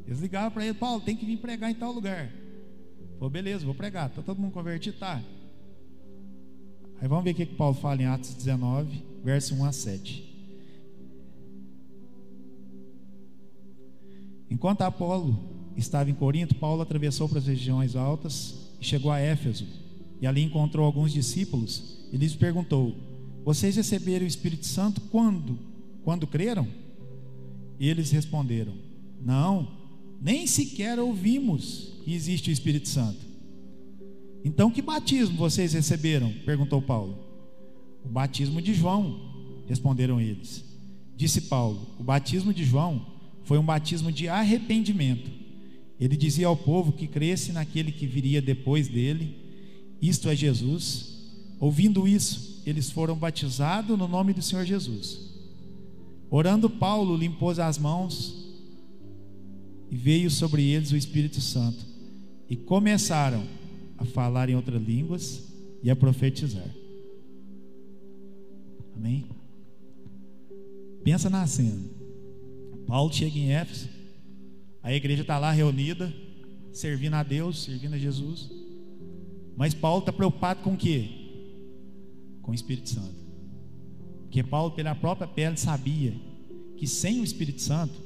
Eles 0.06 0.20
ligavam 0.20 0.50
para 0.50 0.64
ele, 0.64 0.74
Paulo, 0.74 1.00
tem 1.00 1.16
que 1.16 1.26
vir 1.26 1.38
pregar 1.38 1.70
em 1.70 1.74
tal 1.74 1.92
lugar. 1.92 2.32
Falou, 3.18 3.30
beleza, 3.30 3.66
vou 3.66 3.74
pregar. 3.74 4.08
Está 4.08 4.22
todo 4.22 4.40
mundo 4.40 4.52
convertido? 4.52 4.96
Tá. 4.98 5.22
Aí 7.00 7.08
vamos 7.08 7.24
ver 7.24 7.32
o 7.32 7.34
que, 7.34 7.46
que 7.46 7.54
Paulo 7.54 7.74
fala 7.74 8.00
em 8.00 8.06
Atos 8.06 8.34
19, 8.34 9.02
verso 9.24 9.54
1 9.54 9.64
a 9.64 9.72
7. 9.72 10.24
Enquanto 14.50 14.82
Apolo 14.82 15.38
estava 15.76 16.10
em 16.10 16.14
Corinto, 16.14 16.54
Paulo 16.54 16.82
atravessou 16.82 17.28
para 17.28 17.38
as 17.38 17.46
regiões 17.46 17.94
altas 17.94 18.72
e 18.80 18.84
chegou 18.84 19.10
a 19.10 19.18
Éfeso. 19.18 19.66
E 20.20 20.26
ali 20.26 20.42
encontrou 20.42 20.86
alguns 20.86 21.12
discípulos 21.12 22.08
e 22.12 22.16
lhes 22.16 22.34
perguntou: 22.34 22.94
vocês 23.48 23.76
receberam 23.76 24.26
o 24.26 24.28
Espírito 24.28 24.66
Santo 24.66 25.00
quando? 25.10 25.58
Quando 26.04 26.26
creram? 26.26 26.68
E 27.80 27.88
eles 27.88 28.10
responderam: 28.10 28.74
Não, 29.22 29.66
nem 30.20 30.46
sequer 30.46 30.98
ouvimos 30.98 31.94
que 32.08 32.14
existe 32.14 32.48
o 32.48 32.52
Espírito 32.54 32.88
Santo. 32.88 33.18
Então, 34.42 34.70
que 34.70 34.80
batismo 34.80 35.36
vocês 35.36 35.74
receberam? 35.74 36.32
perguntou 36.46 36.80
Paulo. 36.80 37.18
O 38.02 38.08
batismo 38.08 38.62
de 38.62 38.72
João, 38.72 39.60
responderam 39.66 40.18
eles. 40.18 40.64
Disse 41.14 41.42
Paulo: 41.42 41.86
O 41.98 42.02
batismo 42.02 42.54
de 42.54 42.64
João 42.64 43.04
foi 43.42 43.58
um 43.58 43.62
batismo 43.62 44.10
de 44.10 44.26
arrependimento. 44.26 45.30
Ele 46.00 46.16
dizia 46.16 46.46
ao 46.46 46.56
povo 46.56 46.92
que 46.92 47.06
cresce 47.06 47.52
naquele 47.52 47.92
que 47.92 48.06
viria 48.06 48.40
depois 48.40 48.88
dele, 48.88 49.36
isto 50.00 50.30
é 50.30 50.34
Jesus. 50.34 51.14
Ouvindo 51.60 52.08
isso, 52.08 52.62
eles 52.64 52.90
foram 52.90 53.16
batizados 53.16 53.98
no 53.98 54.08
nome 54.08 54.32
do 54.32 54.40
Senhor 54.40 54.64
Jesus. 54.64 55.28
Orando, 56.30 56.70
Paulo 56.70 57.14
limpou 57.14 57.50
as 57.50 57.76
mãos 57.76 58.34
e 59.90 59.96
veio 59.96 60.30
sobre 60.30 60.62
eles 60.62 60.90
o 60.90 60.96
Espírito 60.96 61.42
Santo 61.42 61.87
e 62.48 62.56
começaram 62.56 63.44
a 63.96 64.04
falar 64.04 64.48
em 64.48 64.56
outras 64.56 64.82
línguas 64.82 65.52
e 65.82 65.90
a 65.90 65.96
profetizar. 65.96 66.68
Amém? 68.96 69.26
Pensa 71.04 71.28
na 71.28 71.46
cena. 71.46 71.82
Paulo 72.86 73.12
chega 73.12 73.38
em 73.38 73.52
Éfeso, 73.52 73.88
a 74.82 74.92
igreja 74.92 75.22
está 75.22 75.38
lá 75.38 75.50
reunida, 75.50 76.12
servindo 76.72 77.14
a 77.14 77.22
Deus, 77.22 77.64
servindo 77.64 77.94
a 77.94 77.98
Jesus. 77.98 78.50
Mas 79.56 79.74
Paulo 79.74 80.00
está 80.00 80.12
preocupado 80.12 80.62
com 80.62 80.74
o 80.74 80.76
quê? 80.76 81.18
com 82.48 82.52
o 82.52 82.54
Espírito 82.54 82.88
Santo. 82.88 83.14
Porque 84.22 84.42
Paulo, 84.42 84.70
pela 84.70 84.94
própria 84.94 85.28
pele, 85.28 85.58
sabia 85.58 86.14
que 86.78 86.86
sem 86.86 87.20
o 87.20 87.24
Espírito 87.24 87.60
Santo, 87.60 88.00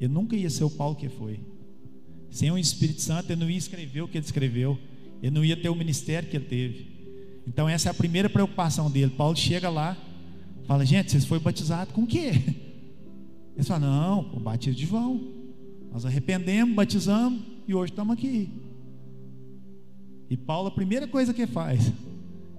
ele 0.00 0.12
nunca 0.12 0.34
ia 0.34 0.50
ser 0.50 0.64
o 0.64 0.70
Paulo 0.70 0.96
que 0.96 1.08
foi. 1.08 1.38
Sem 2.34 2.50
o 2.50 2.58
Espírito 2.58 3.00
Santo, 3.00 3.30
ele 3.30 3.40
não 3.40 3.48
ia 3.48 3.56
escrever 3.56 4.02
o 4.02 4.08
que 4.08 4.18
ele 4.18 4.24
escreveu, 4.24 4.76
ele 5.22 5.30
não 5.30 5.44
ia 5.44 5.56
ter 5.56 5.68
o 5.68 5.74
ministério 5.76 6.28
que 6.28 6.36
ele 6.36 6.46
teve. 6.46 6.84
Então, 7.46 7.68
essa 7.68 7.88
é 7.88 7.90
a 7.92 7.94
primeira 7.94 8.28
preocupação 8.28 8.90
dele. 8.90 9.12
Paulo 9.16 9.36
chega 9.36 9.70
lá, 9.70 9.96
fala: 10.66 10.84
Gente, 10.84 11.12
vocês 11.12 11.24
foram 11.24 11.40
batizados 11.40 11.94
com 11.94 12.02
o 12.02 12.06
quê? 12.08 12.32
Eles 13.54 13.68
falam: 13.68 13.88
Não, 13.88 14.36
o 14.36 14.40
batismo 14.40 14.74
de 14.74 14.84
João. 14.84 15.32
Nós 15.92 16.04
arrependemos, 16.04 16.74
batizamos 16.74 17.40
e 17.68 17.72
hoje 17.72 17.92
estamos 17.92 18.12
aqui. 18.12 18.50
E 20.28 20.36
Paulo, 20.36 20.66
a 20.66 20.72
primeira 20.72 21.06
coisa 21.06 21.32
que 21.32 21.46
faz, 21.46 21.92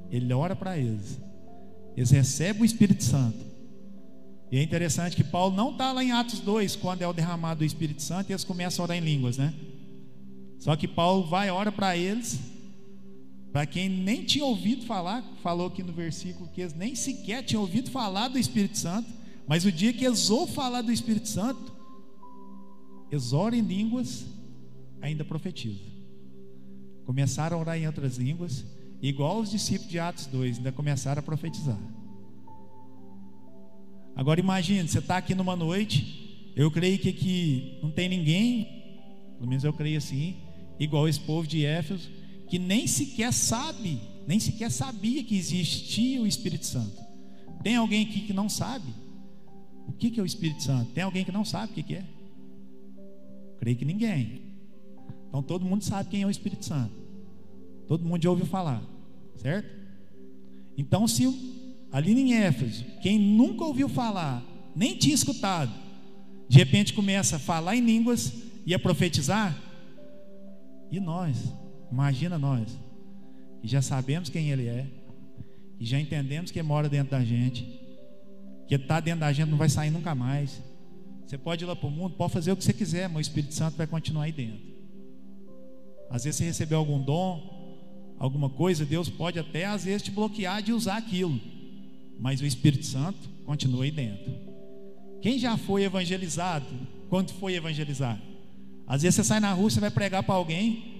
ele 0.09 0.31
ora 0.31 0.55
para 0.55 0.77
eles. 0.77 1.19
Eles 1.97 2.11
recebem 2.11 2.61
o 2.61 2.65
Espírito 2.65 3.03
Santo. 3.03 3.44
E 4.51 4.57
é 4.57 4.63
interessante 4.63 5.15
que 5.15 5.23
Paulo 5.23 5.55
não 5.55 5.71
está 5.71 5.91
lá 5.91 6.03
em 6.03 6.11
Atos 6.11 6.39
2, 6.39 6.75
quando 6.75 7.01
é 7.01 7.07
o 7.07 7.13
derramado 7.13 7.59
do 7.59 7.65
Espírito 7.65 8.01
Santo, 8.01 8.29
e 8.29 8.33
eles 8.33 8.43
começam 8.43 8.83
a 8.83 8.85
orar 8.85 8.97
em 8.97 9.01
línguas, 9.01 9.37
né? 9.37 9.53
Só 10.59 10.75
que 10.75 10.87
Paulo 10.87 11.27
vai, 11.27 11.49
ora 11.49 11.71
para 11.71 11.97
eles, 11.97 12.39
para 13.51 13.65
quem 13.65 13.89
nem 13.89 14.23
tinha 14.23 14.45
ouvido 14.45 14.85
falar, 14.85 15.23
falou 15.41 15.67
aqui 15.67 15.81
no 15.81 15.91
versículo 15.91 16.49
que 16.49 16.61
eles 16.61 16.73
nem 16.73 16.95
sequer 16.95 17.43
tinham 17.43 17.61
ouvido 17.61 17.89
falar 17.89 18.27
do 18.27 18.37
Espírito 18.37 18.77
Santo, 18.77 19.09
mas 19.47 19.65
o 19.65 19.71
dia 19.71 19.93
que 19.93 20.05
eles 20.05 20.29
ouvem 20.29 20.53
falar 20.53 20.81
do 20.81 20.91
Espírito 20.91 21.27
Santo, 21.27 21.73
eles 23.11 23.33
oram 23.33 23.57
em 23.57 23.61
línguas, 23.61 24.25
ainda 25.01 25.23
profetizam. 25.23 25.85
Começaram 27.05 27.57
a 27.57 27.59
orar 27.59 27.77
em 27.77 27.85
outras 27.85 28.17
línguas, 28.17 28.65
Igual 29.01 29.39
os 29.39 29.51
discípulos 29.51 29.91
de 29.91 29.99
Atos 29.99 30.25
2, 30.27 30.57
ainda 30.57 30.71
começaram 30.71 31.19
a 31.19 31.23
profetizar. 31.23 31.77
Agora 34.15 34.39
imagine, 34.39 34.87
você 34.87 34.99
está 34.99 35.17
aqui 35.17 35.35
numa 35.35 35.55
noite, 35.55 36.53
eu 36.55 36.71
creio 36.71 36.97
que 36.97 37.09
aqui 37.09 37.79
não 37.83 37.91
tem 37.91 38.07
ninguém, 38.07 38.65
pelo 39.37 39.49
menos 39.49 39.63
eu 39.63 39.73
creio 39.73 39.97
assim, 39.97 40.37
igual 40.79 41.07
esse 41.07 41.19
povo 41.19 41.45
de 41.47 41.65
Éfeso, 41.65 42.09
que 42.47 42.57
nem 42.57 42.87
sequer 42.87 43.33
sabe, 43.33 43.99
nem 44.25 44.39
sequer 44.39 44.71
sabia 44.71 45.23
que 45.23 45.35
existia 45.35 46.21
o 46.21 46.27
Espírito 46.27 46.65
Santo. 46.65 47.03
Tem 47.61 47.75
alguém 47.75 48.05
aqui 48.05 48.21
que 48.21 48.33
não 48.33 48.47
sabe? 48.47 48.93
O 49.87 49.91
que 49.91 50.19
é 50.19 50.23
o 50.23 50.25
Espírito 50.25 50.63
Santo? 50.63 50.91
Tem 50.91 51.03
alguém 51.03 51.25
que 51.25 51.31
não 51.31 51.43
sabe 51.43 51.73
o 51.73 51.83
que 51.83 51.95
é? 51.95 52.05
Creio 53.59 53.77
que 53.77 53.85
ninguém. 53.85 54.41
Então 55.27 55.43
todo 55.43 55.65
mundo 55.65 55.83
sabe 55.83 56.09
quem 56.09 56.21
é 56.21 56.25
o 56.25 56.29
Espírito 56.29 56.63
Santo. 56.63 56.93
Todo 57.87 58.05
mundo 58.05 58.23
já 58.23 58.29
ouviu 58.29 58.45
falar, 58.45 58.81
certo? 59.35 59.69
Então, 60.77 61.07
se 61.07 61.25
ali 61.95 62.11
em 62.11 62.33
Éfeso, 62.33 62.83
quem 63.01 63.17
nunca 63.17 63.63
ouviu 63.63 63.87
falar, 63.87 64.43
nem 64.75 64.97
tinha 64.97 65.15
escutado, 65.15 65.71
de 66.49 66.57
repente 66.57 66.93
começa 66.93 67.37
a 67.37 67.39
falar 67.39 67.77
em 67.77 67.79
línguas 67.79 68.33
e 68.65 68.73
a 68.73 68.79
profetizar, 68.79 69.57
e 70.91 70.99
nós, 70.99 71.37
imagina 71.89 72.37
nós, 72.37 72.77
que 73.61 73.67
já 73.69 73.81
sabemos 73.81 74.27
quem 74.27 74.51
Ele 74.51 74.67
é, 74.67 74.85
que 75.79 75.85
já 75.85 75.97
entendemos 75.97 76.51
que 76.51 76.61
mora 76.61 76.89
dentro 76.89 77.11
da 77.11 77.23
gente, 77.23 77.63
que 78.67 78.75
está 78.75 78.99
dentro 78.99 79.21
da 79.21 79.31
gente, 79.31 79.49
não 79.49 79.57
vai 79.57 79.69
sair 79.69 79.89
nunca 79.89 80.13
mais. 80.13 80.61
Você 81.25 81.37
pode 81.37 81.63
ir 81.63 81.67
lá 81.67 81.77
para 81.77 81.87
o 81.87 81.91
mundo, 81.91 82.17
pode 82.17 82.33
fazer 82.33 82.51
o 82.51 82.57
que 82.57 82.63
você 82.65 82.73
quiser, 82.73 83.07
mas 83.07 83.19
o 83.19 83.29
Espírito 83.29 83.53
Santo 83.53 83.77
vai 83.77 83.87
continuar 83.87 84.23
aí 84.23 84.33
dentro. 84.33 84.59
Às 86.09 86.25
vezes 86.25 86.39
você 86.39 86.43
recebeu 86.43 86.77
algum 86.77 87.01
dom, 87.01 88.17
alguma 88.19 88.49
coisa, 88.49 88.85
Deus 88.85 89.09
pode 89.09 89.39
até 89.39 89.63
às 89.63 89.85
vezes 89.85 90.01
te 90.01 90.11
bloquear 90.11 90.61
de 90.61 90.73
usar 90.73 90.97
aquilo, 90.97 91.39
mas 92.19 92.41
o 92.41 92.45
Espírito 92.45 92.85
Santo 92.85 93.29
continua 93.45 93.83
aí 93.83 93.91
dentro. 93.91 94.33
Quem 95.21 95.39
já 95.39 95.57
foi 95.57 95.83
evangelizado? 95.83 96.65
Quando 97.09 97.31
foi 97.33 97.55
evangelizar? 97.55 98.21
Às 98.87 99.01
vezes 99.01 99.15
você 99.15 99.23
sai 99.23 99.39
na 99.39 99.51
rua, 99.53 99.69
você 99.69 99.79
vai 99.79 99.91
pregar 99.91 100.23
para 100.23 100.35
alguém, 100.35 100.95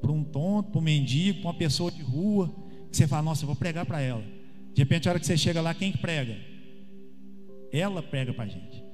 para 0.00 0.12
um 0.12 0.22
tonto, 0.22 0.70
para 0.70 0.78
um 0.78 0.82
mendigo, 0.82 1.40
para 1.40 1.48
uma 1.48 1.58
pessoa 1.58 1.90
de 1.90 2.02
rua, 2.02 2.54
que 2.90 2.96
você 2.96 3.06
fala, 3.06 3.22
nossa, 3.22 3.42
eu 3.42 3.46
vou 3.46 3.56
pregar 3.56 3.84
para 3.84 4.00
ela. 4.00 4.24
De 4.72 4.82
repente, 4.82 5.08
a 5.08 5.12
hora 5.12 5.20
que 5.20 5.26
você 5.26 5.36
chega 5.36 5.60
lá, 5.60 5.74
quem 5.74 5.90
que 5.90 5.98
prega? 5.98 6.36
Ela 7.72 8.02
prega 8.02 8.32
para 8.32 8.44
a 8.44 8.48
gente. 8.48 8.84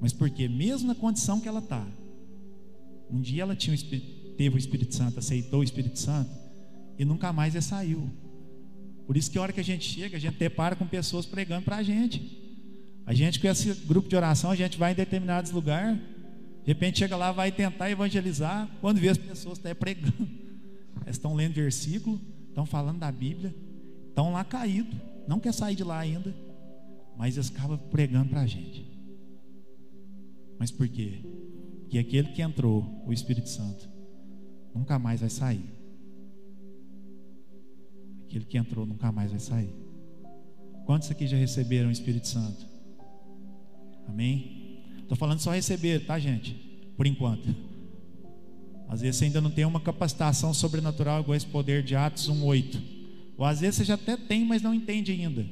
Mas 0.00 0.12
porque 0.12 0.48
mesmo 0.48 0.88
na 0.88 0.94
condição 0.94 1.40
que 1.40 1.48
ela 1.48 1.60
está, 1.60 1.86
um 3.10 3.20
dia 3.20 3.42
ela 3.42 3.54
tinha, 3.56 3.76
teve 4.36 4.56
o 4.56 4.58
Espírito 4.58 4.94
Santo, 4.94 5.18
aceitou 5.18 5.60
o 5.60 5.64
Espírito 5.64 5.98
Santo 5.98 6.30
e 6.98 7.04
nunca 7.04 7.32
mais 7.32 7.54
ele 7.54 7.62
saiu. 7.62 8.10
Por 9.06 9.16
isso 9.16 9.30
que 9.30 9.38
a 9.38 9.42
hora 9.42 9.52
que 9.52 9.60
a 9.60 9.64
gente 9.64 9.84
chega, 9.84 10.16
a 10.16 10.20
gente 10.20 10.36
depara 10.36 10.76
com 10.76 10.86
pessoas 10.86 11.26
pregando 11.26 11.64
para 11.64 11.76
a 11.76 11.82
gente. 11.82 12.40
A 13.04 13.12
gente 13.12 13.40
com 13.40 13.48
esse 13.48 13.72
grupo 13.86 14.08
de 14.08 14.16
oração, 14.16 14.50
a 14.50 14.56
gente 14.56 14.78
vai 14.78 14.92
em 14.92 14.94
determinados 14.94 15.50
lugares, 15.50 15.98
de 15.98 16.66
repente 16.66 17.00
chega 17.00 17.16
lá, 17.16 17.32
vai 17.32 17.50
tentar 17.50 17.90
evangelizar, 17.90 18.68
quando 18.80 18.98
vê 18.98 19.08
as 19.08 19.18
pessoas 19.18 19.58
estão 19.58 19.74
pregando, 19.74 20.28
elas 21.02 21.16
estão 21.16 21.34
lendo 21.34 21.54
versículo, 21.54 22.20
estão 22.48 22.64
falando 22.64 23.00
da 23.00 23.10
Bíblia, 23.10 23.52
estão 24.08 24.32
lá 24.32 24.44
caídos, 24.44 24.94
não 25.26 25.40
quer 25.40 25.52
sair 25.52 25.74
de 25.74 25.82
lá 25.82 25.98
ainda, 25.98 26.32
mas 27.16 27.36
eles 27.36 27.50
acabam 27.50 27.78
pregando 27.90 28.30
para 28.30 28.42
a 28.42 28.46
gente. 28.46 28.86
Mas 30.58 30.70
por 30.70 30.88
quê? 30.88 31.20
que 31.92 31.98
aquele 31.98 32.28
que 32.28 32.40
entrou, 32.40 33.04
o 33.06 33.12
Espírito 33.12 33.50
Santo, 33.50 33.86
nunca 34.74 34.98
mais 34.98 35.20
vai 35.20 35.28
sair. 35.28 35.62
Aquele 38.32 38.46
que 38.46 38.56
entrou 38.56 38.86
nunca 38.86 39.12
mais 39.12 39.30
vai 39.30 39.38
sair. 39.38 39.74
Quantos 40.86 41.10
aqui 41.10 41.26
já 41.26 41.36
receberam 41.36 41.90
o 41.90 41.92
Espírito 41.92 42.26
Santo? 42.26 42.64
Amém? 44.08 44.80
Estou 45.00 45.18
falando 45.18 45.38
só 45.38 45.52
receber, 45.52 46.06
tá, 46.06 46.18
gente? 46.18 46.54
Por 46.96 47.06
enquanto. 47.06 47.54
Às 48.88 49.02
vezes 49.02 49.16
você 49.16 49.26
ainda 49.26 49.42
não 49.42 49.50
tem 49.50 49.66
uma 49.66 49.80
capacitação 49.80 50.54
sobrenatural 50.54 51.20
igual 51.20 51.36
esse 51.36 51.44
poder 51.44 51.82
de 51.82 51.94
Atos 51.94 52.30
1:8. 52.30 52.80
Ou 53.36 53.44
às 53.44 53.60
vezes 53.60 53.76
você 53.76 53.84
já 53.84 53.94
até 53.96 54.16
tem, 54.16 54.46
mas 54.46 54.62
não 54.62 54.72
entende 54.72 55.12
ainda. 55.12 55.44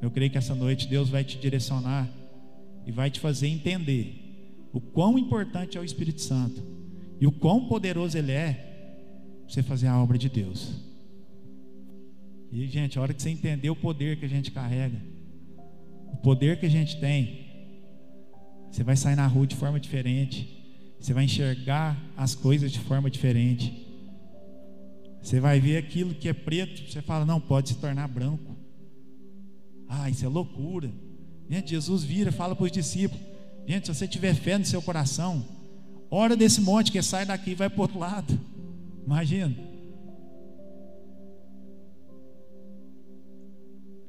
Eu 0.00 0.12
creio 0.12 0.30
que 0.30 0.38
essa 0.38 0.54
noite 0.54 0.86
Deus 0.86 1.08
vai 1.08 1.24
te 1.24 1.36
direcionar 1.36 2.08
e 2.86 2.92
vai 2.92 3.10
te 3.10 3.18
fazer 3.18 3.48
entender 3.48 4.68
o 4.72 4.80
quão 4.80 5.18
importante 5.18 5.76
é 5.76 5.80
o 5.80 5.84
Espírito 5.84 6.20
Santo 6.20 6.62
e 7.20 7.26
o 7.26 7.32
quão 7.32 7.66
poderoso 7.66 8.16
ele 8.16 8.30
é 8.30 8.52
para 9.44 9.52
você 9.52 9.64
fazer 9.64 9.88
a 9.88 10.00
obra 10.00 10.16
de 10.16 10.28
Deus. 10.28 10.85
E, 12.52 12.66
gente, 12.66 12.98
a 12.98 13.02
hora 13.02 13.12
que 13.12 13.22
você 13.22 13.30
entender 13.30 13.70
o 13.70 13.76
poder 13.76 14.18
que 14.18 14.24
a 14.24 14.28
gente 14.28 14.50
carrega, 14.50 15.00
o 16.12 16.16
poder 16.18 16.58
que 16.58 16.66
a 16.66 16.70
gente 16.70 16.98
tem, 17.00 17.46
você 18.70 18.84
vai 18.84 18.96
sair 18.96 19.16
na 19.16 19.26
rua 19.26 19.46
de 19.46 19.56
forma 19.56 19.80
diferente, 19.80 20.48
você 20.98 21.12
vai 21.12 21.24
enxergar 21.24 21.96
as 22.16 22.34
coisas 22.34 22.72
de 22.72 22.78
forma 22.78 23.10
diferente. 23.10 23.86
Você 25.22 25.40
vai 25.40 25.58
ver 25.60 25.76
aquilo 25.76 26.14
que 26.14 26.28
é 26.28 26.32
preto, 26.32 26.90
você 26.90 27.02
fala, 27.02 27.24
não, 27.24 27.40
pode 27.40 27.70
se 27.70 27.74
tornar 27.76 28.06
branco. 28.08 28.56
Ah, 29.88 30.08
isso 30.08 30.24
é 30.24 30.28
loucura. 30.28 30.90
Gente, 31.48 31.70
Jesus 31.70 32.02
vira, 32.02 32.32
fala 32.32 32.54
para 32.56 32.64
os 32.64 32.72
discípulos: 32.72 33.24
Gente, 33.66 33.86
se 33.86 33.94
você 33.94 34.06
tiver 34.06 34.34
fé 34.34 34.58
no 34.58 34.64
seu 34.64 34.82
coração, 34.82 35.44
ora 36.10 36.36
desse 36.36 36.60
monte 36.60 36.92
que 36.92 37.02
sai 37.02 37.24
daqui 37.24 37.50
e 37.50 37.54
vai 37.54 37.68
para 37.68 37.78
o 37.78 37.82
outro 37.82 37.98
lado. 37.98 38.38
Imagina. 39.04 39.54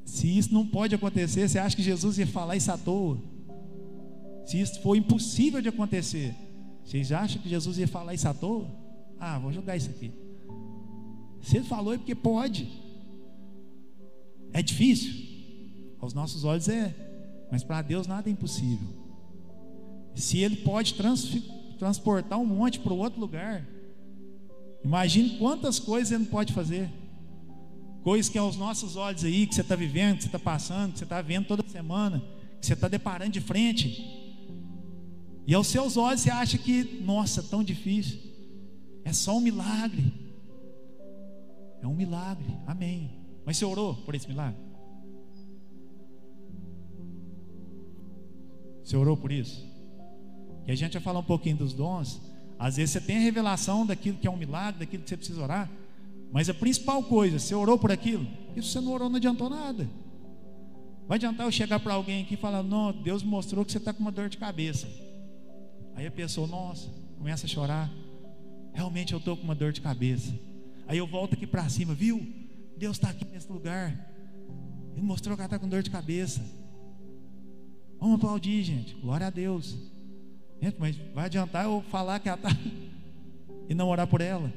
Se 0.08 0.26
isso 0.38 0.54
não 0.54 0.66
pode 0.66 0.96
acontecer, 0.96 1.50
você 1.50 1.60
acha 1.60 1.76
que 1.76 1.84
Jesus 1.84 2.18
ia 2.18 2.26
falar 2.26 2.56
isso 2.56 2.72
à 2.72 2.78
toa? 2.78 3.18
Se 4.46 4.58
isso 4.58 4.82
for 4.82 4.96
impossível 4.96 5.62
de 5.62 5.68
acontecer, 5.68 6.34
vocês 6.82 7.12
acham 7.12 7.42
que 7.42 7.50
Jesus 7.50 7.78
ia 7.78 7.90
falar 7.90 8.14
isso 8.14 8.26
à 8.26 8.34
toa? 8.34 8.66
Ah, 9.20 9.38
vou 9.38 9.52
jogar 9.52 9.76
isso 9.76 9.90
aqui. 9.90 10.14
Se 11.42 11.58
ele 11.58 11.66
falou 11.66 11.94
é 11.94 11.98
porque 11.98 12.16
pode. 12.16 12.70
É 14.54 14.62
difícil? 14.62 15.14
Aos 16.00 16.14
nossos 16.14 16.46
olhos 16.46 16.70
é, 16.70 16.96
mas 17.52 17.62
para 17.62 17.82
Deus 17.82 18.08
nada 18.08 18.30
é 18.30 18.32
impossível. 18.32 18.88
Se 20.16 20.40
ele 20.40 20.56
pode 20.56 20.94
trans, 20.94 21.38
transportar 21.78 22.40
um 22.40 22.46
monte 22.46 22.80
para 22.80 22.94
outro 22.94 23.20
lugar, 23.20 23.68
imagine 24.86 25.38
quantas 25.38 25.80
coisas 25.80 26.14
ele 26.14 26.28
pode 26.28 26.54
fazer. 26.54 26.90
Coisas 28.08 28.30
que 28.30 28.38
aos 28.38 28.56
nossos 28.56 28.96
olhos 28.96 29.26
aí, 29.26 29.46
que 29.46 29.54
você 29.54 29.60
está 29.60 29.76
vivendo, 29.76 30.16
que 30.16 30.22
você 30.22 30.28
está 30.30 30.40
passando, 30.40 30.94
que 30.94 31.00
você 31.00 31.04
está 31.04 31.22
vendo 31.22 31.46
toda 31.46 31.62
semana, 31.68 32.24
que 32.58 32.66
você 32.66 32.72
está 32.72 32.88
deparando 32.88 33.32
de 33.32 33.42
frente. 33.42 34.02
E 35.46 35.54
aos 35.54 35.68
seus 35.68 35.98
olhos 35.98 36.22
você 36.22 36.30
acha 36.30 36.58
que, 36.58 37.02
nossa, 37.02 37.44
tão 37.44 37.62
difícil. 37.62 38.18
É 39.04 39.12
só 39.12 39.36
um 39.36 39.42
milagre. 39.42 40.14
É 41.82 41.86
um 41.86 41.94
milagre. 41.94 42.48
Amém. 42.66 43.12
Mas 43.46 43.58
você 43.58 43.66
orou 43.66 43.96
por 43.96 44.16
esse 44.16 44.26
milagre? 44.26 44.62
Você 48.86 48.96
orou 48.96 49.18
por 49.18 49.34
isso? 49.34 49.70
E 50.66 50.72
a 50.72 50.76
gente 50.76 50.94
vai 50.94 51.02
falar 51.02 51.20
um 51.20 51.24
pouquinho 51.24 51.58
dos 51.58 51.74
dons. 51.74 52.22
Às 52.58 52.78
vezes 52.78 52.92
você 52.92 53.02
tem 53.02 53.18
a 53.18 53.20
revelação 53.20 53.86
daquilo 53.86 54.18
que 54.18 54.28
é 54.28 54.32
um 54.32 54.38
milagre, 54.38 54.80
daquilo 54.80 55.04
que 55.04 55.10
você 55.10 55.18
precisa 55.18 55.44
orar. 55.44 55.70
Mas 56.32 56.50
a 56.50 56.54
principal 56.54 57.04
coisa, 57.04 57.40
você 57.40 57.56
orou 57.56 57.78
por 57.78 57.92
aquilo? 57.92 58.28
Isso 58.56 58.70
você 58.70 58.82
não 58.82 58.92
orou, 58.92 59.10
não 59.10 59.18
adiantou 59.18 59.50
nada. 59.50 59.90
Vai 61.08 61.16
adiantar 61.16 61.46
eu 61.48 61.52
chegar 61.52 61.80
para 61.80 61.94
alguém 61.94 62.24
aqui 62.24 62.34
e 62.34 62.38
falar: 62.38 62.62
Não, 62.64 62.92
Deus 62.92 63.24
mostrou 63.24 63.64
que 63.64 63.72
você 63.72 63.78
está 63.78 63.94
com 63.94 64.02
uma 64.02 64.12
dor 64.12 64.30
de 64.30 64.38
cabeça. 64.38 64.88
Aí 65.96 66.06
a 66.06 66.12
pessoa, 66.12 66.48
nossa, 66.48 66.90
começa 67.18 67.46
a 67.46 67.50
chorar. 67.50 67.92
Realmente 68.74 69.14
eu 69.14 69.20
estou 69.20 69.38
com 69.38 69.44
uma 69.44 69.56
dor 69.56 69.72
de 69.72 69.82
cabeça. 69.82 70.34
Aí 70.88 70.98
eu 70.98 71.08
volto 71.08 71.34
aqui 71.34 71.48
para 71.48 71.68
cima, 71.70 71.94
viu? 71.94 72.26
Deus 72.78 72.98
está 72.98 73.10
aqui 73.10 73.26
nesse 73.26 73.52
lugar. 73.52 73.92
Ele 74.94 75.02
mostrou 75.02 75.36
que 75.36 75.42
ela 75.42 75.48
está 75.48 75.58
com 75.58 75.68
dor 75.68 75.82
de 75.82 75.90
cabeça. 75.90 76.42
Vamos 78.00 78.16
aplaudir, 78.16 78.64
gente. 78.64 78.94
Glória 78.96 79.28
a 79.28 79.30
Deus. 79.30 79.76
Gente, 80.62 80.76
mas 80.80 80.96
vai 81.14 81.26
adiantar 81.26 81.66
eu 81.66 81.84
falar 81.90 82.20
que 82.20 82.30
ela 82.30 82.38
está 82.38 82.50
e 83.70 83.74
não 83.74 83.88
orar 83.90 84.08
por 84.08 84.22
ela? 84.22 84.52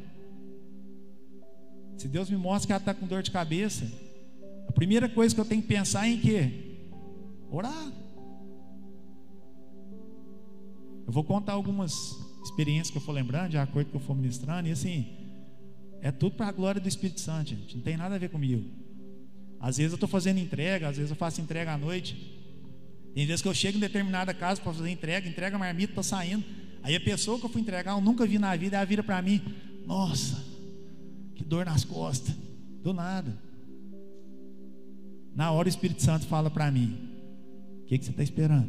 Se 2.00 2.08
Deus 2.08 2.30
me 2.30 2.36
mostra 2.38 2.66
que 2.66 2.72
ela 2.72 2.80
está 2.80 2.94
com 2.94 3.06
dor 3.06 3.22
de 3.22 3.30
cabeça, 3.30 3.86
a 4.66 4.72
primeira 4.72 5.06
coisa 5.06 5.34
que 5.34 5.40
eu 5.42 5.44
tenho 5.44 5.60
que 5.60 5.68
pensar 5.68 6.06
é 6.06 6.12
em 6.12 6.18
quê? 6.18 6.78
Orar. 7.50 7.92
Eu 11.06 11.12
vou 11.12 11.22
contar 11.22 11.52
algumas 11.52 12.16
experiências 12.42 12.90
que 12.90 12.96
eu 12.96 13.02
for 13.02 13.12
lembrando, 13.12 13.50
de 13.50 13.58
acordo 13.58 13.90
que 13.90 13.96
eu 13.98 14.00
for 14.00 14.16
ministrando, 14.16 14.66
e 14.66 14.72
assim, 14.72 15.14
é 16.00 16.10
tudo 16.10 16.36
para 16.36 16.48
a 16.48 16.52
glória 16.52 16.80
do 16.80 16.88
Espírito 16.88 17.20
Santo, 17.20 17.50
gente. 17.50 17.76
Não 17.76 17.82
tem 17.82 17.98
nada 17.98 18.14
a 18.14 18.18
ver 18.18 18.30
comigo. 18.30 18.64
Às 19.60 19.76
vezes 19.76 19.92
eu 19.92 19.96
estou 19.96 20.08
fazendo 20.08 20.38
entrega, 20.38 20.88
às 20.88 20.96
vezes 20.96 21.10
eu 21.10 21.16
faço 21.18 21.42
entrega 21.42 21.74
à 21.74 21.76
noite. 21.76 22.16
Tem 23.14 23.26
vezes 23.26 23.42
que 23.42 23.48
eu 23.48 23.52
chego 23.52 23.76
em 23.76 23.80
determinada 23.80 24.32
casa 24.32 24.58
para 24.58 24.72
fazer 24.72 24.88
entrega, 24.88 25.28
entrega 25.28 25.58
marmita, 25.58 25.90
estou 25.90 26.02
saindo. 26.02 26.42
Aí 26.82 26.96
a 26.96 27.00
pessoa 27.00 27.38
que 27.38 27.44
eu 27.44 27.50
fui 27.50 27.60
entregar, 27.60 27.92
eu 27.92 28.00
nunca 28.00 28.24
vi 28.24 28.38
na 28.38 28.56
vida, 28.56 28.78
ela 28.78 28.86
vira 28.86 29.02
para 29.02 29.20
mim: 29.20 29.42
Nossa, 29.84 30.49
que 31.40 31.44
dor 31.44 31.64
nas 31.64 31.84
costas. 31.84 32.34
Do 32.82 32.92
nada. 32.92 33.36
Na 35.34 35.50
hora 35.50 35.66
o 35.66 35.70
Espírito 35.70 36.02
Santo 36.02 36.26
fala 36.26 36.50
para 36.50 36.70
mim: 36.70 36.96
O 37.82 37.86
que, 37.86 37.98
que 37.98 38.04
você 38.04 38.10
está 38.10 38.22
esperando? 38.22 38.68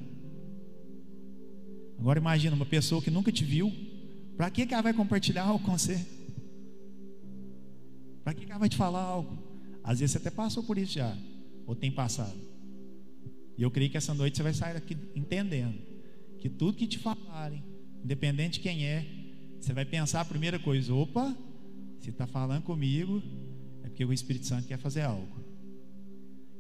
Agora 2.00 2.18
imagina 2.18 2.56
uma 2.56 2.66
pessoa 2.66 3.02
que 3.02 3.12
nunca 3.12 3.32
te 3.32 3.44
viu, 3.44 3.72
para 4.38 4.50
que, 4.50 4.66
que 4.66 4.74
ela 4.74 4.82
vai 4.82 4.94
compartilhar 4.94 5.44
algo 5.44 5.64
com 5.64 5.78
você? 5.78 6.04
Para 8.24 8.34
que, 8.34 8.46
que 8.46 8.52
ela 8.52 8.60
vai 8.60 8.70
te 8.70 8.78
falar 8.78 9.02
algo? 9.02 9.38
Às 9.84 10.00
vezes 10.00 10.14
você 10.14 10.18
até 10.18 10.32
passou 10.32 10.64
por 10.64 10.78
isso 10.78 10.94
já, 10.94 11.16
ou 11.68 11.76
tem 11.76 11.92
passado. 11.92 12.40
E 13.58 13.62
eu 13.62 13.70
creio 13.70 13.92
que 13.92 13.98
essa 13.98 14.14
noite 14.14 14.38
você 14.38 14.44
vai 14.44 14.54
sair 14.54 14.78
aqui 14.78 14.98
entendendo 15.14 15.78
que 16.40 16.50
tudo 16.50 16.78
que 16.78 16.88
te 16.88 16.98
falarem, 16.98 17.64
independente 18.04 18.54
de 18.54 18.60
quem 18.62 18.86
é, 18.86 19.06
você 19.60 19.74
vai 19.74 19.86
pensar 19.86 20.22
a 20.22 20.26
primeira 20.26 20.58
coisa: 20.58 20.94
opa, 20.94 21.36
se 22.02 22.10
está 22.10 22.26
falando 22.26 22.64
comigo, 22.64 23.22
é 23.84 23.88
porque 23.88 24.04
o 24.04 24.12
Espírito 24.12 24.48
Santo 24.48 24.68
quer 24.68 24.78
fazer 24.78 25.02
algo. 25.02 25.40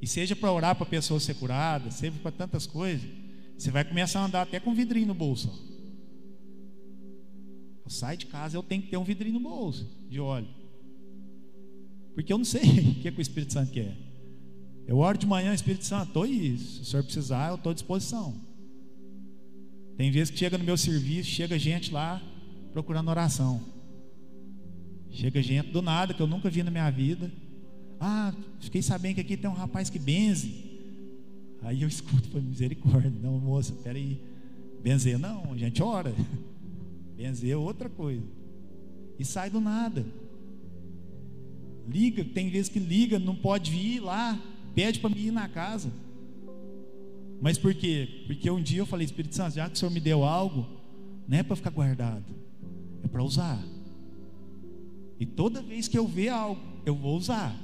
E 0.01 0.07
seja 0.07 0.35
para 0.35 0.51
orar 0.51 0.75
para 0.75 0.85
a 0.85 0.89
pessoa 0.89 1.19
ser 1.19 1.35
curada, 1.35 1.91
seja 1.91 2.17
para 2.21 2.31
tantas 2.31 2.65
coisas, 2.65 3.07
você 3.57 3.69
vai 3.69 3.83
começar 3.83 4.21
a 4.21 4.25
andar 4.25 4.41
até 4.41 4.59
com 4.59 4.73
vidrinho 4.73 5.07
no 5.07 5.13
bolso. 5.13 5.49
Eu 7.83 7.91
saio 7.91 8.17
de 8.17 8.25
casa, 8.25 8.57
eu 8.57 8.63
tenho 8.63 8.81
que 8.81 8.89
ter 8.89 8.97
um 8.97 9.03
vidrinho 9.03 9.39
no 9.39 9.49
bolso 9.49 9.87
de 10.09 10.19
óleo. 10.19 10.47
Porque 12.13 12.31
eu 12.31 12.37
não 12.37 12.45
sei 12.45 12.61
o 12.91 12.95
que, 12.95 13.07
é 13.07 13.11
que 13.11 13.19
o 13.19 13.21
Espírito 13.21 13.53
Santo 13.53 13.71
quer. 13.71 13.95
Eu 14.87 14.97
oro 14.97 15.17
de 15.17 15.27
manhã, 15.27 15.53
Espírito 15.53 15.85
Santo, 15.85 16.07
estou 16.07 16.25
isso. 16.25 16.75
Se 16.77 16.81
o 16.81 16.85
senhor 16.85 17.03
precisar, 17.03 17.49
eu 17.49 17.55
estou 17.55 17.71
à 17.71 17.73
disposição. 17.73 18.35
Tem 19.95 20.09
vezes 20.11 20.31
que 20.31 20.37
chega 20.37 20.57
no 20.57 20.63
meu 20.63 20.77
serviço, 20.77 21.29
chega 21.29 21.57
gente 21.59 21.91
lá 21.91 22.21
procurando 22.73 23.09
oração. 23.09 23.61
Chega 25.11 25.41
gente 25.41 25.69
do 25.69 25.81
nada 25.81 26.13
que 26.13 26.21
eu 26.21 26.27
nunca 26.27 26.49
vi 26.49 26.63
na 26.63 26.71
minha 26.71 26.89
vida. 26.89 27.31
Ah, 27.99 28.33
fiquei 28.59 28.81
sabendo 28.81 29.15
que 29.15 29.21
aqui 29.21 29.37
tem 29.37 29.49
um 29.49 29.53
rapaz 29.53 29.89
que 29.89 29.99
benze. 29.99 30.71
Aí 31.61 31.81
eu 31.81 31.87
escuto, 31.89 32.29
foi 32.29 32.41
misericórdia. 32.41 33.11
Não, 33.21 33.39
moça, 33.39 33.73
peraí. 33.83 34.19
Benzer 34.81 35.19
não, 35.19 35.53
a 35.53 35.57
gente 35.57 35.83
ora. 35.83 36.15
Benzer 37.15 37.51
é 37.51 37.57
outra 37.57 37.89
coisa. 37.89 38.25
E 39.19 39.25
sai 39.25 39.49
do 39.49 39.61
nada. 39.61 40.05
Liga, 41.87 42.23
tem 42.23 42.49
vezes 42.49 42.69
que 42.69 42.79
liga, 42.79 43.19
não 43.19 43.35
pode 43.35 43.75
ir 43.75 43.99
lá, 43.99 44.39
pede 44.73 44.99
para 44.99 45.09
mim 45.09 45.25
ir 45.27 45.31
na 45.31 45.47
casa. 45.47 45.91
Mas 47.41 47.57
por 47.57 47.73
quê? 47.73 48.23
Porque 48.27 48.49
um 48.49 48.61
dia 48.61 48.79
eu 48.79 48.85
falei, 48.85 49.05
Espírito 49.05 49.35
Santo, 49.35 49.55
já 49.55 49.67
que 49.67 49.75
o 49.75 49.77
Senhor 49.77 49.91
me 49.91 49.99
deu 49.99 50.23
algo, 50.23 50.65
não 51.27 51.37
é 51.37 51.43
para 51.43 51.55
ficar 51.55 51.71
guardado, 51.71 52.25
é 53.03 53.07
para 53.07 53.23
usar. 53.23 53.61
E 55.21 55.25
toda 55.27 55.61
vez 55.61 55.87
que 55.87 55.95
eu 55.95 56.07
ver 56.07 56.29
algo, 56.29 56.59
eu 56.83 56.95
vou 56.95 57.15
usar. 57.15 57.55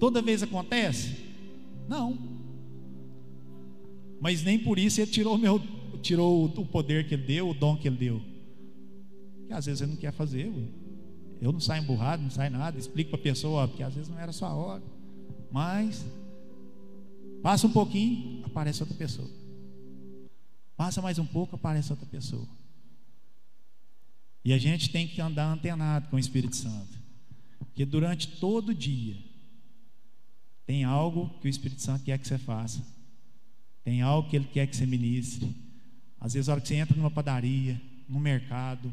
Toda 0.00 0.22
vez 0.22 0.42
acontece? 0.42 1.14
Não. 1.86 2.18
Mas 4.18 4.42
nem 4.42 4.58
por 4.58 4.78
isso 4.78 4.98
ele 5.02 5.10
tirou, 5.10 5.36
meu, 5.36 5.60
tirou 6.00 6.46
o 6.46 6.66
poder 6.66 7.06
que 7.06 7.16
ele 7.16 7.24
deu, 7.24 7.50
o 7.50 7.52
dom 7.52 7.76
que 7.76 7.86
ele 7.86 7.98
deu. 7.98 8.22
Que 9.46 9.52
às 9.52 9.66
vezes 9.66 9.82
ele 9.82 9.90
não 9.90 9.98
quer 9.98 10.10
fazer. 10.10 10.50
Eu 11.38 11.52
não 11.52 11.60
saio 11.60 11.82
emburrado, 11.82 12.22
não 12.22 12.30
sai 12.30 12.48
nada. 12.48 12.78
Explico 12.78 13.10
para 13.10 13.20
a 13.20 13.22
pessoa, 13.22 13.68
porque 13.68 13.82
às 13.82 13.94
vezes 13.94 14.08
não 14.08 14.18
era 14.18 14.32
a 14.32 14.54
hora. 14.54 14.82
Mas 15.50 16.02
passa 17.42 17.66
um 17.66 17.72
pouquinho, 17.72 18.42
aparece 18.46 18.82
outra 18.82 18.96
pessoa. 18.96 19.28
Passa 20.78 21.02
mais 21.02 21.18
um 21.18 21.26
pouco, 21.26 21.56
aparece 21.56 21.92
outra 21.92 22.06
pessoa. 22.06 22.48
E 24.44 24.52
a 24.52 24.58
gente 24.58 24.90
tem 24.90 25.06
que 25.06 25.20
andar 25.20 25.52
antenado 25.52 26.08
com 26.08 26.16
o 26.16 26.18
Espírito 26.18 26.56
Santo. 26.56 27.00
Porque 27.58 27.84
durante 27.84 28.26
todo 28.26 28.70
o 28.70 28.74
dia 28.74 29.16
tem 30.66 30.84
algo 30.84 31.30
que 31.40 31.46
o 31.46 31.50
Espírito 31.50 31.80
Santo 31.80 32.04
quer 32.04 32.18
que 32.18 32.26
você 32.26 32.38
faça. 32.38 32.84
Tem 33.84 34.02
algo 34.02 34.28
que 34.28 34.36
ele 34.36 34.46
quer 34.46 34.66
que 34.66 34.76
você 34.76 34.86
ministre. 34.86 35.54
Às 36.20 36.34
vezes, 36.34 36.48
a 36.48 36.52
hora 36.52 36.60
que 36.60 36.68
você 36.68 36.76
entra 36.76 36.96
numa 36.96 37.10
padaria, 37.10 37.80
num 38.08 38.20
mercado, 38.20 38.92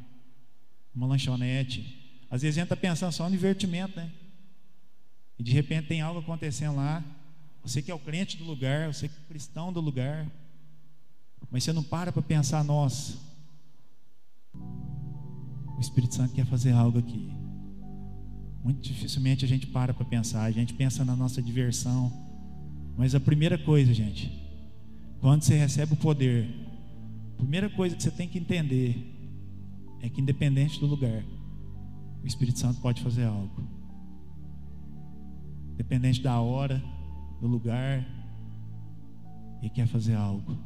numa 0.94 1.08
lanchonete, 1.08 2.26
às 2.30 2.42
vezes 2.42 2.58
entra 2.58 2.76
pensando 2.76 3.12
só 3.12 3.26
no 3.26 3.32
divertimento, 3.32 3.96
né? 3.96 4.12
E 5.38 5.44
de 5.44 5.52
repente 5.52 5.88
tem 5.88 6.02
algo 6.02 6.20
acontecendo 6.20 6.76
lá. 6.76 7.04
Você 7.64 7.82
que 7.82 7.92
é 7.92 7.94
o 7.94 8.00
crente 8.00 8.38
do 8.38 8.44
lugar, 8.44 8.94
você 8.94 9.08
que 9.08 9.16
é 9.16 9.20
o 9.20 9.28
cristão 9.28 9.72
do 9.72 9.80
lugar, 9.80 10.30
mas 11.52 11.64
você 11.64 11.72
não 11.72 11.84
para 11.84 12.12
para 12.12 12.22
pensar, 12.22 12.64
nossa, 12.64 13.18
o 15.80 15.82
Espírito 15.82 16.14
Santo 16.14 16.34
quer 16.34 16.46
fazer 16.46 16.74
algo 16.74 17.00
aqui. 17.00 17.32
Muito 18.62 18.82
dificilmente 18.82 19.46
a 19.46 19.48
gente 19.48 19.66
para 19.66 19.94
para 19.94 20.04
pensar, 20.04 20.44
a 20.44 20.52
gente 20.52 20.74
pensa 20.74 21.06
na 21.06 21.16
nossa 21.16 21.42
diversão. 21.42 22.12
Mas 22.98 23.16
a 23.16 23.20
primeira 23.20 23.58
coisa, 23.58 23.94
gente, 23.94 24.30
quando 25.22 25.42
você 25.42 25.58
recebe 25.58 25.94
o 25.94 25.96
poder, 25.96 26.50
a 27.34 27.38
primeira 27.38 27.70
coisa 27.70 27.96
que 27.96 28.04
você 28.04 28.12
tem 28.12 28.28
que 28.28 28.38
entender 28.38 28.94
é 30.02 30.10
que, 30.10 30.20
independente 30.20 30.82
do 30.82 30.86
lugar, 30.86 31.24
o 32.22 32.28
Espírito 32.28 32.60
Santo 32.60 32.82
pode 32.82 33.02
fazer 33.02 33.24
algo. 33.24 33.64
Independente 35.76 36.22
da 36.22 36.42
hora, 36.42 36.84
do 37.40 37.48
lugar, 37.48 38.06
Ele 39.62 39.70
quer 39.70 39.88
fazer 39.88 40.16
algo. 40.16 40.58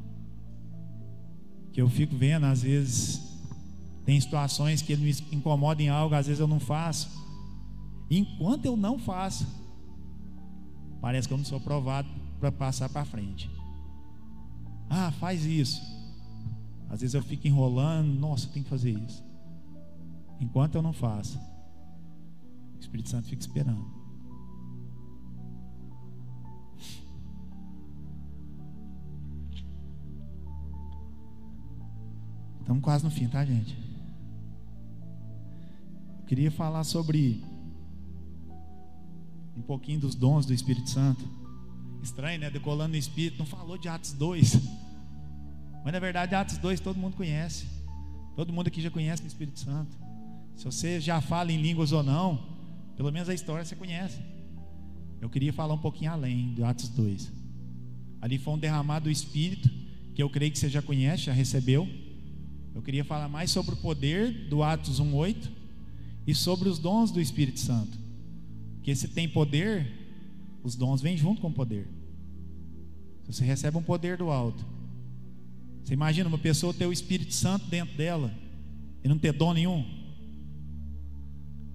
Que 1.71 1.79
eu 1.79 1.87
fico 1.87 2.15
vendo, 2.15 2.47
às 2.47 2.63
vezes, 2.63 3.32
tem 4.05 4.19
situações 4.19 4.81
que 4.81 4.93
Ele 4.93 5.05
me 5.05 5.35
incomoda 5.35 5.81
em 5.81 5.89
algo, 5.89 6.15
às 6.15 6.27
vezes 6.27 6.39
eu 6.39 6.47
não 6.47 6.59
faço. 6.59 7.09
Enquanto 8.09 8.65
eu 8.65 8.75
não 8.75 8.99
faço, 8.99 9.47
parece 11.01 11.27
que 11.27 11.33
eu 11.33 11.37
não 11.37 11.45
sou 11.45 11.59
provado 11.59 12.09
para 12.39 12.51
passar 12.51 12.89
para 12.89 13.05
frente. 13.05 13.49
Ah, 14.89 15.11
faz 15.11 15.45
isso. 15.45 15.81
Às 16.89 17.01
vezes 17.01 17.13
eu 17.13 17.23
fico 17.23 17.47
enrolando, 17.47 18.13
nossa, 18.13 18.47
tem 18.49 18.61
que 18.61 18.69
fazer 18.69 18.91
isso. 18.91 19.23
Enquanto 20.39 20.75
eu 20.75 20.81
não 20.81 20.93
faço, 20.93 21.39
o 22.75 22.79
Espírito 22.79 23.09
Santo 23.09 23.27
fica 23.29 23.41
esperando. 23.41 24.03
Estamos 32.59 32.83
quase 32.83 33.03
no 33.03 33.11
fim, 33.11 33.27
tá, 33.27 33.43
gente? 33.45 33.92
Queria 36.33 36.49
falar 36.49 36.83
sobre 36.83 37.43
um 39.55 39.61
pouquinho 39.61 39.99
dos 39.99 40.15
dons 40.15 40.47
do 40.47 40.53
Espírito 40.55 40.89
Santo. 40.89 41.23
Estranho, 42.01 42.39
né? 42.39 42.49
Decolando 42.49 42.93
no 42.93 42.97
Espírito, 42.97 43.37
não 43.37 43.45
falou 43.45 43.77
de 43.77 43.87
Atos 43.87 44.13
2. 44.13 44.59
Mas 45.83 45.93
na 45.93 45.99
verdade, 45.99 46.33
Atos 46.33 46.57
2 46.57 46.79
todo 46.79 46.97
mundo 46.97 47.15
conhece. 47.15 47.67
Todo 48.35 48.51
mundo 48.51 48.65
aqui 48.65 48.81
já 48.81 48.89
conhece 48.89 49.21
o 49.21 49.27
Espírito 49.27 49.59
Santo. 49.59 49.95
Se 50.55 50.65
você 50.65 50.99
já 50.99 51.21
fala 51.21 51.51
em 51.51 51.61
línguas 51.61 51.91
ou 51.91 52.01
não, 52.01 52.43
pelo 52.97 53.11
menos 53.11 53.29
a 53.29 53.33
história 53.35 53.63
você 53.63 53.75
conhece. 53.75 54.19
Eu 55.21 55.29
queria 55.29 55.53
falar 55.53 55.75
um 55.75 55.81
pouquinho 55.81 56.13
além 56.13 56.55
do 56.55 56.65
Atos 56.65 56.89
2. 56.89 57.31
Ali 58.19 58.39
foi 58.39 58.55
um 58.55 58.57
derramado 58.57 59.03
do 59.03 59.11
Espírito, 59.11 59.69
que 60.15 60.23
eu 60.23 60.31
creio 60.31 60.51
que 60.51 60.57
você 60.57 60.67
já 60.67 60.81
conhece, 60.81 61.25
já 61.25 61.31
recebeu. 61.31 61.87
Eu 62.73 62.81
queria 62.81 63.05
falar 63.05 63.29
mais 63.29 63.51
sobre 63.51 63.75
o 63.75 63.77
poder 63.77 64.49
do 64.49 64.63
Atos 64.63 64.99
1:8 64.99 65.61
e 66.25 66.33
sobre 66.33 66.69
os 66.69 66.79
dons 66.79 67.11
do 67.11 67.21
Espírito 67.21 67.59
Santo. 67.59 67.97
Porque 68.75 68.95
se 68.95 69.07
tem 69.07 69.27
poder, 69.27 69.87
os 70.63 70.75
dons 70.75 71.01
vêm 71.01 71.17
junto 71.17 71.41
com 71.41 71.47
o 71.47 71.53
poder. 71.53 71.87
Você 73.25 73.43
recebe 73.45 73.77
um 73.77 73.83
poder 73.83 74.17
do 74.17 74.29
alto, 74.29 74.65
você 75.83 75.93
imagina 75.93 76.29
uma 76.29 76.37
pessoa 76.37 76.73
ter 76.73 76.85
o 76.85 76.93
Espírito 76.93 77.33
Santo 77.33 77.67
dentro 77.67 77.95
dela 77.97 78.33
e 79.03 79.07
não 79.07 79.17
ter 79.17 79.33
dom 79.33 79.53
nenhum? 79.53 79.85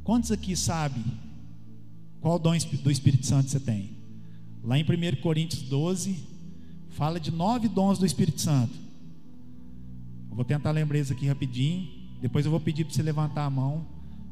Quantos 0.03 0.33
aqui 0.33 0.57
sabem 0.57 1.05
qual 2.21 2.39
dom 2.39 2.57
do 2.83 2.91
Espírito 2.91 3.27
Santo 3.27 3.51
você 3.51 3.61
tem? 3.61 3.91
Lá 4.65 4.79
em 4.79 4.83
1 4.83 5.21
Coríntios 5.21 5.63
12, 5.63 6.19
fala 6.91 7.21
de 7.21 7.31
nove 7.31 7.69
dons 7.69 7.99
do 7.99 8.07
Espírito 8.07 8.41
Santo. 8.41 8.73
Eu 10.31 10.37
vou 10.37 10.45
tentar 10.45 10.71
lembrar 10.71 10.99
isso 10.99 11.13
aqui 11.13 11.27
rapidinho. 11.27 11.89
Depois 12.21 12.45
eu 12.45 12.51
vou 12.51 12.61
pedir 12.61 12.85
para 12.85 12.95
você 12.95 13.03
levantar 13.03 13.45
a 13.45 13.51
mão. 13.51 13.87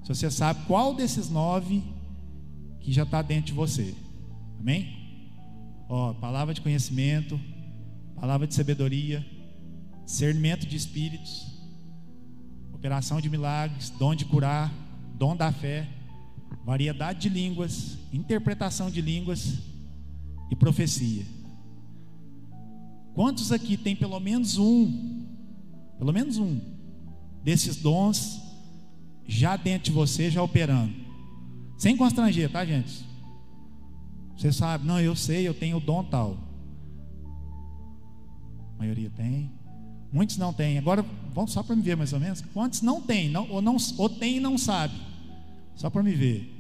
Se 0.07 0.15
você 0.15 0.31
sabe 0.31 0.65
qual 0.69 0.95
desses 0.95 1.29
nove 1.29 1.83
que 2.79 2.93
já 2.93 3.03
está 3.03 3.23
dentro 3.23 3.47
de 3.47 3.53
você. 3.53 3.93
Amém? 4.61 4.87
Ó, 5.89 6.15
palavra 6.15 6.55
de 6.55 6.61
conhecimento, 6.61 7.41
palavra 8.15 8.47
de 8.47 8.55
sabedoria, 8.55 9.27
discernimento 10.05 10.65
de 10.65 10.77
espíritos, 10.77 11.61
operação 12.73 13.21
de 13.21 13.29
milagres, 13.29 13.91
dom 13.91 14.15
de 14.15 14.25
curar, 14.25 14.73
dom 15.17 15.35
da 15.35 15.51
fé, 15.51 15.89
variedade 16.65 17.23
de 17.23 17.29
línguas, 17.29 17.99
interpretação 18.13 18.89
de 18.89 19.01
línguas 19.01 19.59
e 20.53 20.55
profecia. 20.55 21.27
Quantos 23.13 23.51
aqui 23.51 23.77
tem 23.77 23.97
pelo 23.97 24.21
menos 24.21 24.57
um, 24.57 25.27
pelo 25.99 26.13
menos 26.13 26.39
um 26.39 26.61
desses 27.43 27.75
dons 27.75 28.46
já 29.27 29.57
dentro 29.57 29.87
de 29.87 29.93
você, 29.93 30.31
já 30.31 30.43
operando? 30.43 30.93
Sem 31.77 31.97
constranger, 31.97 32.51
tá, 32.51 32.65
gente? 32.65 33.05
Você 34.37 34.53
sabe, 34.53 34.87
não, 34.87 35.01
eu 35.01 35.17
sei, 35.17 35.47
eu 35.47 35.55
tenho 35.55 35.79
o 35.79 35.81
dom 35.81 36.05
tal. 36.05 36.37
A 38.75 38.79
maioria 38.79 39.11
tem. 39.11 39.51
Muitos 40.13 40.37
não 40.37 40.53
têm. 40.53 40.79
Agora, 40.79 41.05
vamos 41.35 41.53
só 41.53 41.63
para 41.63 41.75
me 41.75 41.83
ver 41.83 41.97
mais 41.97 42.13
ou 42.13 42.21
menos. 42.21 42.41
Quantos 42.53 42.83
não 42.83 43.01
têm? 43.01 43.31
Não, 43.31 43.51
ou, 43.51 43.61
não, 43.61 43.77
ou 43.99 44.09
tem 44.09 44.37
e 44.37 44.41
não 44.41 44.57
sabe? 44.57 44.95
Só 45.75 45.91
para 45.91 46.03
me 46.03 46.13
ver. 46.13 46.53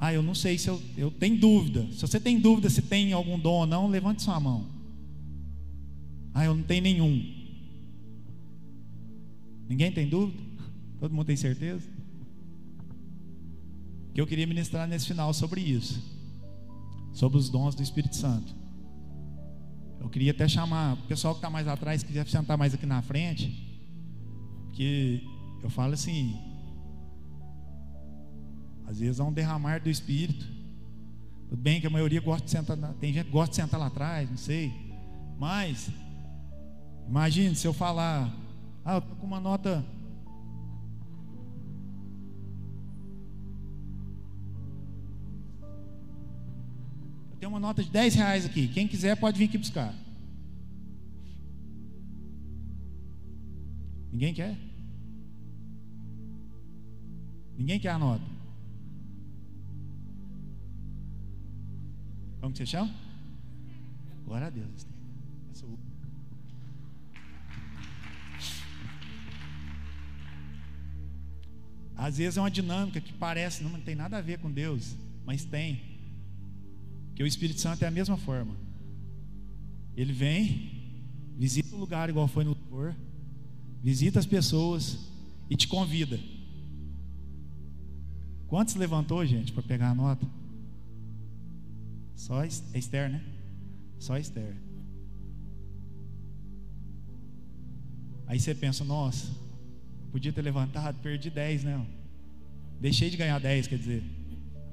Ah, 0.00 0.12
eu 0.12 0.22
não 0.22 0.34
sei 0.34 0.56
se 0.58 0.68
eu, 0.68 0.80
eu 0.96 1.10
tenho 1.10 1.38
dúvida. 1.38 1.86
Se 1.92 2.00
você 2.00 2.20
tem 2.20 2.38
dúvida 2.38 2.70
se 2.70 2.82
tem 2.82 3.12
algum 3.12 3.38
dom 3.38 3.60
ou 3.60 3.66
não, 3.66 3.88
levante 3.88 4.22
sua 4.22 4.38
mão. 4.38 4.66
Ah, 6.32 6.44
eu 6.44 6.54
não 6.54 6.62
tenho 6.62 6.82
nenhum. 6.82 7.38
Ninguém 9.68 9.92
tem 9.92 10.08
dúvida? 10.08 10.47
Todo 10.98 11.14
mundo 11.14 11.26
tem 11.26 11.36
certeza? 11.36 11.86
Que 14.12 14.20
eu 14.20 14.26
queria 14.26 14.46
ministrar 14.46 14.88
nesse 14.88 15.06
final 15.06 15.32
sobre 15.32 15.60
isso, 15.60 16.02
sobre 17.12 17.38
os 17.38 17.48
dons 17.48 17.74
do 17.74 17.82
Espírito 17.82 18.16
Santo. 18.16 18.54
Eu 20.00 20.08
queria 20.08 20.30
até 20.30 20.48
chamar 20.48 20.94
o 20.94 21.02
pessoal 21.08 21.34
que 21.34 21.38
está 21.38 21.50
mais 21.50 21.66
atrás, 21.68 22.02
quiser 22.02 22.26
sentar 22.26 22.56
mais 22.56 22.74
aqui 22.74 22.86
na 22.86 23.02
frente, 23.02 23.50
que 24.72 25.22
eu 25.62 25.70
falo 25.70 25.94
assim, 25.94 26.36
às 28.86 29.00
vezes 29.00 29.20
há 29.20 29.24
um 29.24 29.32
derramar 29.32 29.80
do 29.80 29.90
Espírito. 29.90 30.46
Tudo 31.48 31.60
bem 31.60 31.80
que 31.80 31.86
a 31.86 31.90
maioria 31.90 32.20
gosta 32.20 32.44
de 32.44 32.50
sentar, 32.50 32.76
tem 32.94 33.12
gente 33.12 33.26
que 33.26 33.32
gosta 33.32 33.50
de 33.50 33.56
sentar 33.56 33.78
lá 33.78 33.86
atrás, 33.86 34.28
não 34.28 34.36
sei. 34.36 34.72
Mas, 35.38 35.90
imagine 37.06 37.54
se 37.54 37.66
eu 37.66 37.72
falar, 37.72 38.32
ah, 38.84 38.94
eu 38.94 38.98
estou 38.98 39.16
com 39.16 39.26
uma 39.26 39.40
nota. 39.40 39.84
Tenho 47.48 47.56
uma 47.56 47.66
nota 47.66 47.82
de 47.82 47.88
10 47.88 48.14
reais 48.14 48.44
aqui. 48.44 48.68
Quem 48.68 48.86
quiser 48.86 49.16
pode 49.16 49.38
vir 49.38 49.46
aqui 49.46 49.56
buscar. 49.56 49.94
Ninguém 54.12 54.34
quer? 54.34 54.54
Ninguém 57.56 57.80
quer 57.80 57.88
a 57.88 57.98
nota. 57.98 58.24
Como 62.38 62.52
que 62.52 62.58
você 62.58 62.66
chama? 62.66 62.94
Glória 64.26 64.48
a 64.48 64.50
Deus. 64.50 64.86
Às 71.96 72.18
vezes 72.18 72.36
é 72.36 72.40
uma 72.40 72.50
dinâmica 72.50 73.00
que 73.00 73.14
parece, 73.14 73.64
não 73.64 73.80
tem 73.80 73.94
nada 73.94 74.18
a 74.18 74.20
ver 74.20 74.38
com 74.38 74.52
Deus, 74.52 74.94
mas 75.24 75.46
tem. 75.46 75.87
Que 77.18 77.24
o 77.24 77.26
Espírito 77.26 77.60
Santo 77.60 77.82
é 77.82 77.88
a 77.88 77.90
mesma 77.90 78.16
forma. 78.16 78.54
Ele 79.96 80.12
vem, 80.12 80.70
visita 81.36 81.74
o 81.74 81.78
lugar 81.80 82.08
igual 82.08 82.28
foi 82.28 82.44
no 82.44 82.56
louvor, 82.56 82.94
visita 83.82 84.20
as 84.20 84.24
pessoas 84.24 85.00
e 85.50 85.56
te 85.56 85.66
convida. 85.66 86.16
Quantos 88.46 88.76
levantou, 88.76 89.26
gente, 89.26 89.50
para 89.50 89.64
pegar 89.64 89.90
a 89.90 89.94
nota? 89.96 90.24
Só 92.14 92.44
é 92.44 92.46
Esther, 92.46 93.10
né? 93.10 93.20
Só 93.98 94.16
Esther. 94.16 94.54
Aí 98.28 98.38
você 98.38 98.54
pensa, 98.54 98.84
nossa, 98.84 99.28
podia 100.12 100.32
ter 100.32 100.42
levantado, 100.42 101.00
perdi 101.02 101.30
10, 101.30 101.64
né? 101.64 101.84
Deixei 102.80 103.10
de 103.10 103.16
ganhar 103.16 103.40
10, 103.40 103.66
quer 103.66 103.78
dizer. 103.78 104.04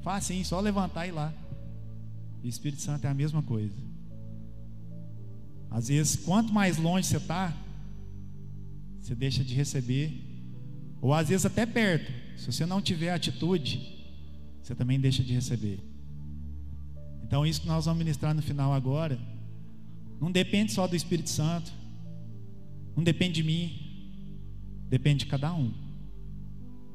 Assim, 0.05 0.43
só 0.43 0.59
levantar 0.59 1.07
e 1.07 1.09
ir 1.09 1.11
lá. 1.11 1.33
O 2.45 2.47
Espírito 2.47 2.79
Santo 2.79 3.05
é 3.05 3.09
a 3.09 3.13
mesma 3.13 3.41
coisa. 3.41 3.75
Às 5.71 5.87
vezes, 5.87 6.15
quanto 6.15 6.53
mais 6.53 6.77
longe 6.77 7.07
você 7.07 7.17
está, 7.17 7.51
você 9.01 9.15
deixa 9.15 9.43
de 9.43 9.55
receber. 9.55 10.13
Ou 11.01 11.11
às 11.11 11.29
vezes 11.29 11.47
até 11.47 11.65
perto. 11.65 12.11
Se 12.37 12.45
você 12.45 12.63
não 12.63 12.83
tiver 12.83 13.09
atitude, 13.09 13.81
você 14.61 14.75
também 14.75 14.99
deixa 14.99 15.23
de 15.23 15.33
receber. 15.33 15.79
Então, 17.23 17.47
isso 17.47 17.61
que 17.61 17.67
nós 17.67 17.85
vamos 17.85 17.97
ministrar 17.97 18.35
no 18.35 18.43
final 18.43 18.73
agora, 18.73 19.17
não 20.21 20.31
depende 20.31 20.71
só 20.71 20.85
do 20.85 20.95
Espírito 20.95 21.31
Santo, 21.31 21.73
não 22.95 23.03
depende 23.03 23.41
de 23.41 23.43
mim, 23.43 23.73
depende 24.87 25.25
de 25.25 25.31
cada 25.31 25.51
um, 25.51 25.73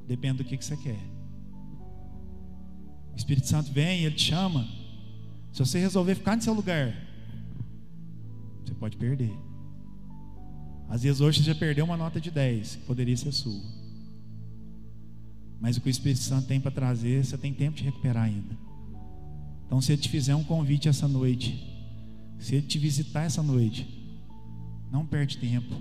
depende 0.07 0.38
do 0.38 0.44
que, 0.44 0.57
que 0.57 0.64
você 0.64 0.76
quer. 0.76 1.01
O 3.12 3.16
Espírito 3.16 3.48
Santo 3.48 3.72
vem, 3.72 4.05
ele 4.05 4.14
te 4.14 4.26
chama. 4.26 4.80
Se 5.53 5.59
você 5.59 5.78
resolver 5.78 6.14
ficar 6.14 6.36
no 6.36 6.42
seu 6.42 6.55
lugar, 6.55 6.94
você 8.64 8.74
pode 8.74 8.96
perder. 8.96 9.32
Às 10.88 11.03
vezes 11.03 11.20
hoje 11.20 11.38
você 11.38 11.53
já 11.53 11.55
perdeu 11.55 11.84
uma 11.84 11.96
nota 11.96 12.20
de 12.20 12.30
10, 12.30 12.76
que 12.76 12.82
poderia 12.82 13.16
ser 13.16 13.32
sua. 13.32 13.62
Mas 15.61 15.76
o 15.76 15.80
que 15.80 15.88
o 15.88 15.90
Espírito 15.90 16.20
Santo 16.20 16.48
tem 16.48 16.61
para 16.61 16.70
trazer, 16.70 17.24
você 17.24 17.36
tem 17.36 17.53
tempo 17.53 17.76
de 17.76 17.84
recuperar 17.84 18.24
ainda. 18.24 18.57
Então, 19.66 19.80
se 19.80 19.92
ele 19.92 20.03
te 20.03 20.09
fizer 20.09 20.34
um 20.34 20.42
convite 20.42 20.88
essa 20.88 21.07
noite, 21.07 21.64
se 22.38 22.57
ele 22.57 22.66
te 22.66 22.78
visitar 22.78 23.22
essa 23.22 23.42
noite, 23.42 23.86
não 24.90 25.07
perde 25.07 25.38
tempo. 25.38 25.72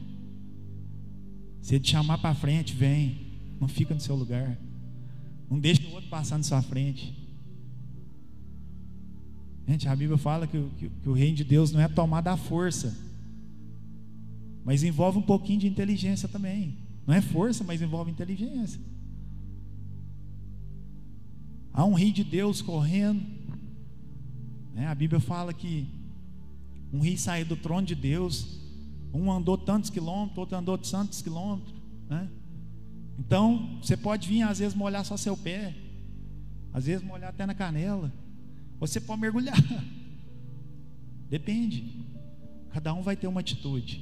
Se 1.62 1.76
ele 1.76 1.84
te 1.84 1.92
chamar 1.92 2.20
para 2.20 2.36
frente, 2.36 2.74
vem. 2.74 3.28
Não 3.60 3.68
fica 3.68 3.94
no 3.94 4.00
seu 4.00 4.16
lugar. 4.16 4.58
Não 5.50 5.60
deixa 5.60 5.82
o 5.88 5.94
outro 5.94 6.10
passar 6.10 6.38
na 6.38 6.44
sua 6.44 6.62
frente. 6.62 7.19
Gente, 9.70 9.88
a 9.88 9.96
Bíblia 9.96 10.18
fala 10.18 10.48
que, 10.48 10.60
que, 10.80 10.90
que 10.90 11.08
o 11.08 11.14
reino 11.14 11.38
de 11.38 11.44
Deus 11.44 11.72
não 11.72 11.80
é 11.80 11.88
tomar 11.88 12.22
da 12.22 12.36
força, 12.36 12.98
mas 14.66 14.82
envolve 14.82 15.20
um 15.20 15.22
pouquinho 15.22 15.60
de 15.60 15.68
inteligência 15.68 16.28
também. 16.28 16.76
Não 17.06 17.14
é 17.14 17.22
força, 17.22 17.64
mas 17.64 17.80
envolve 17.80 18.10
inteligência. 18.10 18.82
Há 21.72 21.86
um 21.86 21.94
rei 21.94 22.12
de 22.12 22.24
Deus 22.24 22.64
correndo, 22.64 23.24
né? 24.74 24.88
A 24.88 24.96
Bíblia 24.96 25.20
fala 25.20 25.54
que 25.54 25.88
um 26.92 27.02
rei 27.02 27.16
saiu 27.16 27.46
do 27.46 27.56
trono 27.56 27.86
de 27.86 27.94
Deus, 27.94 28.60
um 29.14 29.32
andou 29.32 29.56
tantos 29.56 29.92
quilômetros, 29.92 30.40
outro 30.40 30.58
andou 30.58 30.80
tantos 30.80 31.22
quilômetros. 31.22 31.76
Né? 32.10 32.28
Então, 33.20 33.78
você 33.84 33.96
pode 33.96 34.28
vir, 34.28 34.42
às 34.42 34.58
vezes, 34.58 34.74
molhar 34.74 35.06
só 35.06 35.16
seu 35.16 35.38
pé, 35.38 35.76
às 36.74 36.88
vezes, 36.88 37.06
molhar 37.06 37.30
até 37.30 37.46
na 37.46 37.54
canela, 37.54 38.12
você 38.80 39.00
pode 39.00 39.22
mergulhar. 39.22 39.58
Depende. 41.30 42.06
Cada 42.72 42.94
um 42.94 43.02
vai 43.02 43.16
ter 43.16 43.28
uma 43.28 43.40
atitude. 43.40 44.02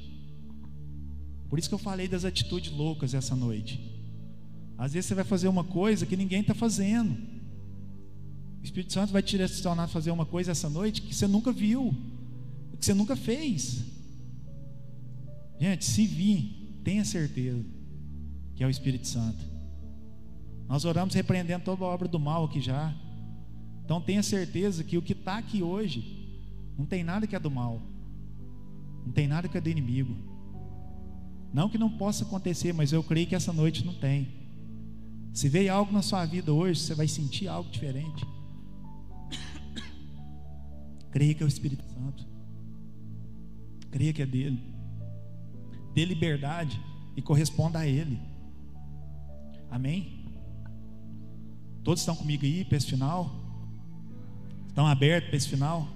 Por 1.50 1.58
isso 1.58 1.70
que 1.70 1.76
eu 1.76 1.80
falei 1.80 2.08
das 2.08 2.26
atitudes 2.26 2.72
loucas 2.72 3.14
essa 3.14 3.36
noite. 3.36 3.80
Às 4.78 4.94
vezes 4.94 5.08
você 5.08 5.16
vai 5.16 5.24
fazer 5.24 5.48
uma 5.48 5.64
coisa 5.64 6.06
que 6.06 6.16
ninguém 6.16 6.42
está 6.42 6.54
fazendo. 6.54 7.18
O 8.62 8.64
Espírito 8.64 8.94
Santo 8.94 9.14
vai 9.14 9.24
te 9.24 9.32
direcionar 9.32 9.84
a 9.84 9.88
fazer 9.88 10.12
uma 10.12 10.26
coisa 10.26 10.52
essa 10.52 10.70
noite 10.70 11.02
que 11.02 11.16
você 11.16 11.26
nunca 11.26 11.52
viu, 11.52 11.96
que 12.80 12.86
você 12.86 12.94
nunca 12.94 13.16
fez. 13.16 13.84
Gente, 15.60 15.86
se 15.86 16.06
vir, 16.06 16.80
tenha 16.84 17.04
certeza 17.04 17.78
que 18.56 18.64
é 18.64 18.68
o 18.68 18.70
Espírito 18.70 19.08
Santo. 19.08 19.38
Nós 20.68 20.84
oramos 20.84 21.14
repreendendo 21.14 21.64
toda 21.64 21.86
a 21.86 21.88
obra 21.88 22.08
do 22.08 22.20
mal 22.20 22.46
aqui 22.46 22.60
já. 22.60 22.94
Então 23.88 24.02
tenha 24.02 24.22
certeza 24.22 24.84
que 24.84 24.98
o 24.98 25.02
que 25.02 25.14
está 25.14 25.38
aqui 25.38 25.64
hoje 25.64 26.44
não 26.78 26.86
tem 26.86 27.06
nada 27.06 27.26
que 27.26 27.38
é 27.38 27.40
do 27.40 27.50
mal, 27.50 27.82
não 29.06 29.14
tem 29.14 29.30
nada 29.30 29.48
que 29.48 29.58
é 29.58 29.62
do 29.62 29.70
inimigo. 29.70 30.14
Não 31.54 31.70
que 31.70 31.78
não 31.78 31.90
possa 31.90 32.26
acontecer, 32.26 32.74
mas 32.74 32.92
eu 32.92 33.02
creio 33.02 33.28
que 33.28 33.34
essa 33.34 33.54
noite 33.54 33.86
não 33.86 33.94
tem. 33.94 34.28
Se 35.32 35.48
veio 35.48 35.74
algo 35.74 35.94
na 35.94 36.02
sua 36.02 36.26
vida 36.26 36.52
hoje, 36.52 36.82
você 36.82 36.94
vai 36.94 37.08
sentir 37.08 37.48
algo 37.48 37.72
diferente. 37.72 38.28
Creia 41.10 41.34
que 41.34 41.42
é 41.42 41.46
o 41.46 41.48
Espírito 41.48 41.86
Santo. 41.86 42.28
Creia 43.90 44.12
que 44.12 44.22
é 44.22 44.26
dele. 44.26 44.62
Dê 45.94 46.04
liberdade 46.04 46.78
e 47.16 47.22
corresponda 47.22 47.80
a 47.80 47.88
ele. 47.88 48.20
Amém? 49.72 50.26
Todos 51.86 52.02
estão 52.02 52.18
comigo 52.18 52.44
aí 52.44 52.66
para 52.66 52.82
final? 52.82 53.37
Estão 54.78 54.86
abertos 54.86 55.30
para 55.30 55.38
esse 55.38 55.50
final? 55.50 55.88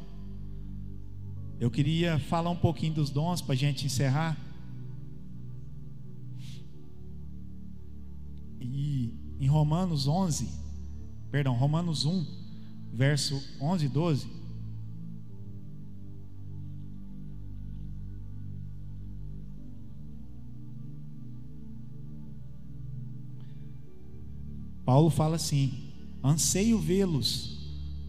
Eu 1.60 1.70
queria 1.70 2.18
falar 2.18 2.50
um 2.50 2.56
pouquinho 2.56 2.96
dos 2.96 3.12
dons 3.12 3.40
para 3.40 3.54
a 3.54 3.56
gente 3.56 3.86
encerrar. 3.86 4.36
E 8.60 9.14
em 9.40 9.46
Romanos 9.46 10.08
11, 10.08 10.50
perdão, 11.30 11.54
Romanos 11.54 12.06
1, 12.06 12.26
verso 12.92 13.40
11 13.62 13.86
e 13.86 13.88
12. 13.88 14.28
Paulo 24.84 25.12
fala 25.12 25.36
assim: 25.36 25.72
anseio 26.24 26.80
vê-los 26.80 27.61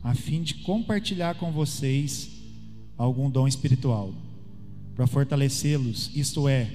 a 0.02 0.14
fim 0.14 0.42
de 0.42 0.54
compartilhar 0.54 1.36
com 1.36 1.52
vocês 1.52 2.30
algum 2.96 3.30
dom 3.30 3.46
espiritual, 3.46 4.12
para 4.94 5.06
fortalecê-los, 5.06 6.10
isto 6.14 6.48
é, 6.48 6.70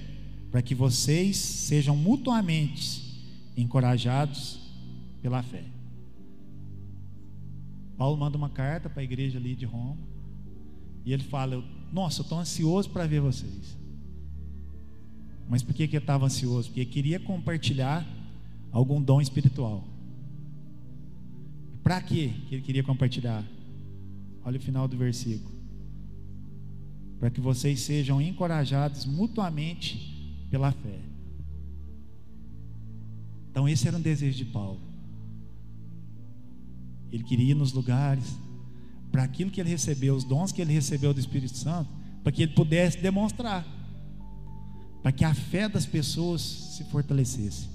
para 0.51 0.61
que 0.61 0.73
vocês 0.73 1.37
sejam 1.37 1.95
mutuamente 1.95 3.03
encorajados 3.55 4.59
pela 5.21 5.43
fé. 5.43 5.63
Paulo 7.97 8.17
manda 8.17 8.37
uma 8.37 8.49
carta 8.49 8.89
para 8.89 9.01
a 9.01 9.03
igreja 9.03 9.37
ali 9.37 9.55
de 9.55 9.65
Roma, 9.65 9.97
e 11.03 11.13
ele 11.13 11.23
fala: 11.23 11.63
Nossa, 11.91 12.21
eu 12.21 12.23
estou 12.23 12.39
ansioso 12.39 12.89
para 12.89 13.07
ver 13.07 13.21
vocês. 13.21 13.77
Mas 15.49 15.63
por 15.63 15.73
que, 15.73 15.87
que 15.87 15.95
ele 15.95 16.03
estava 16.03 16.25
ansioso? 16.25 16.67
Porque 16.67 16.81
ele 16.81 16.89
queria 16.89 17.19
compartilhar 17.19 18.05
algum 18.71 19.01
dom 19.01 19.21
espiritual. 19.21 19.83
Para 21.87 22.01
que 22.01 22.33
ele 22.51 22.61
queria 22.61 22.83
compartilhar? 22.83 23.41
Olha 24.43 24.57
o 24.57 24.61
final 24.61 24.89
do 24.89 24.97
versículo. 24.97 25.55
Para 27.17 27.29
que 27.29 27.39
vocês 27.39 27.79
sejam 27.79 28.21
encorajados 28.21 29.05
mutuamente 29.05 30.45
pela 30.51 30.73
fé. 30.73 30.99
Então, 33.49 33.69
esse 33.69 33.87
era 33.87 33.95
um 33.95 34.01
desejo 34.01 34.37
de 34.37 34.43
Paulo. 34.43 34.81
Ele 37.09 37.23
queria 37.23 37.51
ir 37.51 37.55
nos 37.55 37.71
lugares, 37.71 38.37
para 39.09 39.23
aquilo 39.23 39.49
que 39.49 39.61
ele 39.61 39.69
recebeu, 39.69 40.13
os 40.13 40.25
dons 40.25 40.51
que 40.51 40.61
ele 40.61 40.73
recebeu 40.73 41.13
do 41.13 41.21
Espírito 41.21 41.55
Santo, 41.55 41.89
para 42.21 42.33
que 42.33 42.43
ele 42.43 42.51
pudesse 42.51 42.97
demonstrar, 42.97 43.65
para 45.01 45.13
que 45.13 45.23
a 45.23 45.33
fé 45.33 45.69
das 45.69 45.85
pessoas 45.85 46.41
se 46.41 46.83
fortalecesse, 46.83 47.69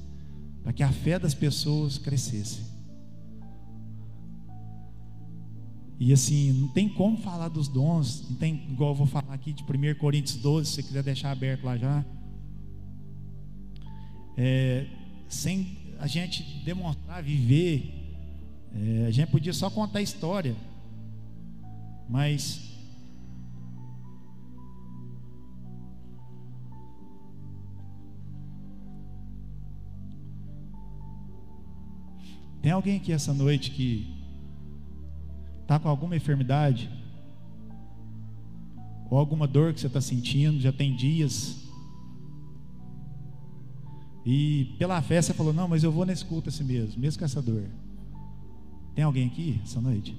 para 0.63 0.75
que 0.75 0.83
a 0.83 0.93
fé 0.93 1.19
das 1.19 1.33
pessoas 1.33 1.97
crescesse. 1.97 2.72
E 6.05 6.13
assim, 6.13 6.53
não 6.55 6.67
tem 6.67 6.89
como 6.89 7.17
falar 7.17 7.47
dos 7.47 7.69
dons, 7.69 8.29
não 8.29 8.37
tem, 8.37 8.67
igual 8.69 8.91
eu 8.91 8.95
vou 8.97 9.07
falar 9.07 9.33
aqui 9.33 9.53
de 9.53 9.63
1 9.63 9.95
Coríntios 10.01 10.37
12, 10.37 10.69
se 10.69 10.75
você 10.75 10.83
quiser 10.83 11.03
deixar 11.05 11.31
aberto 11.31 11.63
lá 11.63 11.79
já. 11.79 12.05
É, 14.37 14.85
sem 15.29 15.79
a 16.01 16.09
gente 16.09 16.43
demonstrar, 16.65 17.23
viver, 17.23 18.19
é, 18.75 19.07
a 19.07 19.13
gente 19.13 19.31
podia 19.31 19.53
só 19.53 19.71
contar 19.71 20.01
a 20.01 20.03
história, 20.03 20.57
mas 22.09 22.69
Tem 32.61 32.71
alguém 32.71 32.97
aqui 32.97 33.13
essa 33.13 33.35
noite 33.35 33.73
que 33.73 34.22
está 35.73 35.79
com 35.79 35.89
alguma 35.89 36.15
enfermidade? 36.15 36.91
Ou 39.11 39.19
alguma 39.19 39.47
dor 39.47 39.73
que 39.73 39.81
você 39.81 39.87
está 39.87 40.01
sentindo, 40.01 40.61
já 40.61 40.73
tem 40.73 40.95
dias? 40.95 41.67
E 44.25 44.75
pela 44.79 45.01
fé 45.01 45.21
você 45.21 45.33
falou: 45.33 45.53
Não, 45.53 45.67
mas 45.67 45.83
eu 45.83 45.91
vou 45.91 46.05
nesse 46.05 46.25
culto 46.25 46.51
assim 46.51 46.65
mesmo, 46.65 47.01
mesmo 47.01 47.19
com 47.19 47.25
essa 47.25 47.41
dor. 47.41 47.65
Tem 48.95 49.05
alguém 49.05 49.27
aqui 49.27 49.61
essa 49.63 49.81
noite? 49.81 50.17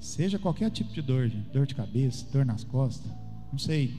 Seja 0.00 0.38
qualquer 0.38 0.70
tipo 0.70 0.92
de 0.92 1.02
dor, 1.02 1.28
gente, 1.28 1.48
dor 1.50 1.66
de 1.66 1.74
cabeça, 1.74 2.26
dor 2.32 2.44
nas 2.44 2.64
costas, 2.64 3.10
não 3.52 3.58
sei. 3.58 3.94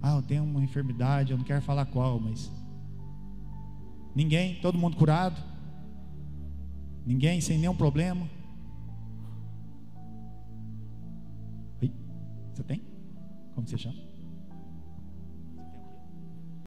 Ah, 0.00 0.16
eu 0.16 0.22
tenho 0.22 0.44
uma 0.44 0.62
enfermidade, 0.62 1.32
eu 1.32 1.38
não 1.38 1.44
quero 1.44 1.62
falar 1.62 1.86
qual, 1.86 2.20
mas 2.20 2.50
Ninguém, 4.14 4.60
todo 4.60 4.78
mundo 4.78 4.96
curado. 4.96 5.53
Ninguém 7.06 7.40
sem 7.40 7.58
nenhum 7.58 7.76
problema. 7.76 8.28
Oi? 11.82 11.92
Você 12.52 12.62
tem? 12.64 12.82
Como 13.54 13.66
você 13.66 13.76
chama? 13.76 14.13